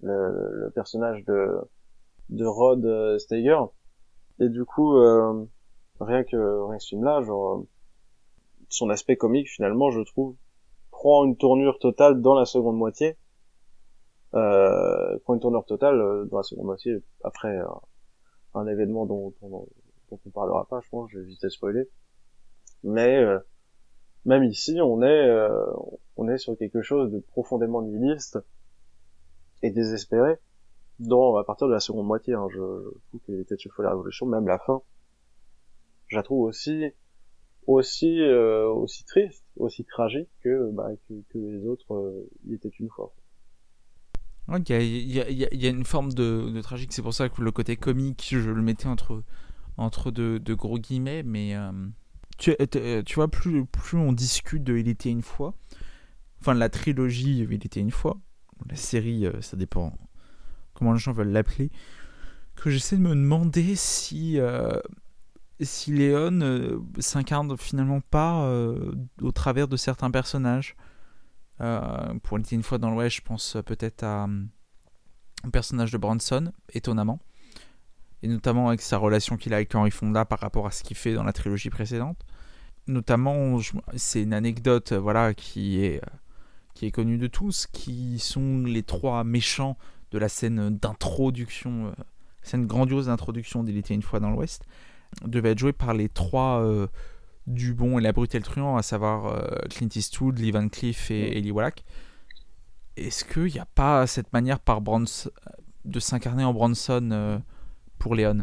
[0.01, 1.57] le, le personnage de
[2.29, 3.59] de Rod euh, Steiger.
[4.39, 5.45] Et du coup, euh,
[5.99, 7.65] rien que rien que ce film-là, genre
[8.69, 10.35] son aspect comique finalement, je trouve,
[10.91, 13.17] prend une tournure totale dans la seconde moitié.
[14.35, 17.59] Euh, prend une tournure totale euh, dans la seconde moitié après
[18.53, 19.67] un événement dont, dont,
[20.11, 21.89] dont on parlera pas, je pense, je vais vite spoiler.
[22.83, 23.39] Mais euh,
[24.29, 25.65] même ici, on est, euh,
[26.15, 28.37] on est sur quelque chose de profondément nihiliste,
[29.63, 30.37] et désespéré
[30.99, 32.35] dans à partir de la seconde moitié.
[32.35, 32.47] Hein.
[32.51, 32.59] Je,
[33.07, 34.81] trouve qu'il était sur la Révolution, même la fin,
[36.07, 36.85] je la trouve aussi
[37.65, 42.69] aussi euh, aussi triste, aussi tragique que bah, que, que les autres euh, y étaient
[42.79, 43.13] une fois.
[44.51, 48.29] Il y, a, une forme de, de tragique, c'est pour ça que le côté comique,
[48.31, 49.21] je le mettais entre,
[49.77, 51.71] entre de, de gros guillemets, mais euh,
[52.39, 52.55] tu,
[53.05, 55.53] tu vois, plus, plus on discute de Il était une fois,
[56.41, 58.17] enfin la trilogie Il était une fois,
[58.69, 59.93] la série, ça dépend
[60.79, 61.71] comment les gens veulent l'appeler,
[62.55, 64.79] que j'essaie de me demander si, euh,
[65.59, 70.75] si Léon euh, s'incarne finalement pas euh, au travers de certains personnages.
[71.57, 74.23] pour une, une fois dans l'Ouest, je pense peut-être à
[75.43, 77.19] un personnage de Bronson, étonnamment.
[78.21, 80.97] Et notamment avec sa relation qu'il a avec Henry Fonda par rapport à ce qu'il
[80.97, 82.17] fait dans la trilogie précédente.
[82.87, 83.59] Notamment,
[83.95, 86.01] c'est une anecdote voilà, qui, est,
[86.73, 89.77] qui est connue de tous, qui sont les trois méchants
[90.11, 91.91] de la scène d'introduction, euh,
[92.41, 94.65] scène grandiose d'introduction d'Il était une fois dans l'Ouest,
[95.25, 96.87] devait être jouée par les trois euh,
[97.47, 100.67] du bon et la brute et le truand, à savoir euh, Clint Eastwood, Lee Van
[100.67, 101.83] Cleef et Eli Wallach.
[102.97, 105.29] Est-ce qu'il n'y a pas cette manière par Bronson
[105.85, 107.41] de s'incarner en Bronson
[107.99, 108.39] pour Léon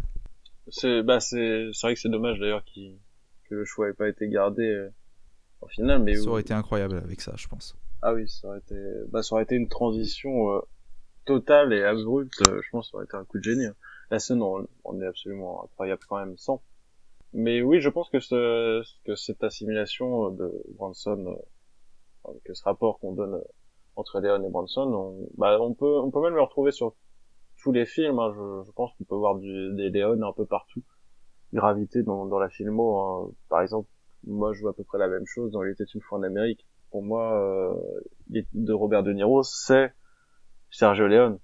[0.68, 4.88] C'est bah c'est vrai que c'est dommage d'ailleurs que le choix n'ait pas été gardé
[5.60, 7.74] au final, mais ça aurait été incroyable avec ça, je pense.
[8.02, 8.76] Ah oui, ça aurait été
[9.08, 10.60] bah ça aurait été une transition
[11.26, 13.66] totale et abrupte, euh, je pense que ça aurait été un coup de génie.
[13.66, 13.74] Hein.
[14.10, 16.62] La scène, on, on, est absolument incroyable quand même sans.
[17.34, 21.36] Mais oui, je pense que, ce, que cette assimilation de Branson,
[22.28, 23.42] euh, que ce rapport qu'on donne
[23.96, 26.94] entre Leon et Branson, on, bah, on peut, on peut même le retrouver sur
[27.66, 28.20] tous les films.
[28.20, 28.32] Hein.
[28.32, 30.82] Je, je, pense qu'on peut voir du, des Léon un peu partout,
[31.52, 32.96] gravité dans, dans la filmo.
[32.96, 33.30] Hein.
[33.48, 33.88] Par exemple,
[34.24, 36.22] moi, je vois à peu près la même chose dans Il était une fois en
[36.22, 36.64] Amérique.
[36.92, 37.74] Pour moi, euh,
[38.28, 39.92] de Robert De Niro, c'est
[40.70, 41.40] Sergio Leone.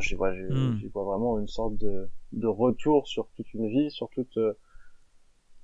[0.00, 0.80] J'y vois, hmm.
[0.92, 4.54] vois vraiment une sorte de, de retour sur toute une vie, sur toute, euh,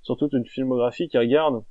[0.03, 1.63] sur toute une filmographie qui regarde,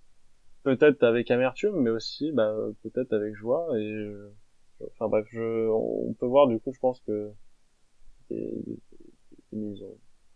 [0.65, 3.69] peut-être avec amertume, mais aussi, bah, peut-être avec joie.
[3.79, 4.15] Et
[4.87, 7.33] enfin bref, je, on peut voir du coup, je pense que
[8.31, 8.65] des,
[9.53, 9.77] des,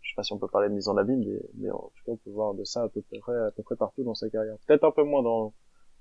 [0.01, 2.03] je sais pas si on peut parler de mise en abîme, mais, mais, en tout
[2.05, 4.55] cas, on peut voir de ça à peu près, partout dans sa carrière.
[4.65, 5.53] Peut-être un peu moins dans,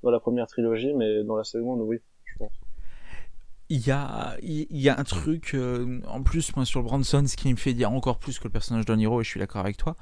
[0.03, 2.53] la première trilogie, mais dans la seconde, oui, je pense
[3.71, 7.51] il y a, il y a un truc, euh, en plus, sur Branson, ce qui
[7.51, 9.77] me fait dire encore plus que le personnage de Niro, et je suis d'accord avec
[9.77, 9.95] toi,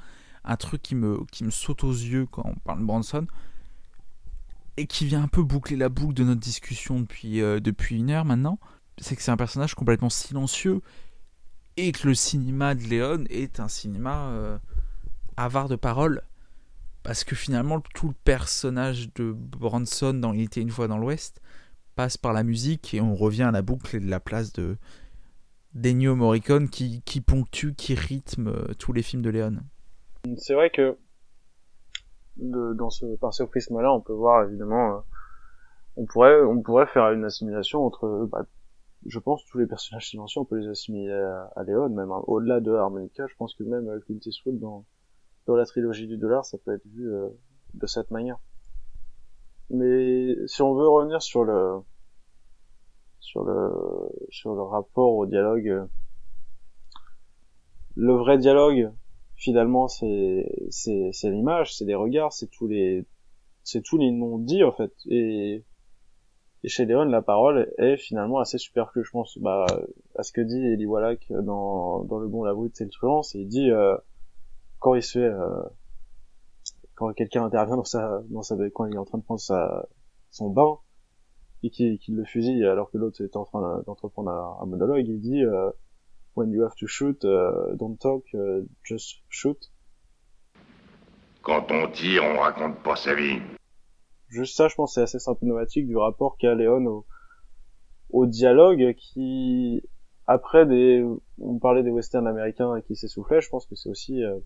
[0.45, 3.27] un truc qui me, qui me saute aux yeux quand on parle de Branson,
[4.77, 8.11] et qui vient un peu boucler la boucle de notre discussion depuis, euh, depuis une
[8.11, 8.61] heure maintenant,
[8.99, 10.81] c'est que c'est un personnage complètement silencieux,
[11.77, 14.59] et que le cinéma de Léon est un cinéma euh,
[15.37, 16.23] avare de paroles.
[17.03, 21.41] Parce que finalement, tout le personnage de Branson dans Il était une fois dans l'Ouest,
[21.95, 24.77] passe par la musique et on revient à la boucle et de la place de
[25.75, 29.57] d'Ennio Morricone qui, ponctue, qui rythme euh, tous les films de Léon.
[30.39, 30.97] C'est vrai que
[32.39, 35.01] dans ce, par ce prisme-là, on peut voir évidemment, euh,
[35.97, 38.47] on pourrait, on pourrait faire une assimilation entre, bah,
[39.05, 42.23] je pense, tous les personnages silencieux, on peut les assimiler à, Léon, même hein.
[42.27, 44.19] au-delà de Harmonica, je pense que même euh, Clint
[44.55, 44.85] dans,
[45.55, 47.09] la trilogie du dollar, ça peut être vu
[47.75, 48.39] de cette manière.
[49.71, 51.81] Mais si on veut revenir sur le
[53.21, 53.71] sur le
[54.31, 55.89] sur le rapport au dialogue,
[57.97, 58.93] le vrai dialogue,
[59.35, 63.07] finalement, c'est c'est c'est l'image, c'est les regards, c'est tous les
[63.65, 64.93] c'est tous les non dits en fait.
[65.07, 65.65] Et
[66.67, 69.67] et chez Léon, la parole est finalement assez superflue, je pense, bah,
[70.17, 73.23] à ce que dit Eli Wallach dans, dans Le Bon, la Brute, c'est le truand,
[73.35, 73.97] il dit, euh,
[74.81, 75.63] quand il se fait, euh,
[76.97, 79.87] quand quelqu'un intervient dans sa, dans sa, quand il est en train de prendre sa,
[80.33, 80.79] son bain,
[81.63, 84.31] et qu'il le fusille alors que l'autre est en train d'entreprendre
[84.61, 85.71] un, monologue, il dit, euh,
[86.35, 89.71] when you have to shoot, uh, don't talk, uh, just shoot.
[91.43, 93.41] Quand on tire, on raconte pas sa vie.
[94.29, 97.07] Juste ça, je pense, c'est assez symptomatique du rapport qu'a Léon au,
[98.11, 99.83] au dialogue qui,
[100.27, 101.05] après des,
[101.39, 104.39] on parlait des westerns américains qui s'essoufflaient, je pense que c'est aussi euh,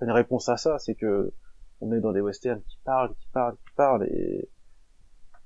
[0.00, 1.32] une réponse à ça, c'est que
[1.80, 4.48] on est dans des westerns qui parlent, qui parlent, qui parlent, et,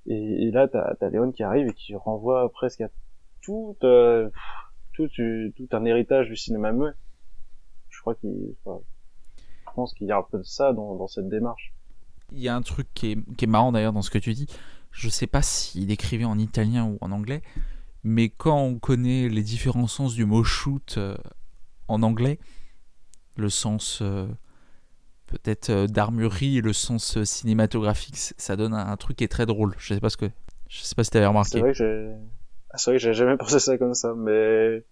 [0.06, 2.88] et, là t'as as Léon qui arrive et qui renvoie presque à
[3.42, 4.30] tout, euh,
[4.94, 6.92] tout, tout, un héritage du cinéma muet.
[7.88, 11.28] Je crois qu'il, je pense qu'il y a un peu de ça dans, dans cette
[11.28, 11.74] démarche.
[12.32, 14.32] Il y a un truc qui est, qui est marrant d'ailleurs dans ce que tu
[14.32, 14.46] dis.
[14.90, 17.42] Je sais pas s'il écrivait en italien ou en anglais,
[18.02, 21.16] mais quand on connaît les différents sens du mot shoot euh,
[21.90, 22.38] en anglais,
[23.36, 24.26] le sens euh,
[25.26, 29.46] peut-être euh, d'armurerie et le sens euh, cinématographique, ça donne un, truc qui est très
[29.46, 29.74] drôle.
[29.78, 30.26] Je sais pas ce que,
[30.68, 31.50] je sais pas si t'avais remarqué.
[31.50, 32.12] C'est vrai que j'ai,
[32.70, 34.84] Ah, c'est vrai que j'ai jamais pensé ça comme ça, mais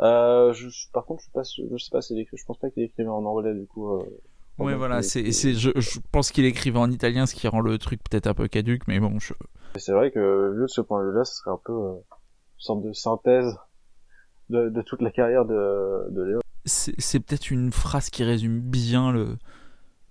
[0.00, 2.36] je, par contre, je pas, je sais pas s'il écrit.
[2.38, 4.02] Je pense pas qu'il écrivait en anglais du coup.
[4.60, 7.60] Euh, ouais, voilà, c'est, c'est, je, je, pense qu'il écrivait en italien, ce qui rend
[7.60, 9.18] le truc peut-être un peu caduque, mais bon.
[9.18, 9.34] Je...
[9.76, 12.60] C'est vrai que vu de ce point de vue-là, ce serait un peu euh, une
[12.60, 13.56] sorte de synthèse
[14.50, 16.40] de, de toute la carrière de, de Léo.
[16.64, 19.36] C'est, c'est peut-être une phrase qui résume bien le.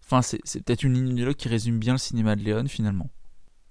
[0.04, 2.66] Enfin, c'est, c'est peut-être une ligne de dialogue qui résume bien le cinéma de Léon
[2.68, 3.10] finalement.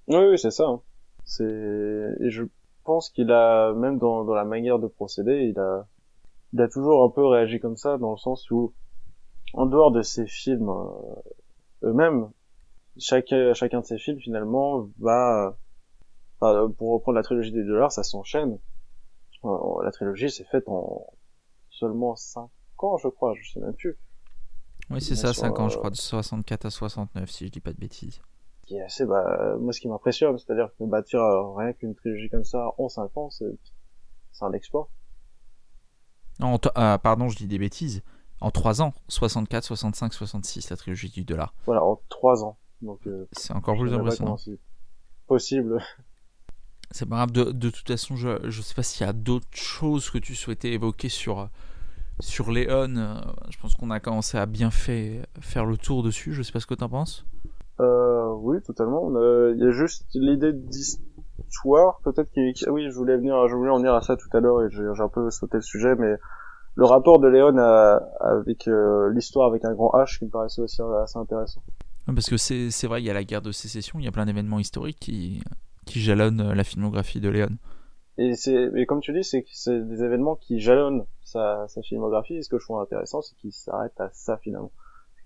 [0.08, 0.64] Oui, oui, c'est ça.
[0.66, 0.80] Hein.
[1.24, 2.44] C'est et je
[2.84, 5.86] pense qu'il a même dans, dans la manière de procéder, il a
[6.52, 8.72] il a toujours un peu réagi comme ça dans le sens où
[9.54, 12.30] en dehors de ses films euh, eux-mêmes,
[12.98, 15.56] chaque, chacun de ses films finalement va
[16.40, 18.58] enfin, pour reprendre la trilogie des dollars, ça s'enchaîne.
[19.44, 21.06] Euh, la trilogie s'est faite en
[21.70, 22.48] seulement 5
[22.78, 23.98] ans, je crois, je sais même plus.
[24.90, 27.72] Oui, c'est ça, 5 ans, je crois, de 64 à 69, si je dis pas
[27.72, 28.20] de bêtises.
[28.66, 31.20] Qui est assez, bah, moi, ce qui m'impressionne, c'est-à-dire que bâtir
[31.56, 33.58] rien qu'une trilogie comme ça en 5 ans, c'est,
[34.32, 34.88] c'est un exploit.
[36.38, 38.02] Non, euh, pardon, je dis des bêtises.
[38.42, 41.54] En 3 ans, 64, 65, 66, la trilogie du dollar.
[41.64, 42.56] Voilà, en 3 ans.
[42.80, 44.36] Donc, euh, c'est encore plus impressionnant.
[45.28, 45.80] Possible.
[46.90, 49.46] C'est pas grave, de, de, toute façon, je, je sais pas s'il y a d'autres
[49.52, 51.48] choses que tu souhaitais évoquer sur,
[52.20, 53.22] sur Léon.
[53.48, 56.60] Je pense qu'on a commencé à bien fait, faire le tour dessus, je sais pas
[56.60, 57.24] ce que t'en penses.
[57.80, 59.08] Euh, oui, totalement.
[59.52, 62.52] Il y a juste l'idée d'histoire, peut-être qui...
[62.68, 65.02] Oui, je voulais venir, je voulais en venir à ça tout à l'heure et j'ai
[65.02, 66.16] un peu sauté le sujet, mais
[66.74, 67.56] le rapport de Léon
[68.20, 71.62] avec euh, l'histoire avec un grand H qui me paraissait aussi assez intéressant.
[72.06, 74.26] Parce que c'est vrai, il y a la guerre de sécession, il y a plein
[74.26, 75.42] d'événements historiques qui,
[75.86, 77.56] qui jalonnent euh, la filmographie de Léon.
[78.18, 78.34] Et
[78.72, 82.34] mais comme tu dis, c'est des événements qui jalonnent sa, sa filmographie.
[82.34, 84.72] Et ce que je trouve intéressant, c'est qu'il s'arrête à ça finalement.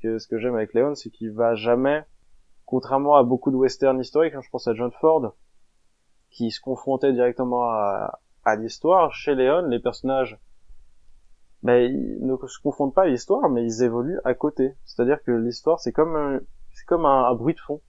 [0.02, 2.04] que ce que j'aime avec Léon, c'est qu'il va jamais,
[2.64, 5.34] contrairement à beaucoup de westerns historiques, hein, je pense à John Ford,
[6.30, 9.12] qui se confrontait directement à, à l'histoire.
[9.12, 10.38] Chez Léon, les personnages,
[11.62, 14.74] ben, ils ne se confondent pas à l'histoire, mais ils évoluent à côté.
[14.84, 16.40] C'est-à-dire que l'histoire, c'est comme
[16.72, 17.80] c'est comme un, un bruit de fond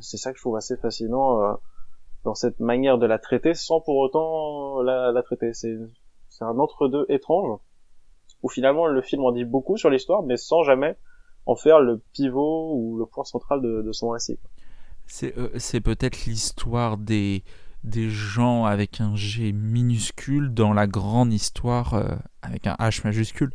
[0.00, 1.54] c'est ça que je trouve assez fascinant euh,
[2.24, 5.52] dans cette manière de la traiter sans pour autant la, la traiter.
[5.52, 5.76] C'est
[6.28, 7.60] c'est un entre-deux étrange
[8.42, 10.96] où finalement le film en dit beaucoup sur l'histoire mais sans jamais
[11.46, 14.38] en faire le pivot ou le point central de, de son récit.
[15.06, 17.44] C'est euh, c'est peut-être l'histoire des
[17.84, 23.52] des gens avec un G minuscule dans la grande histoire euh, avec un H majuscule.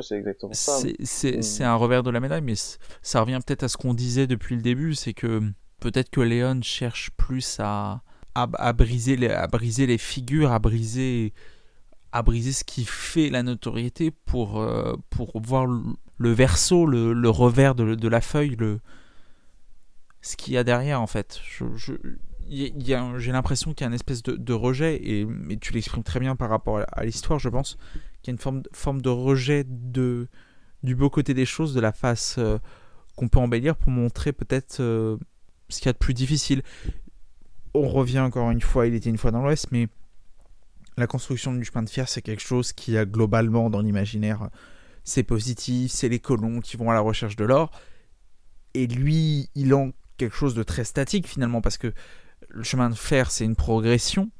[0.00, 0.78] c'est exactement ça.
[1.02, 1.64] C'est mm.
[1.64, 2.54] un revers de la médaille, mais
[3.02, 5.42] ça revient peut-être à ce qu'on disait depuis le début, c'est que
[5.80, 8.02] Peut-être que Léon cherche plus à,
[8.34, 11.34] à, briser les, à briser les figures, à briser,
[12.12, 17.28] à briser ce qui fait la notoriété pour, euh, pour voir le, verso, le, le
[17.28, 18.80] revers de, de, la feuille, le,
[20.22, 21.38] ce qu'il y a derrière en fait.
[21.44, 21.92] Je,
[22.48, 26.36] j'ai l'impression qu'il y a une espèce de, rejet, et, et tu l'exprimes très bien
[26.36, 27.76] par rapport à, l'histoire, je pense,
[28.22, 30.28] qu'il y a une forme, de rejet de,
[30.82, 32.58] du beau côté des choses, de la face euh,
[33.16, 35.16] qu'on peut embellir pour montrer peut-être euh,
[35.68, 36.62] ce qu'il y a de plus difficile.
[37.74, 39.88] On revient encore une fois, il était une fois dans l'Ouest, mais
[40.96, 44.48] la construction du chemin de fer, c'est quelque chose qui a globalement dans l'imaginaire,
[45.04, 47.70] c'est positif, c'est les colons qui vont à la recherche de l'or.
[48.74, 51.92] Et lui, il a quelque chose de très statique finalement, parce que
[52.56, 54.30] le chemin de fer, c'est une progression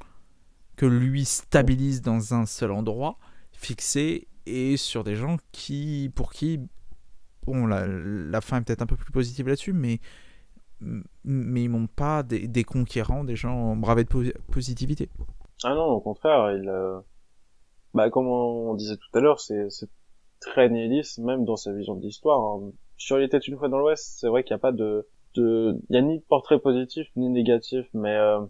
[0.76, 3.18] que lui stabilise dans un seul endroit,
[3.52, 6.60] fixé, et sur des gens qui, pour qui,
[7.44, 10.00] bon, la, fin est peut-être un peu plus positive là-dessus, mais
[11.24, 15.08] mais ils montrent pas des, des, conquérants, des gens bravés de positivité.
[15.64, 17.00] Ah non, au contraire, il, euh...
[17.94, 19.68] bah, comme on disait tout à l'heure, c'est
[20.38, 22.40] très nihiliste, même dans sa vision de l'histoire.
[22.40, 22.72] Hein.
[22.98, 25.80] Sur Les Têtes une fois dans l'Ouest, c'est vrai qu'il n'y a pas de, il
[25.90, 28.40] y a ni de portrait positif ni négatif, mais euh,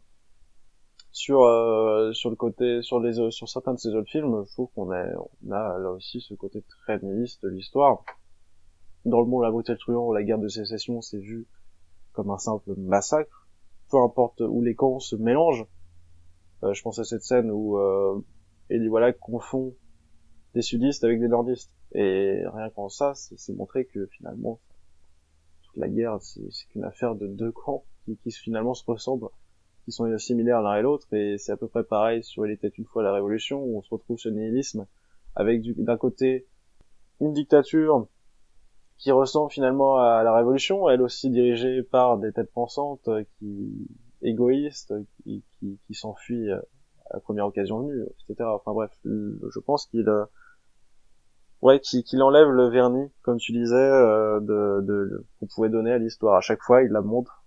[1.12, 4.68] sur euh, sur le côté, sur les sur certains de ces autres films, je trouve
[4.74, 8.04] qu'on a, on a là aussi ce côté très nihiliste de l'histoire.
[9.04, 11.46] Dans le monde La beauté truand, la guerre de sécession, c'est vu
[12.12, 13.46] comme un simple massacre,
[13.90, 15.66] peu importe où les camps se mélangent.
[16.64, 18.20] Euh, je pense à cette scène où euh,
[18.70, 19.74] Eli voilà confond
[20.54, 21.70] des sudistes avec des nordistes.
[21.92, 24.58] Et rien qu'en ça, c'est montré que finalement,
[25.76, 29.28] la guerre, c'est qu'une affaire de deux camps qui, finalement se ressemblent,
[29.84, 31.12] qui sont similaires l'un et l'autre.
[31.12, 33.82] Et c'est à peu près pareil sur Il était une fois la Révolution, où on
[33.82, 34.86] se retrouve ce nihilisme,
[35.34, 36.46] avec d'un côté
[37.20, 38.06] une dictature
[38.98, 43.88] qui ressemble finalement à la Révolution, elle aussi dirigée par des têtes pensantes euh, qui
[44.22, 46.60] égoïstes, qui, qui, qui s'enfuient euh,
[47.10, 48.48] à la première occasion venue, etc.
[48.48, 50.24] Enfin bref, je pense qu'il euh,
[51.62, 53.74] ouais qu'il enlève le vernis, comme tu disais,
[54.40, 56.36] de, de qu'on pouvait donner à l'histoire.
[56.36, 57.44] À chaque fois, il la montre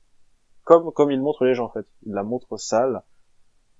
[0.64, 1.86] comme comme il montre les gens en fait.
[2.06, 3.04] Il la montre sale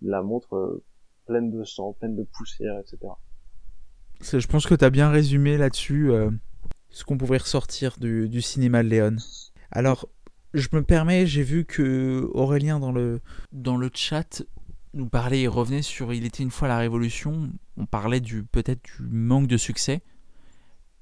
[0.02, 0.84] la montre euh,
[1.26, 3.14] pleine de sang, pleine de poussière, etc.
[4.22, 6.30] Je pense que tu as bien résumé là-dessus euh,
[6.90, 9.16] ce qu'on pouvait ressortir du, du cinéma de Léon.
[9.72, 10.08] Alors,
[10.54, 14.44] je me permets, j'ai vu que Aurélien dans le, dans le chat
[14.94, 17.50] nous parlait et revenait sur Il était une fois la Révolution.
[17.78, 20.02] On parlait du peut-être du manque de succès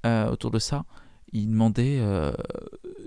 [0.07, 0.85] euh, autour de ça.
[1.33, 2.31] Il demandait euh,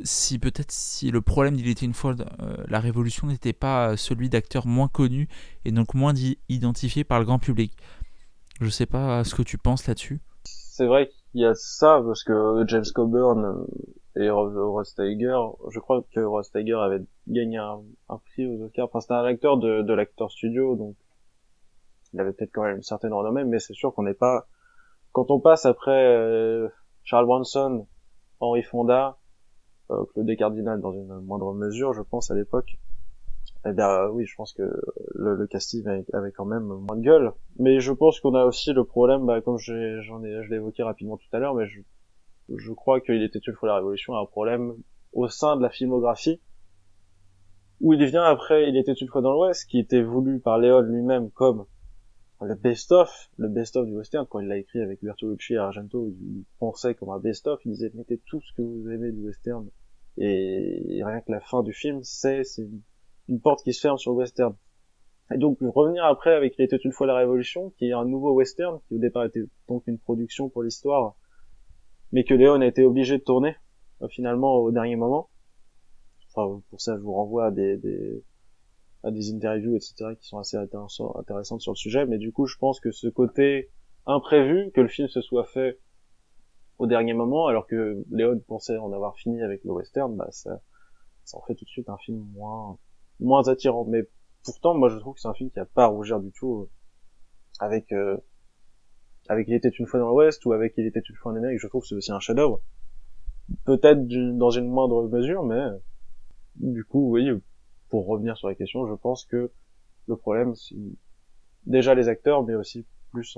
[0.05, 4.28] si peut-être si le problème d'Il était une fois euh, la Révolution n'était pas celui
[4.28, 5.28] d'acteurs moins connus
[5.64, 6.12] et donc moins
[6.51, 7.72] identifiés par le grand public.
[8.60, 10.20] Je sais pas ce que tu penses là-dessus.
[10.44, 13.64] C'est vrai qu'il y a ça parce que James Coburn
[14.16, 15.39] et Ross Tiger,
[15.70, 17.81] je crois que Ross Tiger avait gagné un,
[18.27, 18.86] prix aux Oscars.
[18.86, 20.94] Enfin, c'était un acteur de, l'acteur studio, donc
[22.12, 24.47] il avait peut-être quand même une certaine renommée, mais c'est sûr qu'on n'est pas.
[25.12, 26.70] Quand on passe après
[27.05, 27.86] Charles Bronson,
[28.40, 29.18] Henry Fonda,
[29.90, 32.78] euh, Claude Cardinal dans une moindre mesure, je pense à l'époque,
[33.66, 34.62] eh bien oui, je pense que
[35.14, 37.32] le, le, casting avait quand même moins de gueule.
[37.59, 40.82] Mais je pense qu'on a aussi le problème, bah, comme j'en ai, je l'ai évoqué
[40.82, 41.81] rapidement tout à l'heure, mais je,
[42.56, 44.74] je crois qu'il était une fois la Révolution un problème
[45.12, 46.40] au sein de la filmographie
[47.81, 50.81] où il vient après Il était une fois dans l'Ouest, qui était voulu par Léon
[50.81, 51.64] lui-même comme
[52.40, 56.44] le best-of, le best-of du western, quand il l'a écrit avec Bertolucci et Argento, il
[56.58, 59.68] pensait comme un best-of, il disait mettez tout ce que vous aimez du western,
[60.16, 62.42] et, rien que la fin du film, c'est
[63.28, 64.54] une porte qui se ferme sur le western.
[65.32, 68.32] Et donc revenir après avec Il était une fois la Révolution, qui est un nouveau
[68.32, 71.14] western, qui au départ était donc une production pour l'histoire,
[72.12, 73.54] mais que Léon a été obligé de tourner
[74.02, 75.28] euh, finalement au dernier moment.
[76.32, 78.22] Enfin, pour ça, je vous renvoie à des, des,
[79.02, 82.06] à des interviews, etc., qui sont assez intéressantes sur le sujet.
[82.06, 83.70] Mais du coup, je pense que ce côté
[84.06, 85.78] imprévu, que le film se soit fait
[86.78, 90.60] au dernier moment, alors que Léon pensait en avoir fini avec le western, bah ça,
[91.24, 92.78] ça en fait tout de suite un film moins
[93.20, 93.85] moins attirant.
[93.85, 94.09] Mais
[94.44, 96.62] pourtant, moi, je trouve que c'est un film qui a pas à rougir du tout
[96.62, 96.70] euh,
[97.59, 98.16] avec euh,
[99.28, 101.60] avec Il était une fois dans l'Ouest ou avec Il était une fois en Amérique,
[101.60, 102.60] je trouve que c'est aussi un chef-d'œuvre.
[103.64, 104.06] Peut-être
[104.36, 105.66] dans une moindre mesure, mais
[106.56, 107.28] du coup, oui,
[107.90, 109.50] pour revenir sur la question, je pense que
[110.06, 110.76] le problème, c'est
[111.66, 113.36] déjà les acteurs, mais aussi plus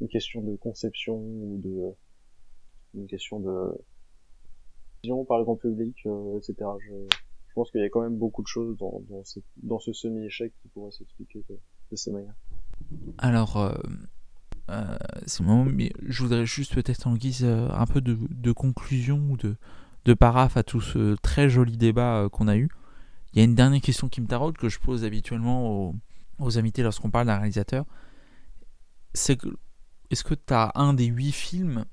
[0.00, 1.94] une question de conception ou de
[2.94, 3.76] une question de
[5.02, 6.54] vision par le grand public, euh, etc.
[6.80, 6.94] Je,
[7.54, 9.00] pense qu'il y a quand même beaucoup de choses dans,
[9.62, 12.34] dans, ce, semi-échec qui pourraient s'expliquer de, ces manières.
[13.18, 13.72] Alors, euh,
[14.70, 14.96] euh,
[15.26, 19.54] c'est moment, mais je voudrais juste peut-être en guise un peu de, conclusion ou de,
[20.04, 22.68] de paraphe à tout ce très joli débat qu'on a eu.
[23.34, 25.92] Il y a une dernière question qui me taraude que je pose habituellement
[26.38, 27.84] aux, invités lorsqu'on parle d'un réalisateur.
[29.12, 29.48] C'est que
[30.10, 31.84] est-ce que tu as un des huit films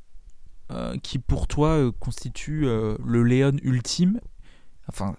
[0.72, 4.22] euh, qui pour toi euh, constitue euh, le Léon ultime?
[4.88, 5.16] Enfin,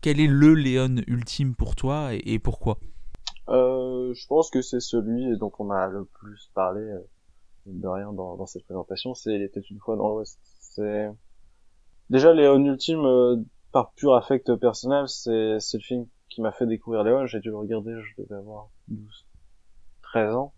[0.00, 2.78] quel est le Léon ultime pour toi et, pourquoi?
[3.48, 6.88] Euh, je pense que c'est celui dont on a le plus parlé
[7.66, 10.38] de rien dans, cette présentation, c'est Il était une fois dans l'Ouest.
[10.60, 11.10] C'est
[12.10, 13.44] déjà Léon Ultime
[13.74, 17.26] par pur affect personnel, c'est le film qui m'a fait découvrir Léon.
[17.26, 19.26] J'ai dû le regarder, je devais avoir 12,
[20.02, 20.54] 13 ans.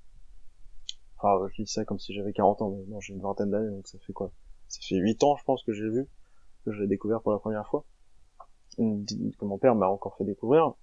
[1.16, 3.70] Enfin, je dis ça comme si j'avais 40 ans, mais non, j'ai une vingtaine d'années,
[3.70, 4.32] donc ça fait quoi?
[4.68, 6.06] Ça fait 8 ans, je pense, que j'ai vu,
[6.66, 7.86] que je l'ai découvert pour la première fois.
[8.76, 10.74] Que mon père m'a encore fait découvrir.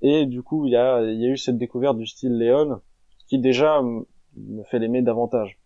[0.00, 2.80] Et du coup, il y a, y a eu cette découverte du style Léon,
[3.26, 5.60] qui déjà me fait l'aimer davantage.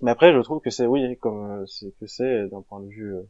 [0.00, 3.16] Mais après, je trouve que c'est, oui, comme c'est que c'est d'un point de vue
[3.16, 3.28] euh,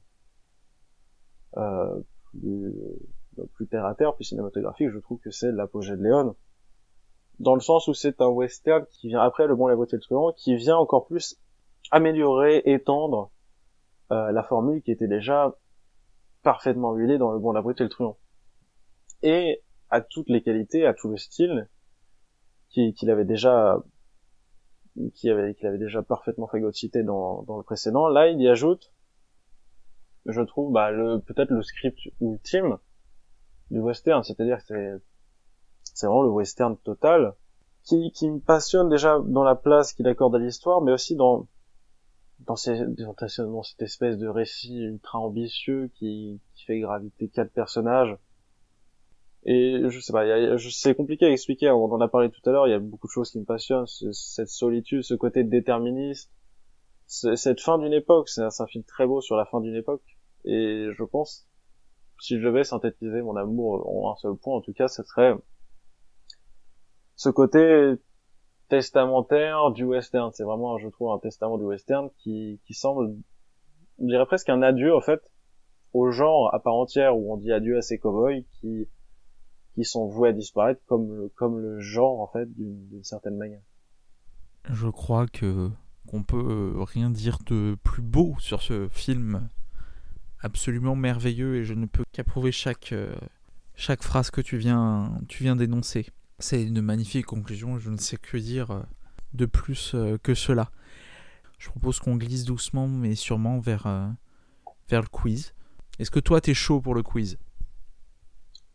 [1.53, 2.67] plus,
[3.39, 6.37] euh, plus terre à terre, plus cinématographique, je trouve que c'est l'apogée de Léon.
[7.39, 10.03] Dans le sens où c'est un western qui vient après Le Bon, la Beauté, le
[10.03, 11.41] Truand, qui vient encore plus
[11.91, 13.31] améliorer, étendre
[14.13, 15.57] euh, la formule qui était déjà
[16.43, 18.19] parfaitement huilée dans Le Bon, la Beauté, le Truand.
[19.23, 21.69] Et à toutes les qualités, à tout le style
[22.69, 23.83] qu'il avait déjà
[25.15, 28.09] qu'il avait, qu'il avait déjà parfaitement phagocyté dans, dans le précédent.
[28.09, 28.93] Là, il y ajoute,
[30.27, 32.79] je trouve, bah, le, peut-être le script ultime
[33.71, 34.93] du western, c'est-à-dire c'est,
[35.83, 37.35] c'est vraiment le western total,
[37.83, 41.47] qui, qui me passionne déjà dans la place qu'il accorde à l'histoire, mais aussi dans,
[42.41, 48.17] dans, ces, dans cette espèce de récit ultra ambitieux qui, qui fait graviter quatre personnages,
[49.45, 50.25] et je sais pas,
[50.71, 51.71] c'est compliqué à expliquer.
[51.71, 52.67] On en a parlé tout à l'heure.
[52.67, 53.87] Il y a beaucoup de choses qui me passionnent.
[53.87, 56.31] Cette solitude, ce côté déterministe,
[57.11, 58.29] cette fin d'une époque.
[58.29, 60.03] C'est un, film très beau sur la fin d'une époque.
[60.45, 61.49] Et je pense,
[62.21, 65.35] si je devais synthétiser mon amour en un seul point, en tout cas, ce serait
[67.17, 67.95] ce côté
[68.69, 70.31] testamentaire du western.
[70.33, 73.17] C'est vraiment, je trouve, un testament du western qui, semble,
[73.99, 75.21] on dirait presque un adieu, en fait,
[75.93, 78.89] au genre à part entière où on dit adieu à ces cowboys qui
[79.75, 83.63] qui sont voués à disparaître comme le genre en fait d'une certaine manière.
[84.65, 85.71] Je crois que
[86.07, 89.49] qu'on peut rien dire de plus beau sur ce film
[90.43, 93.15] absolument merveilleux et je ne peux qu'approuver chaque euh,
[93.75, 96.07] chaque phrase que tu viens tu viens d'énoncer.
[96.39, 98.83] C'est une magnifique conclusion, je ne sais que dire euh,
[99.35, 100.71] de plus euh, que cela.
[101.59, 103.87] Je propose qu'on glisse doucement mais sûrement vers
[104.89, 105.55] vers le quiz.
[105.99, 107.39] Est-ce que toi t'es chaud pour le quiz?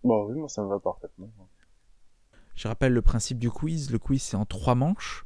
[0.03, 1.31] Bon oui, moi ça me va parfaitement.
[2.55, 3.89] Je rappelle le principe du quiz.
[3.91, 5.25] Le quiz c'est en trois manches.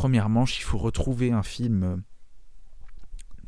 [0.00, 2.02] Première manche, il faut retrouver un film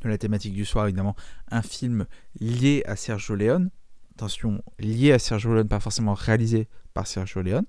[0.03, 1.17] de la thématique du soir, évidemment,
[1.51, 2.05] un film
[2.39, 3.71] lié à Sergio Leone.
[4.17, 7.65] Attention, lié à Sergio Leone, pas forcément réalisé par Sergio Leone.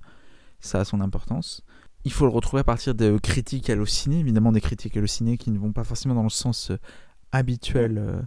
[0.59, 1.63] Ça a son importance.
[2.03, 5.59] Il faut le retrouver à partir de critiques hallucinées, évidemment des critiques hallucinées qui ne
[5.59, 6.77] vont pas forcément dans le sens euh,
[7.31, 8.21] habituel euh,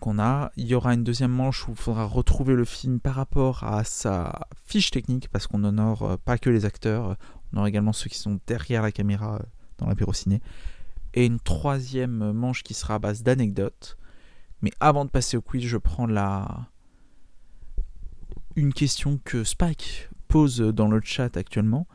[0.00, 0.50] qu'on a.
[0.56, 3.84] Il y aura une deuxième manche où il faudra retrouver le film par rapport à
[3.84, 7.16] sa fiche technique, parce qu'on n'honore euh, pas que les acteurs,
[7.52, 9.40] on aura également ceux qui sont derrière la caméra
[9.78, 10.40] dans l'apéro ciné
[11.14, 13.96] et une troisième manche qui sera à base d'anecdotes.
[14.62, 16.68] Mais avant de passer au quiz, je prends la
[18.56, 21.86] une question que Spike pose dans le chat actuellement,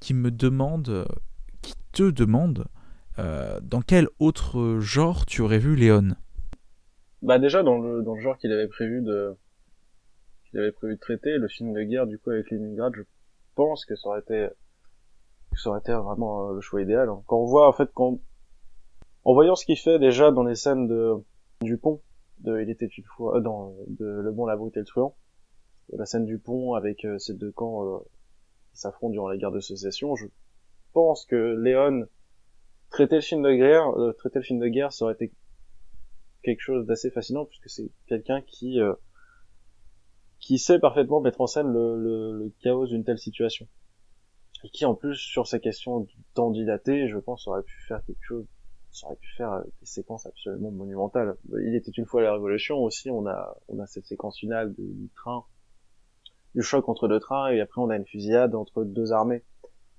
[0.00, 1.06] qui me demande,
[1.60, 2.66] qui te demande,
[3.18, 6.14] euh, dans quel autre genre tu aurais vu Léon?
[7.20, 9.34] Bah déjà dans le dans le genre qu'il avait prévu de
[10.44, 13.02] qu'il avait prévu de traiter, le film de guerre du coup avec Leningrad, je
[13.54, 14.48] pense que ça aurait été
[15.58, 17.08] ça aurait été vraiment euh, le choix idéal.
[17.26, 21.14] Quand on voit en fait en voyant ce qu'il fait déjà dans les scènes de
[21.60, 22.00] du pont,
[22.40, 25.16] de Il était une fois, euh, dans de Le Bon, la Brute et le Truand,
[25.92, 27.98] la scène du pont avec euh, ces deux camps euh,
[28.72, 30.26] qui s'affrontent durant la guerre de sécession, je
[30.92, 32.06] pense que Léon
[32.90, 35.30] traiter le film de guerre, traiter le film de guerre, ça aurait été
[36.42, 38.78] quelque chose d'assez fascinant puisque c'est quelqu'un qui
[40.38, 43.68] qui sait parfaitement mettre en scène le, le, le chaos d'une telle situation
[44.64, 48.46] et qui en plus sur ces questions du je pense aurait pu faire quelque chose
[48.90, 51.36] ça aurait pu faire des séquences absolument monumentales.
[51.52, 55.10] Il était une fois la Révolution aussi, on a on a cette séquence finale du
[55.14, 55.44] train,
[56.54, 59.44] du choc entre deux trains, et après on a une fusillade entre deux armées.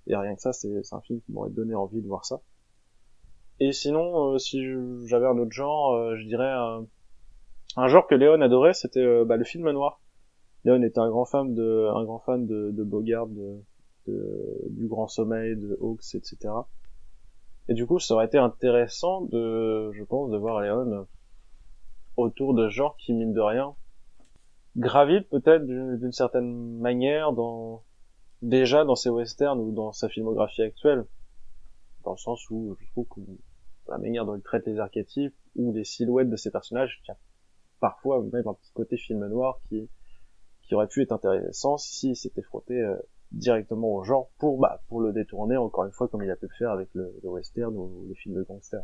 [0.07, 2.41] Et rien que ça, c'est un film qui m'aurait donné envie de voir ça.
[3.60, 4.64] Et sinon, euh, si
[5.06, 6.52] j'avais un autre genre, euh, je dirais
[7.76, 10.02] un, genre que Léon adorait, c'était euh, bah, le film noir.
[10.64, 13.61] Léon était un grand fan de un grand fan de, de Bogart, de,
[14.69, 16.53] du Grand Sommeil, de Hawks, etc.
[17.68, 21.07] Et du coup, ça aurait été intéressant de, je pense, de voir Léon
[22.18, 23.76] autour de genres qui, mine de rien,
[24.76, 27.84] gravitent peut-être d'une certaine manière dans,
[28.41, 31.06] déjà dans ses westerns ou dans sa filmographie actuelle.
[32.03, 33.22] Dans le sens où je trouve que
[33.88, 37.18] la manière dont il traite les archétypes ou les silhouettes de ses personnages, a
[37.80, 39.90] parfois même un petit côté film noir qui,
[40.64, 42.95] qui aurait pu être intéressant si c'était frotté euh,
[43.31, 46.47] directement au genre pour bah, pour le détourner encore une fois comme il a pu
[46.47, 48.84] le faire avec le, western ou les films de gangsters.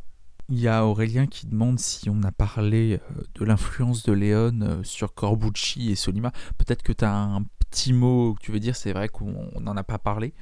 [0.50, 4.62] Il y a Aurélien qui demande si on a parlé euh, de l'influence de Léon
[4.62, 6.32] euh, sur Corbucci et Solima.
[6.60, 9.76] Peut-être que tu as un petit mot que tu veux dire, c'est vrai qu'on n'en
[9.76, 10.36] a pas parlé.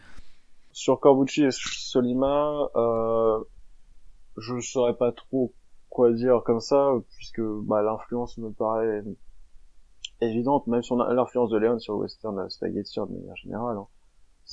[0.73, 3.39] Sur Corbucci et Solima, euh,
[4.35, 5.53] je ne saurais pas trop
[5.87, 9.03] quoi dire comme ça, puisque bah, l'influence me paraît
[10.19, 13.77] évidente, même sur l'influence de Léon sur le western spaghetti de manière générale.
[13.77, 13.87] Hein.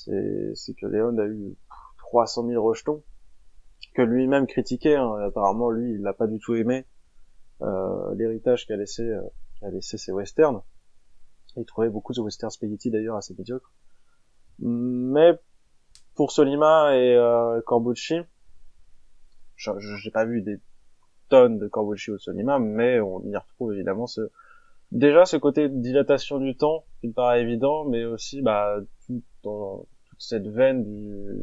[0.04, 1.56] C'est que Léon a eu
[1.98, 3.02] 300 000 rejetons,
[3.94, 4.96] que lui-même critiquait.
[4.96, 5.14] Hein.
[5.26, 6.86] Apparemment, lui, il n'a pas du tout aimé
[7.62, 10.62] euh, l'héritage qu'a laissé, euh, ses westerns.
[11.56, 13.72] Il trouvait beaucoup de westerns spaghetti d'ailleurs assez médiocres.
[14.60, 15.38] Mais
[16.14, 18.20] pour Solima et euh, Corbucci,
[19.56, 20.58] j'ai pas vu des
[21.28, 24.30] tonnes de Corbucci ou Solima, mais on y retrouve évidemment ce,
[24.92, 28.76] déjà ce côté dilatation du temps qui me paraît évident, mais aussi bah
[29.42, 31.40] dans, toute cette veine du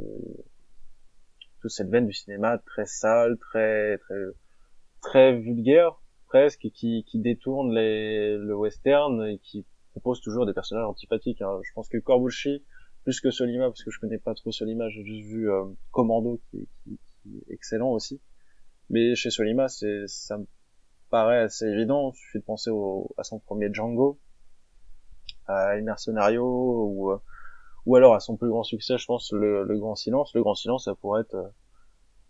[1.61, 4.15] toute cette veine du cinéma très sale, très très
[5.01, 10.85] très vulgaire presque, qui, qui détourne les, le western et qui propose toujours des personnages
[10.85, 11.41] antipathiques.
[11.41, 11.59] Hein.
[11.63, 12.63] Je pense que Corbucci,
[13.03, 16.39] plus que Solima, parce que je connais pas trop Solima, j'ai juste vu euh, Commando
[16.49, 18.21] qui, qui, qui, est excellent aussi.
[18.89, 20.45] Mais chez Solima, c'est ça me
[21.09, 22.11] paraît assez évident.
[22.13, 24.19] Il suffit de penser au, à son premier Django,
[25.47, 27.11] à El Mercenario, ou,
[27.87, 30.33] ou alors à son plus grand succès, je pense, le, le Grand Silence.
[30.35, 31.47] Le Grand Silence, ça pourrait être euh,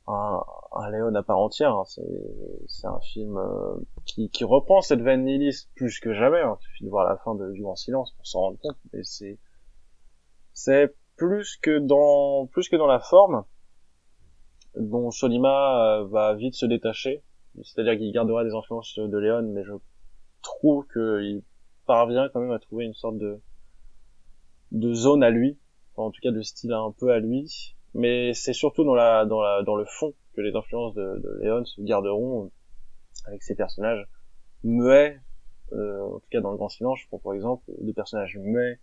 [0.07, 1.75] un, un Léon à part entière.
[1.75, 1.83] Hein.
[2.67, 3.75] C'est un film euh,
[4.05, 6.41] qui, qui reprend cette veine nihiliste plus que jamais.
[6.41, 6.57] Hein.
[6.61, 8.77] Il suffit de voir la fin du Grand Silence pour s'en rendre compte.
[8.93, 9.39] Mais c'est
[10.53, 13.43] c'est plus que dans plus que dans la forme
[14.75, 17.23] dont Solima euh, va vite se détacher
[17.63, 19.73] c'est-à-dire qu'il gardera des influences de Léon, mais je
[20.41, 21.41] trouve qu'il
[21.85, 23.39] parvient quand même à trouver une sorte de
[24.71, 25.57] de zone à lui,
[25.95, 27.75] en tout cas de style un peu à lui.
[27.93, 31.39] Mais c'est surtout dans la dans la dans le fond que les influences de, de
[31.41, 32.51] Léon se garderont
[33.25, 34.07] avec ses personnages
[34.63, 35.19] muets,
[35.73, 38.79] euh, en tout cas dans le Grand Silence, je prends par exemple des personnages muets,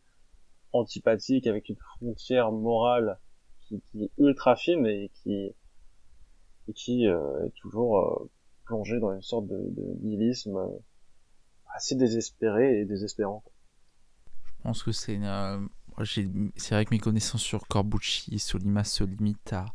[0.73, 3.19] antipathiques, avec une frontière morale
[3.61, 8.31] qui, qui est ultra fine et qui euh, est toujours euh,
[8.65, 10.79] plongé dans une sorte de, de nihilisme euh,
[11.75, 13.43] assez désespéré et désespérant.
[14.65, 15.69] Je pense que c'est une,
[16.57, 19.67] c'est vrai que mes connaissances sur Corbucci et Solima se limitent à,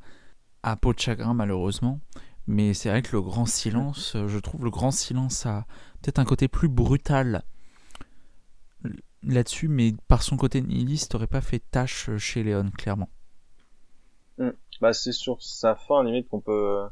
[0.63, 1.99] à Peau de chagrin, malheureusement.
[2.47, 5.67] Mais c'est vrai que le grand silence, je trouve le grand silence a
[6.01, 7.43] peut-être un côté plus brutal
[9.21, 13.09] là-dessus, mais par son côté nihiliste, n'aurait pas fait tâche chez Léon, clairement.
[14.39, 14.49] Mm.
[14.81, 16.87] Bah, c'est sur sa fin, limite, qu'on peut,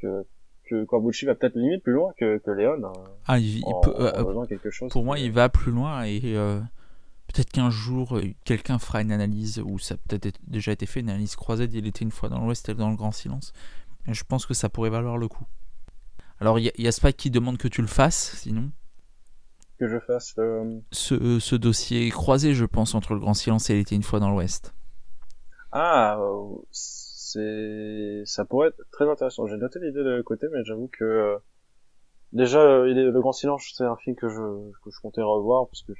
[0.00, 0.24] que,
[0.64, 2.82] que Corbucci va peut-être limite plus loin que, que Léon.
[2.82, 2.92] Hein,
[3.26, 6.60] ah, il, peut, euh, quelque chose pour moi, il va plus loin et euh,
[7.32, 11.00] peut-être qu'un jour, euh, quelqu'un fera une analyse, ou ça a peut-être déjà été fait,
[11.00, 13.52] une analyse croisée Il était une fois dans l'Ouest et dans le Grand Silence.
[14.08, 15.44] Et je pense que ça pourrait valoir le coup.
[16.40, 18.70] Alors, il y, a Spike qui demande que tu le fasses, sinon.
[19.78, 20.34] Que je fasse
[20.90, 24.20] ce, ce, dossier croisé, je pense, entre le Grand Silence et Il était une fois
[24.20, 24.74] dans l'Ouest.
[25.72, 26.18] Ah,
[26.70, 29.46] c'est, ça pourrait être très intéressant.
[29.46, 31.36] J'ai noté l'idée de côté, mais j'avoue que
[32.32, 35.92] déjà, le Grand Silence, c'est un film que je, que je comptais revoir parce que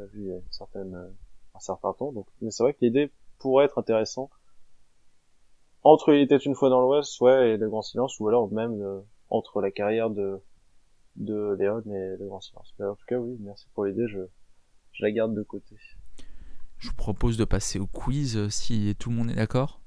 [0.00, 1.08] as vu il y a une certaine, euh,
[1.54, 2.12] un certain temps.
[2.12, 4.30] Donc, mais c'est vrai que l'idée pourrait être intéressante.
[5.82, 8.80] Entre Il était une fois dans l'Ouest, ouais, et Le Grand Silence, ou alors même
[8.82, 10.40] euh, entre la carrière de
[11.16, 12.74] de Léon et Le Grand Silence.
[12.78, 14.20] Mais en tout cas, oui, merci pour l'idée, je,
[14.92, 15.76] je la garde de côté.
[16.78, 19.80] Je vous propose de passer au quiz euh, si tout le monde est d'accord.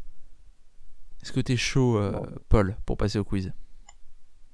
[1.21, 1.97] Est-ce que t'es chaud,
[2.49, 3.53] Paul, pour passer au quiz?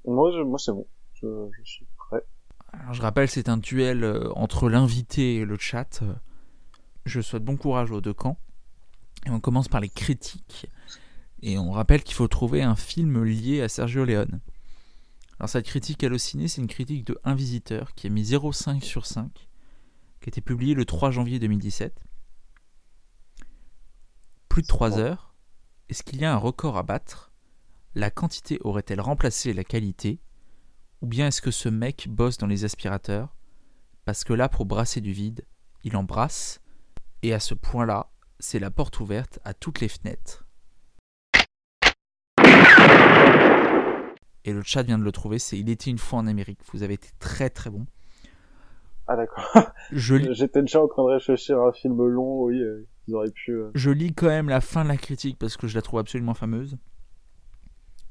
[0.06, 0.86] Moi, moi c'est bon.
[1.16, 1.88] Je, je suis
[2.92, 6.04] je rappelle, c'est un duel euh, entre l'invité et le chat.
[7.06, 8.38] Je souhaite bon courage aux deux camps.
[9.26, 10.68] Et on commence par les critiques.
[11.42, 14.42] Et on rappelle qu'il faut trouver un film lié à Sergio Leone.
[15.40, 19.06] Alors cette critique hallucinée, c'est une critique de Un Visiteur qui a mis 0,5 sur
[19.06, 22.04] 5, qui a été publiée le 3 janvier 2017.
[24.50, 25.34] Plus de 3 heures.
[25.88, 27.32] Est-ce qu'il y a un record à battre?
[27.96, 30.20] La quantité aurait-elle remplacé la qualité?
[31.02, 33.36] Ou bien est-ce que ce mec bosse dans les aspirateurs?
[34.06, 35.46] Parce que là, pour brasser du vide,
[35.84, 36.62] il en brasse,
[37.22, 40.46] et à ce point-là, c'est la porte ouverte à toutes les fenêtres.
[44.46, 46.62] Et le chat vient de le trouver, c'est Il était une fois en Amérique.
[46.72, 47.86] Vous avez été très très bon.
[49.08, 49.72] Ah d'accord.
[49.92, 53.52] J'étais déjà en train de réfléchir à un film long, oui, euh, ils auraient pu...
[53.52, 53.72] Euh.
[53.74, 56.34] Je lis quand même la fin de la critique parce que je la trouve absolument
[56.34, 56.78] fameuse.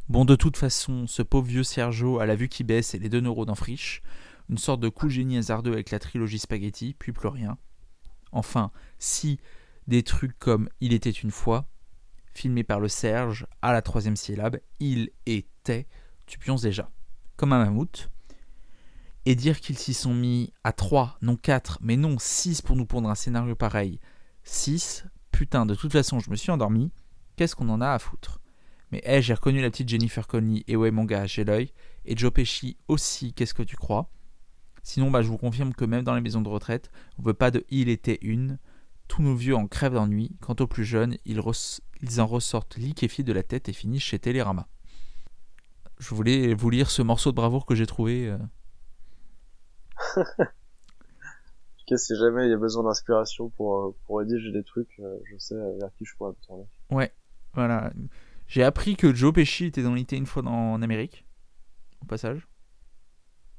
[0.09, 3.11] Bon, de toute façon, ce pauvre vieux Sergio a la vue qui baisse et les
[3.11, 4.01] deux neurones en friche.
[4.49, 7.59] Une sorte de coup génie hasardeux avec la trilogie spaghetti, puis plus rien.
[8.33, 9.39] Enfin, si
[9.87, 11.69] des trucs comme Il était une fois,
[12.33, 15.87] filmé par le Serge, à la troisième syllabe, il était,
[16.25, 16.91] tu pionces déjà.
[17.37, 18.09] Comme un mammouth.
[19.27, 22.87] Et dire qu'ils s'y sont mis à 3, non 4, mais non 6 pour nous
[22.87, 24.01] pondre un scénario pareil.
[24.45, 26.93] 6, putain, de toute façon, je me suis endormi.
[27.37, 28.41] Qu'est-ce qu'on en a à foutre?
[28.91, 31.73] Mais hey, j'ai reconnu la petite Jennifer Connelly, et ouais mon gars, j'ai l'œil.
[32.05, 34.11] Et Joe Pesci aussi, qu'est-ce que tu crois?
[34.83, 37.51] Sinon, bah, je vous confirme que même dans les maisons de retraite, on veut pas
[37.51, 38.59] de Il était une.
[39.07, 40.37] Tous nos vieux en crèvent d'ennui.
[40.41, 44.67] Quant aux plus jeunes, ils, en ressortent liquéfiés de la tête et finissent chez Télérama.
[45.99, 48.29] Je voulais vous lire ce morceau de bravoure que j'ai trouvé.
[48.29, 48.39] Euh.
[51.97, 55.37] si jamais il y a besoin d'inspiration pour, euh, pour rédiger des trucs, euh, je
[55.37, 56.65] sais vers qui je pourrais me tourner.
[56.91, 57.13] Ouais,
[57.53, 57.93] voilà.
[58.49, 61.27] J'ai appris que Joe Pesci était dans l'ité une fois en Amérique,
[62.03, 62.49] au passage.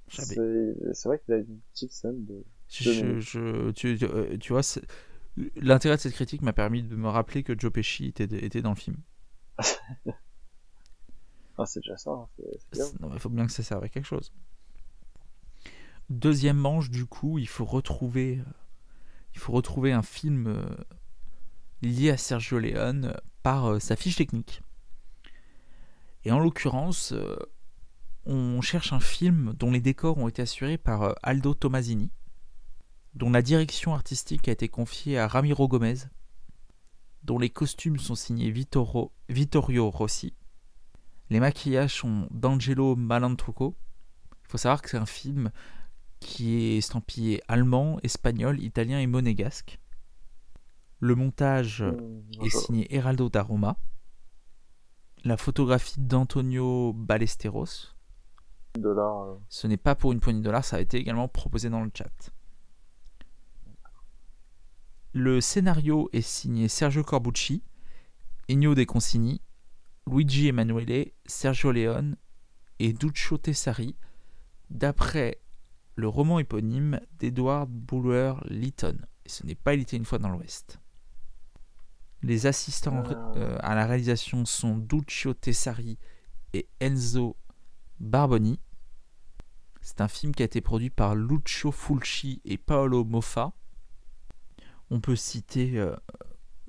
[0.10, 2.44] C'est vrai qu'il a une petite scène de.
[2.68, 4.61] Je, tu, euh, tu, vois,
[5.56, 8.72] l'intérêt de cette critique m'a permis de me rappeler que Joe Pesci était, était dans
[8.72, 8.98] le film.
[11.57, 12.11] ah, c'est déjà ça.
[12.11, 12.28] Hein,
[13.14, 14.32] il faut bien que ça serve à quelque chose.
[16.10, 18.52] Deuxième manche, du coup, il faut retrouver, euh,
[19.36, 20.66] il faut retrouver un film euh,
[21.84, 24.64] lié à Sergio Leone par sa fiche technique.
[26.30, 27.38] Et en l'occurrence, euh,
[28.27, 32.11] on cherche un film dont les décors ont été assurés par euh, Aldo Tomasini,
[33.15, 35.95] dont la direction artistique a été confiée à Ramiro Gomez,
[37.23, 40.35] dont les costumes sont signés Vittorio Rossi.
[41.31, 43.76] Les maquillages sont d'Angelo Malantruco.
[44.43, 45.49] Il faut savoir que c'est un film
[46.19, 49.80] qui est estampillé allemand, espagnol, italien et monégasque.
[50.99, 53.80] Le montage mmh, est signé Heraldo da Roma
[55.24, 57.96] la photographie d'Antonio Ballesteros.
[58.78, 59.36] Euh.
[59.50, 61.91] Ce n'est pas pour une poignée de dollars, ça a été également proposé dans le
[61.94, 62.32] chat.
[65.14, 67.64] Le scénario est signé Sergio Corbucci,
[68.50, 69.41] Ennio De Consigni,
[70.08, 72.16] Luigi Emanuele, Sergio Leone
[72.78, 73.96] et Duccio Tessari,
[74.70, 75.41] d'après
[75.96, 78.98] le roman éponyme d'Edward Buller Lytton.
[79.26, 80.80] Et ce n'est pas était une fois dans l'Ouest.
[82.22, 83.32] Les assistants Ah.
[83.38, 85.98] euh, à la réalisation sont Duccio Tessari
[86.54, 87.38] et Enzo
[88.00, 88.60] Barboni.
[89.82, 93.54] C'est un film qui a été produit par Lucio Fulci et Paolo Moffa.
[94.91, 95.96] On peut citer euh,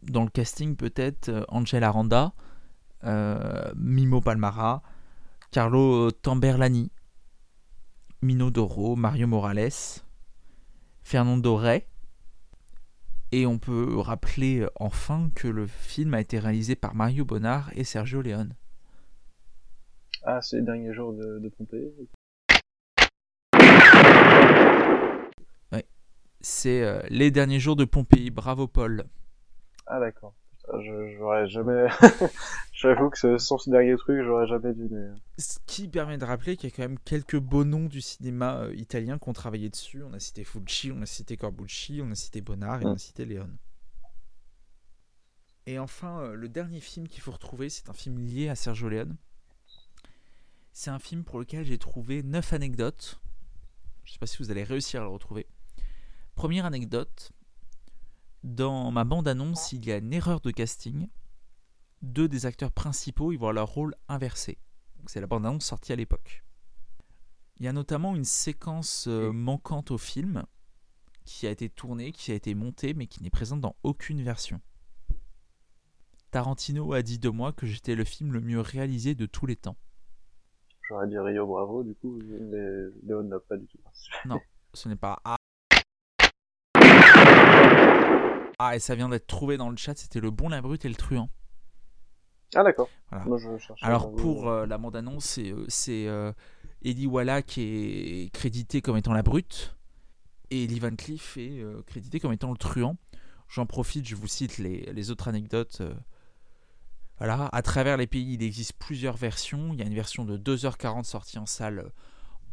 [0.02, 2.32] dans le casting peut-être euh, Angela Aranda,
[3.05, 4.82] euh, Mimo Palmara,
[5.51, 6.93] Carlo Tamberlani,
[8.22, 9.72] Mino Doro, Mario Morales,
[11.02, 11.89] Fernando Rey.
[13.32, 17.70] Et on peut rappeler euh, enfin que le film a été réalisé par Mario Bonnard
[17.74, 18.55] et Sergio Leone.
[20.23, 21.93] Ah, c'est les derniers jours de, de Pompée.
[26.40, 28.31] C'est euh, Les derniers jours de Pompéi.
[28.31, 29.05] Bravo Paul.
[29.86, 30.35] Ah, d'accord.
[30.78, 31.86] Je, j'aurais jamais,
[32.72, 35.09] j'avoue que ce sont ces derniers trucs, j'aurais jamais dû, mais...
[35.38, 38.59] Ce qui permet de rappeler qu'il y a quand même quelques beaux noms du cinéma
[38.62, 40.02] euh, italien qui ont travaillé dessus.
[40.02, 42.94] On a cité Fulci, on a cité Corbucci, on a cité Bonnard et on a
[42.94, 42.98] Mm.
[42.98, 43.56] cité Leone.
[45.66, 48.88] Et enfin, euh, le dernier film qu'il faut retrouver, c'est un film lié à Sergio
[48.88, 49.16] Leone.
[50.72, 53.20] C'est un film pour lequel j'ai trouvé 9 anecdotes.
[54.05, 55.47] Je ne sais pas si vous allez réussir à le retrouver.
[56.34, 57.32] Première anecdote.
[58.42, 61.08] Dans ma bande-annonce, il y a une erreur de casting.
[62.00, 64.58] Deux des acteurs principaux, ils voient leur rôle inversé.
[65.06, 66.42] C'est la bande-annonce sortie à l'époque.
[67.58, 70.44] Il y a notamment une séquence euh, manquante au film
[71.26, 74.62] qui a été tournée, qui a été montée, mais qui n'est présente dans aucune version.
[76.30, 79.56] Tarantino a dit de moi que j'étais le film le mieux réalisé de tous les
[79.56, 79.76] temps.
[80.88, 84.16] J'aurais dit Rio Bravo, du coup, mais Léon n'a pas du tout participé.
[84.72, 85.36] Ce n'est pas A.
[88.62, 90.90] Ah, et ça vient d'être trouvé dans le chat, c'était le bon, la brute et
[90.90, 91.30] le truand.
[92.54, 92.90] Ah, d'accord.
[93.08, 93.24] Voilà.
[93.24, 93.86] Moi, je cherchais.
[93.86, 96.30] Alors pour euh, la bande-annonce, c'est euh, c'est, euh,
[96.82, 99.78] Eddie Walla qui est crédité comme étant la brute
[100.50, 102.98] et Lee Van Cleef est euh, crédité comme étant le truand.
[103.48, 105.80] J'en profite, je vous cite les, les autres anecdotes.
[107.16, 109.72] Voilà, à travers les pays, il existe plusieurs versions.
[109.72, 111.92] Il y a une version de 2h40 sortie en salle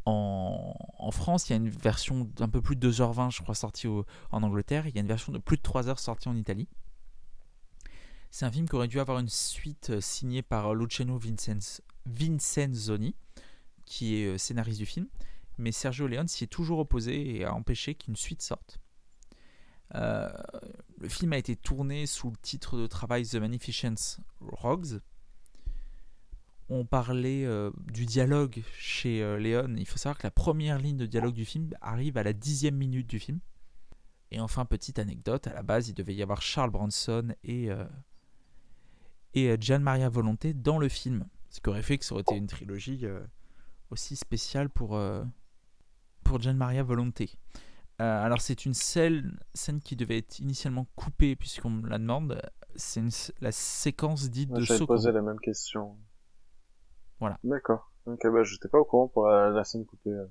[0.07, 1.49] en, France.
[1.49, 4.87] Il y a une version d'un peu plus de 2h20, je crois, sortie en Angleterre.
[4.87, 6.67] Il y a une version de plus de 3 heures sortie en Italie.
[8.29, 13.15] C'est un film qui aurait dû avoir une suite euh, signée par Luciano Vincenz- Vincenzoni,
[13.85, 15.07] qui est euh, scénariste du film.
[15.57, 18.79] Mais Sergio Leone s'y est toujours opposé et a empêché qu'une suite sorte.
[19.95, 20.29] Euh,
[20.99, 24.99] le film a été tourné sous le titre de travail The Magnificent Rogues.
[26.69, 29.77] On parlait euh, du dialogue chez euh, Leone.
[29.79, 32.75] Il faut savoir que la première ligne de dialogue du film arrive à la dixième
[32.75, 33.39] minute du film.
[34.31, 37.85] Et enfin, petite anecdote, à la base, il devait y avoir Charles Bronson et, euh,
[39.33, 41.25] et euh, Gian Maria Volonté dans le film.
[41.49, 43.05] Ce qui aurait fait que ça aurait été une trilogie
[43.89, 44.99] aussi spéciale pour,
[46.25, 47.31] pour Gian Maria Volonté.
[47.99, 52.41] Alors c'est une scène, scène qui devait être initialement coupée puisqu'on me la demande.
[52.75, 53.01] C'est
[53.39, 54.87] la séquence dite Moi, de Socorro.
[54.87, 55.97] posé la même question.
[57.19, 57.37] Voilà.
[57.43, 57.91] D'accord.
[58.05, 60.11] Ok, bah, j'étais pas au courant pour la, la scène coupée.
[60.11, 60.27] euh.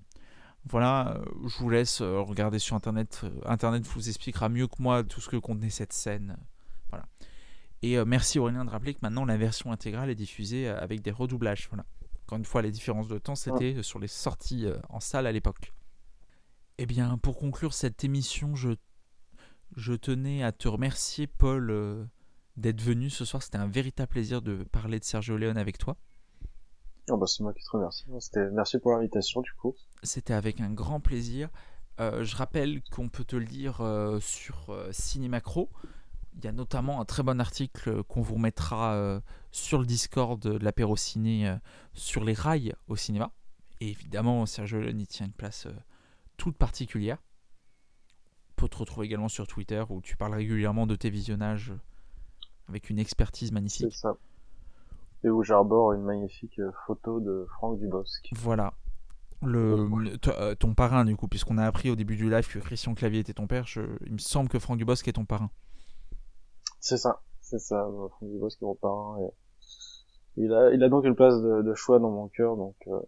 [0.65, 3.25] Voilà, euh, je vous laisse euh, regarder sur internet.
[3.45, 6.37] Internet vous expliquera mieux que moi tout ce que contenait cette scène.
[6.91, 7.07] Voilà.
[7.83, 11.69] Et merci Aurélien de rappeler que maintenant la version intégrale est diffusée avec des redoublages.
[11.71, 11.85] Voilà.
[12.25, 15.33] Encore une fois, les différences de temps, c'était euh, sur les sorties en salle à
[15.33, 15.73] l'époque.
[16.79, 18.71] Eh bien, pour conclure cette émission, je,
[19.77, 22.05] je tenais à te remercier, Paul, euh,
[22.57, 23.43] d'être venu ce soir.
[23.43, 25.97] C'était un véritable plaisir de parler de Sergio Leone avec toi.
[27.09, 28.05] Oh, bah, c'est moi qui te remercie.
[28.19, 29.75] C'était, merci pour l'invitation, du coup.
[30.03, 31.49] C'était avec un grand plaisir.
[32.01, 35.71] Euh, je rappelle qu'on peut te le lire euh, sur euh, Cinémacro.
[36.35, 39.21] Il y a notamment un très bon article qu'on vous remettra euh,
[39.53, 41.57] sur le Discord de l'apéro ciné
[41.95, 43.33] sur les rails au cinéma.
[43.81, 45.67] Et évidemment, Sergio Leone y tient une place
[46.37, 47.17] toute particulière.
[48.51, 51.73] On peut te retrouver également sur Twitter où tu parles régulièrement de tes visionnages
[52.69, 53.95] avec une expertise C'est magnifique.
[53.95, 54.17] ça.
[55.25, 58.29] Et où j'arbore une magnifique euh, photo de Franck Dubosc.
[58.35, 58.75] Voilà.
[59.43, 62.59] Le, t- euh, ton parrain, du coup, puisqu'on a appris au début du live que
[62.59, 65.51] Christian Clavier était ton père, je- il me semble que Franck Dubosc est ton parrain.
[66.81, 67.21] C'est ça.
[67.41, 69.19] C'est ça, euh, Franck Dubosc est mon parrain.
[69.21, 69.31] Et...
[70.39, 73.01] Il a, il a donc une place de, de choix dans mon cœur, donc, euh,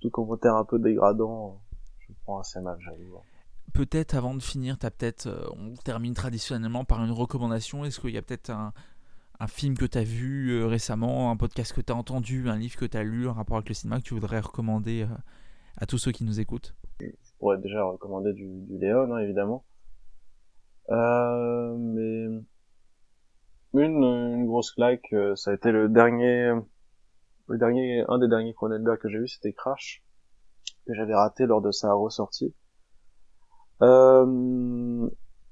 [0.00, 3.20] tout commentaire un peu dégradant, euh, je le prends assez mal, j'avoue.
[3.72, 7.84] Peut-être avant de finir, t'as peut-être, euh, on termine traditionnellement par une recommandation.
[7.84, 8.72] Est-ce qu'il y a peut-être un,
[9.42, 12.56] un film que tu as vu euh, récemment, un podcast que tu as entendu, un
[12.56, 15.16] livre que tu as lu en rapport avec le cinéma que tu voudrais recommander euh,
[15.78, 16.76] à tous ceux qui nous écoutent?
[17.00, 17.08] Je
[17.40, 19.64] pourrais déjà recommander du, Léon, hein, évidemment.
[20.90, 22.40] Euh, mais
[23.74, 26.52] une, une grosse claque, ça a été le dernier,
[27.48, 30.04] le dernier, un des derniers Cronenberg que j'ai vu, c'était Crash,
[30.86, 32.54] que j'avais raté lors de sa ressortie.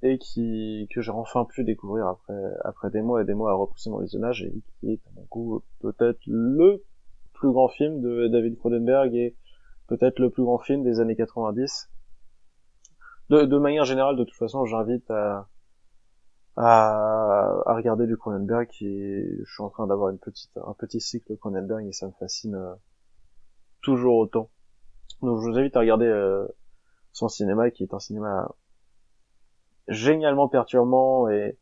[0.02, 3.54] Et qui que j'ai enfin pu découvrir après après des mois et des mois à
[3.54, 6.82] repousser mon visionnage et qui est à mon goût peut-être le
[7.34, 9.36] plus grand film de David Cronenberg et
[9.86, 11.90] peut-être le plus grand film des années 90.
[13.30, 15.48] De, de manière générale, de toute façon, j'invite à,
[16.56, 21.00] à, à, regarder du Cronenberg et je suis en train d'avoir une petite un petit
[21.00, 22.74] cycle Cronenberg et ça me fascine euh,
[23.82, 24.50] toujours autant.
[25.22, 26.46] Donc je vous invite à regarder euh,
[27.12, 28.48] son cinéma qui est un cinéma
[29.90, 31.58] génialement perturbant et,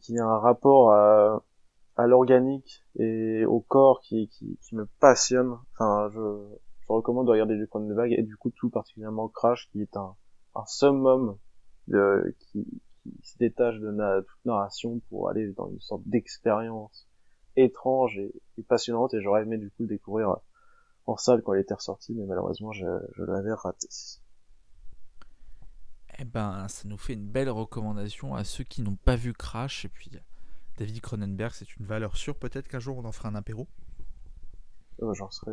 [0.00, 1.42] qui a un rapport à,
[2.06, 4.30] l'organique et au corps qui,
[4.72, 5.56] me passionne.
[5.72, 6.20] Enfin, je,
[6.86, 10.14] recommande de regarder du Cronenberg et du coup tout particulièrement Crash qui est un,
[10.54, 11.38] un summum
[11.88, 12.66] de, qui,
[13.02, 17.08] qui se détache de na, toute narration pour aller dans une sorte d'expérience
[17.56, 20.36] étrange et, passionnante et j'aurais aimé du coup découvrir
[21.06, 23.88] en salle quand elle était ressortie mais malheureusement je, je l'avais raté.
[26.18, 29.84] Eh ben, ça nous fait une belle recommandation à ceux qui n'ont pas vu Crash.
[29.84, 30.10] Et puis,
[30.78, 32.36] David Cronenberg, c'est une valeur sûre.
[32.36, 33.66] Peut-être qu'un jour on en fera un apéro.
[35.00, 35.52] J'en serai,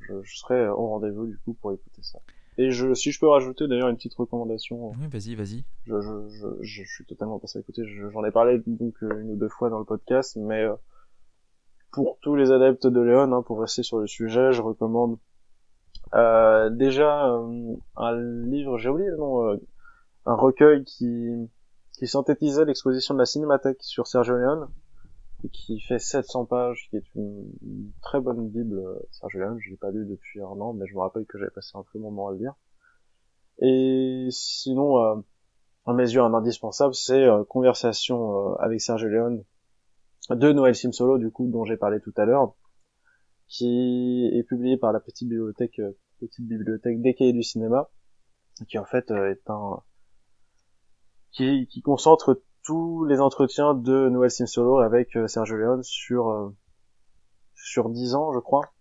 [0.00, 2.18] je, je, serai au rendez-vous du coup pour écouter ça.
[2.58, 4.90] Et je, si je peux rajouter d'ailleurs une petite recommandation.
[4.90, 5.64] Oui, vas-y, vas-y.
[5.86, 7.82] Je, je, je, je, suis totalement passé à côté.
[8.12, 10.66] J'en ai parlé donc une ou deux fois dans le podcast, mais
[11.94, 15.16] pour tous les adeptes de Léon, hein, pour rester sur le sujet, je recommande
[16.14, 19.56] euh, déjà euh, un livre, j'ai oublié le nom, euh,
[20.26, 21.50] un recueil qui,
[21.92, 24.68] qui synthétisait l'exposition de la Cinémathèque sur Sergio Leone,
[25.44, 29.70] et qui fait 700 pages, qui est une, très bonne bible, euh, Sergio Leone, je
[29.70, 31.98] l'ai pas lu depuis un an, mais je me rappelle que j'avais passé un très
[31.98, 32.54] bon moment à le lire.
[33.58, 35.16] Et sinon, euh,
[35.86, 39.44] à mes yeux, un indispensable, c'est euh, Conversation euh, avec Sergio Leone
[40.30, 42.54] de Noël Simsolo, du coup, dont j'ai parlé tout à l'heure,
[43.48, 47.90] qui est publié par la petite bibliothèque, euh, petite bibliothèque des cahiers du cinéma,
[48.66, 49.82] qui en fait est un,
[51.34, 56.48] qui, qui, concentre tous les entretiens de Noël Simsolo avec euh, Sergio Leone sur euh,
[57.54, 58.72] sur 10 ans, je crois.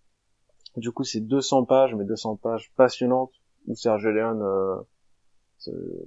[0.77, 3.31] Du coup, c'est 200 pages, mais 200 pages passionnantes
[3.67, 6.05] où Sergio Leone euh,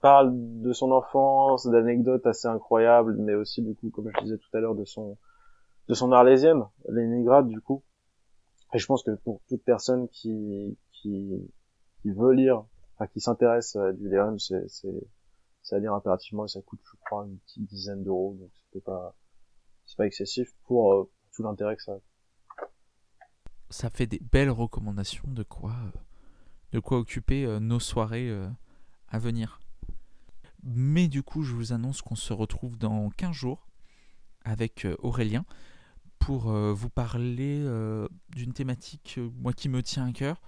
[0.00, 4.56] parle de son enfance, d'anecdotes assez incroyables, mais aussi du coup, comme je disais tout
[4.56, 5.16] à l'heure, de son
[5.88, 7.82] de son arlésienne, Léningrad du coup.
[8.74, 11.50] Et je pense que pour toute personne qui qui,
[12.02, 12.64] qui veut lire,
[12.94, 14.66] enfin qui s'intéresse à du Léon, c'est
[15.68, 18.84] c'est à lire impérativement et ça coûte je crois une petite dizaine d'euros donc c'était
[18.84, 19.14] pas
[19.88, 21.98] c'est pas excessif pour, euh, tout l'intérêt que ça a.
[23.70, 25.98] Ça fait des belles recommandations de quoi euh,
[26.72, 28.30] de quoi occuper euh, nos soirées
[29.08, 29.60] à venir.
[30.62, 33.66] Mais du coup, je vous annonce qu'on se retrouve dans 15 jours
[34.44, 35.44] avec Aurélien
[36.18, 37.64] pour vous parler
[38.30, 40.42] d'une thématique moi qui me tient à cœur,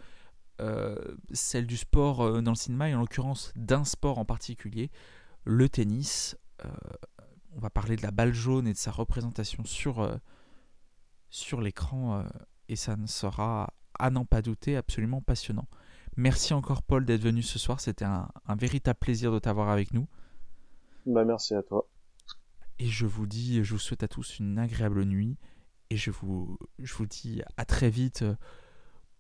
[1.33, 4.91] celle du sport dans le cinéma et en l'occurrence d'un sport en particulier,
[5.45, 6.37] le tennis.
[7.53, 10.21] on va parler de la balle jaune et de sa représentation sur,
[11.31, 12.25] sur l'écran
[12.69, 15.69] et ça ne sera à n'en pas douter absolument passionnant.
[16.17, 19.93] Merci encore Paul d'être venu ce soir, c'était un, un, véritable plaisir de t'avoir avec
[19.93, 20.09] nous.
[21.07, 21.89] Bah merci à toi.
[22.79, 25.37] Et je vous dis, je vous souhaite à tous une agréable nuit
[25.91, 28.25] et je vous, je vous dis à très vite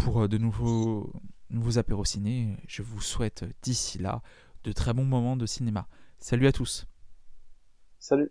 [0.01, 1.12] pour de nouveaux,
[1.51, 2.56] nouveaux apéros ciné.
[2.66, 4.22] Je vous souhaite d'ici là
[4.64, 5.86] de très bons moments de cinéma.
[6.18, 6.86] Salut à tous.
[7.98, 8.31] Salut.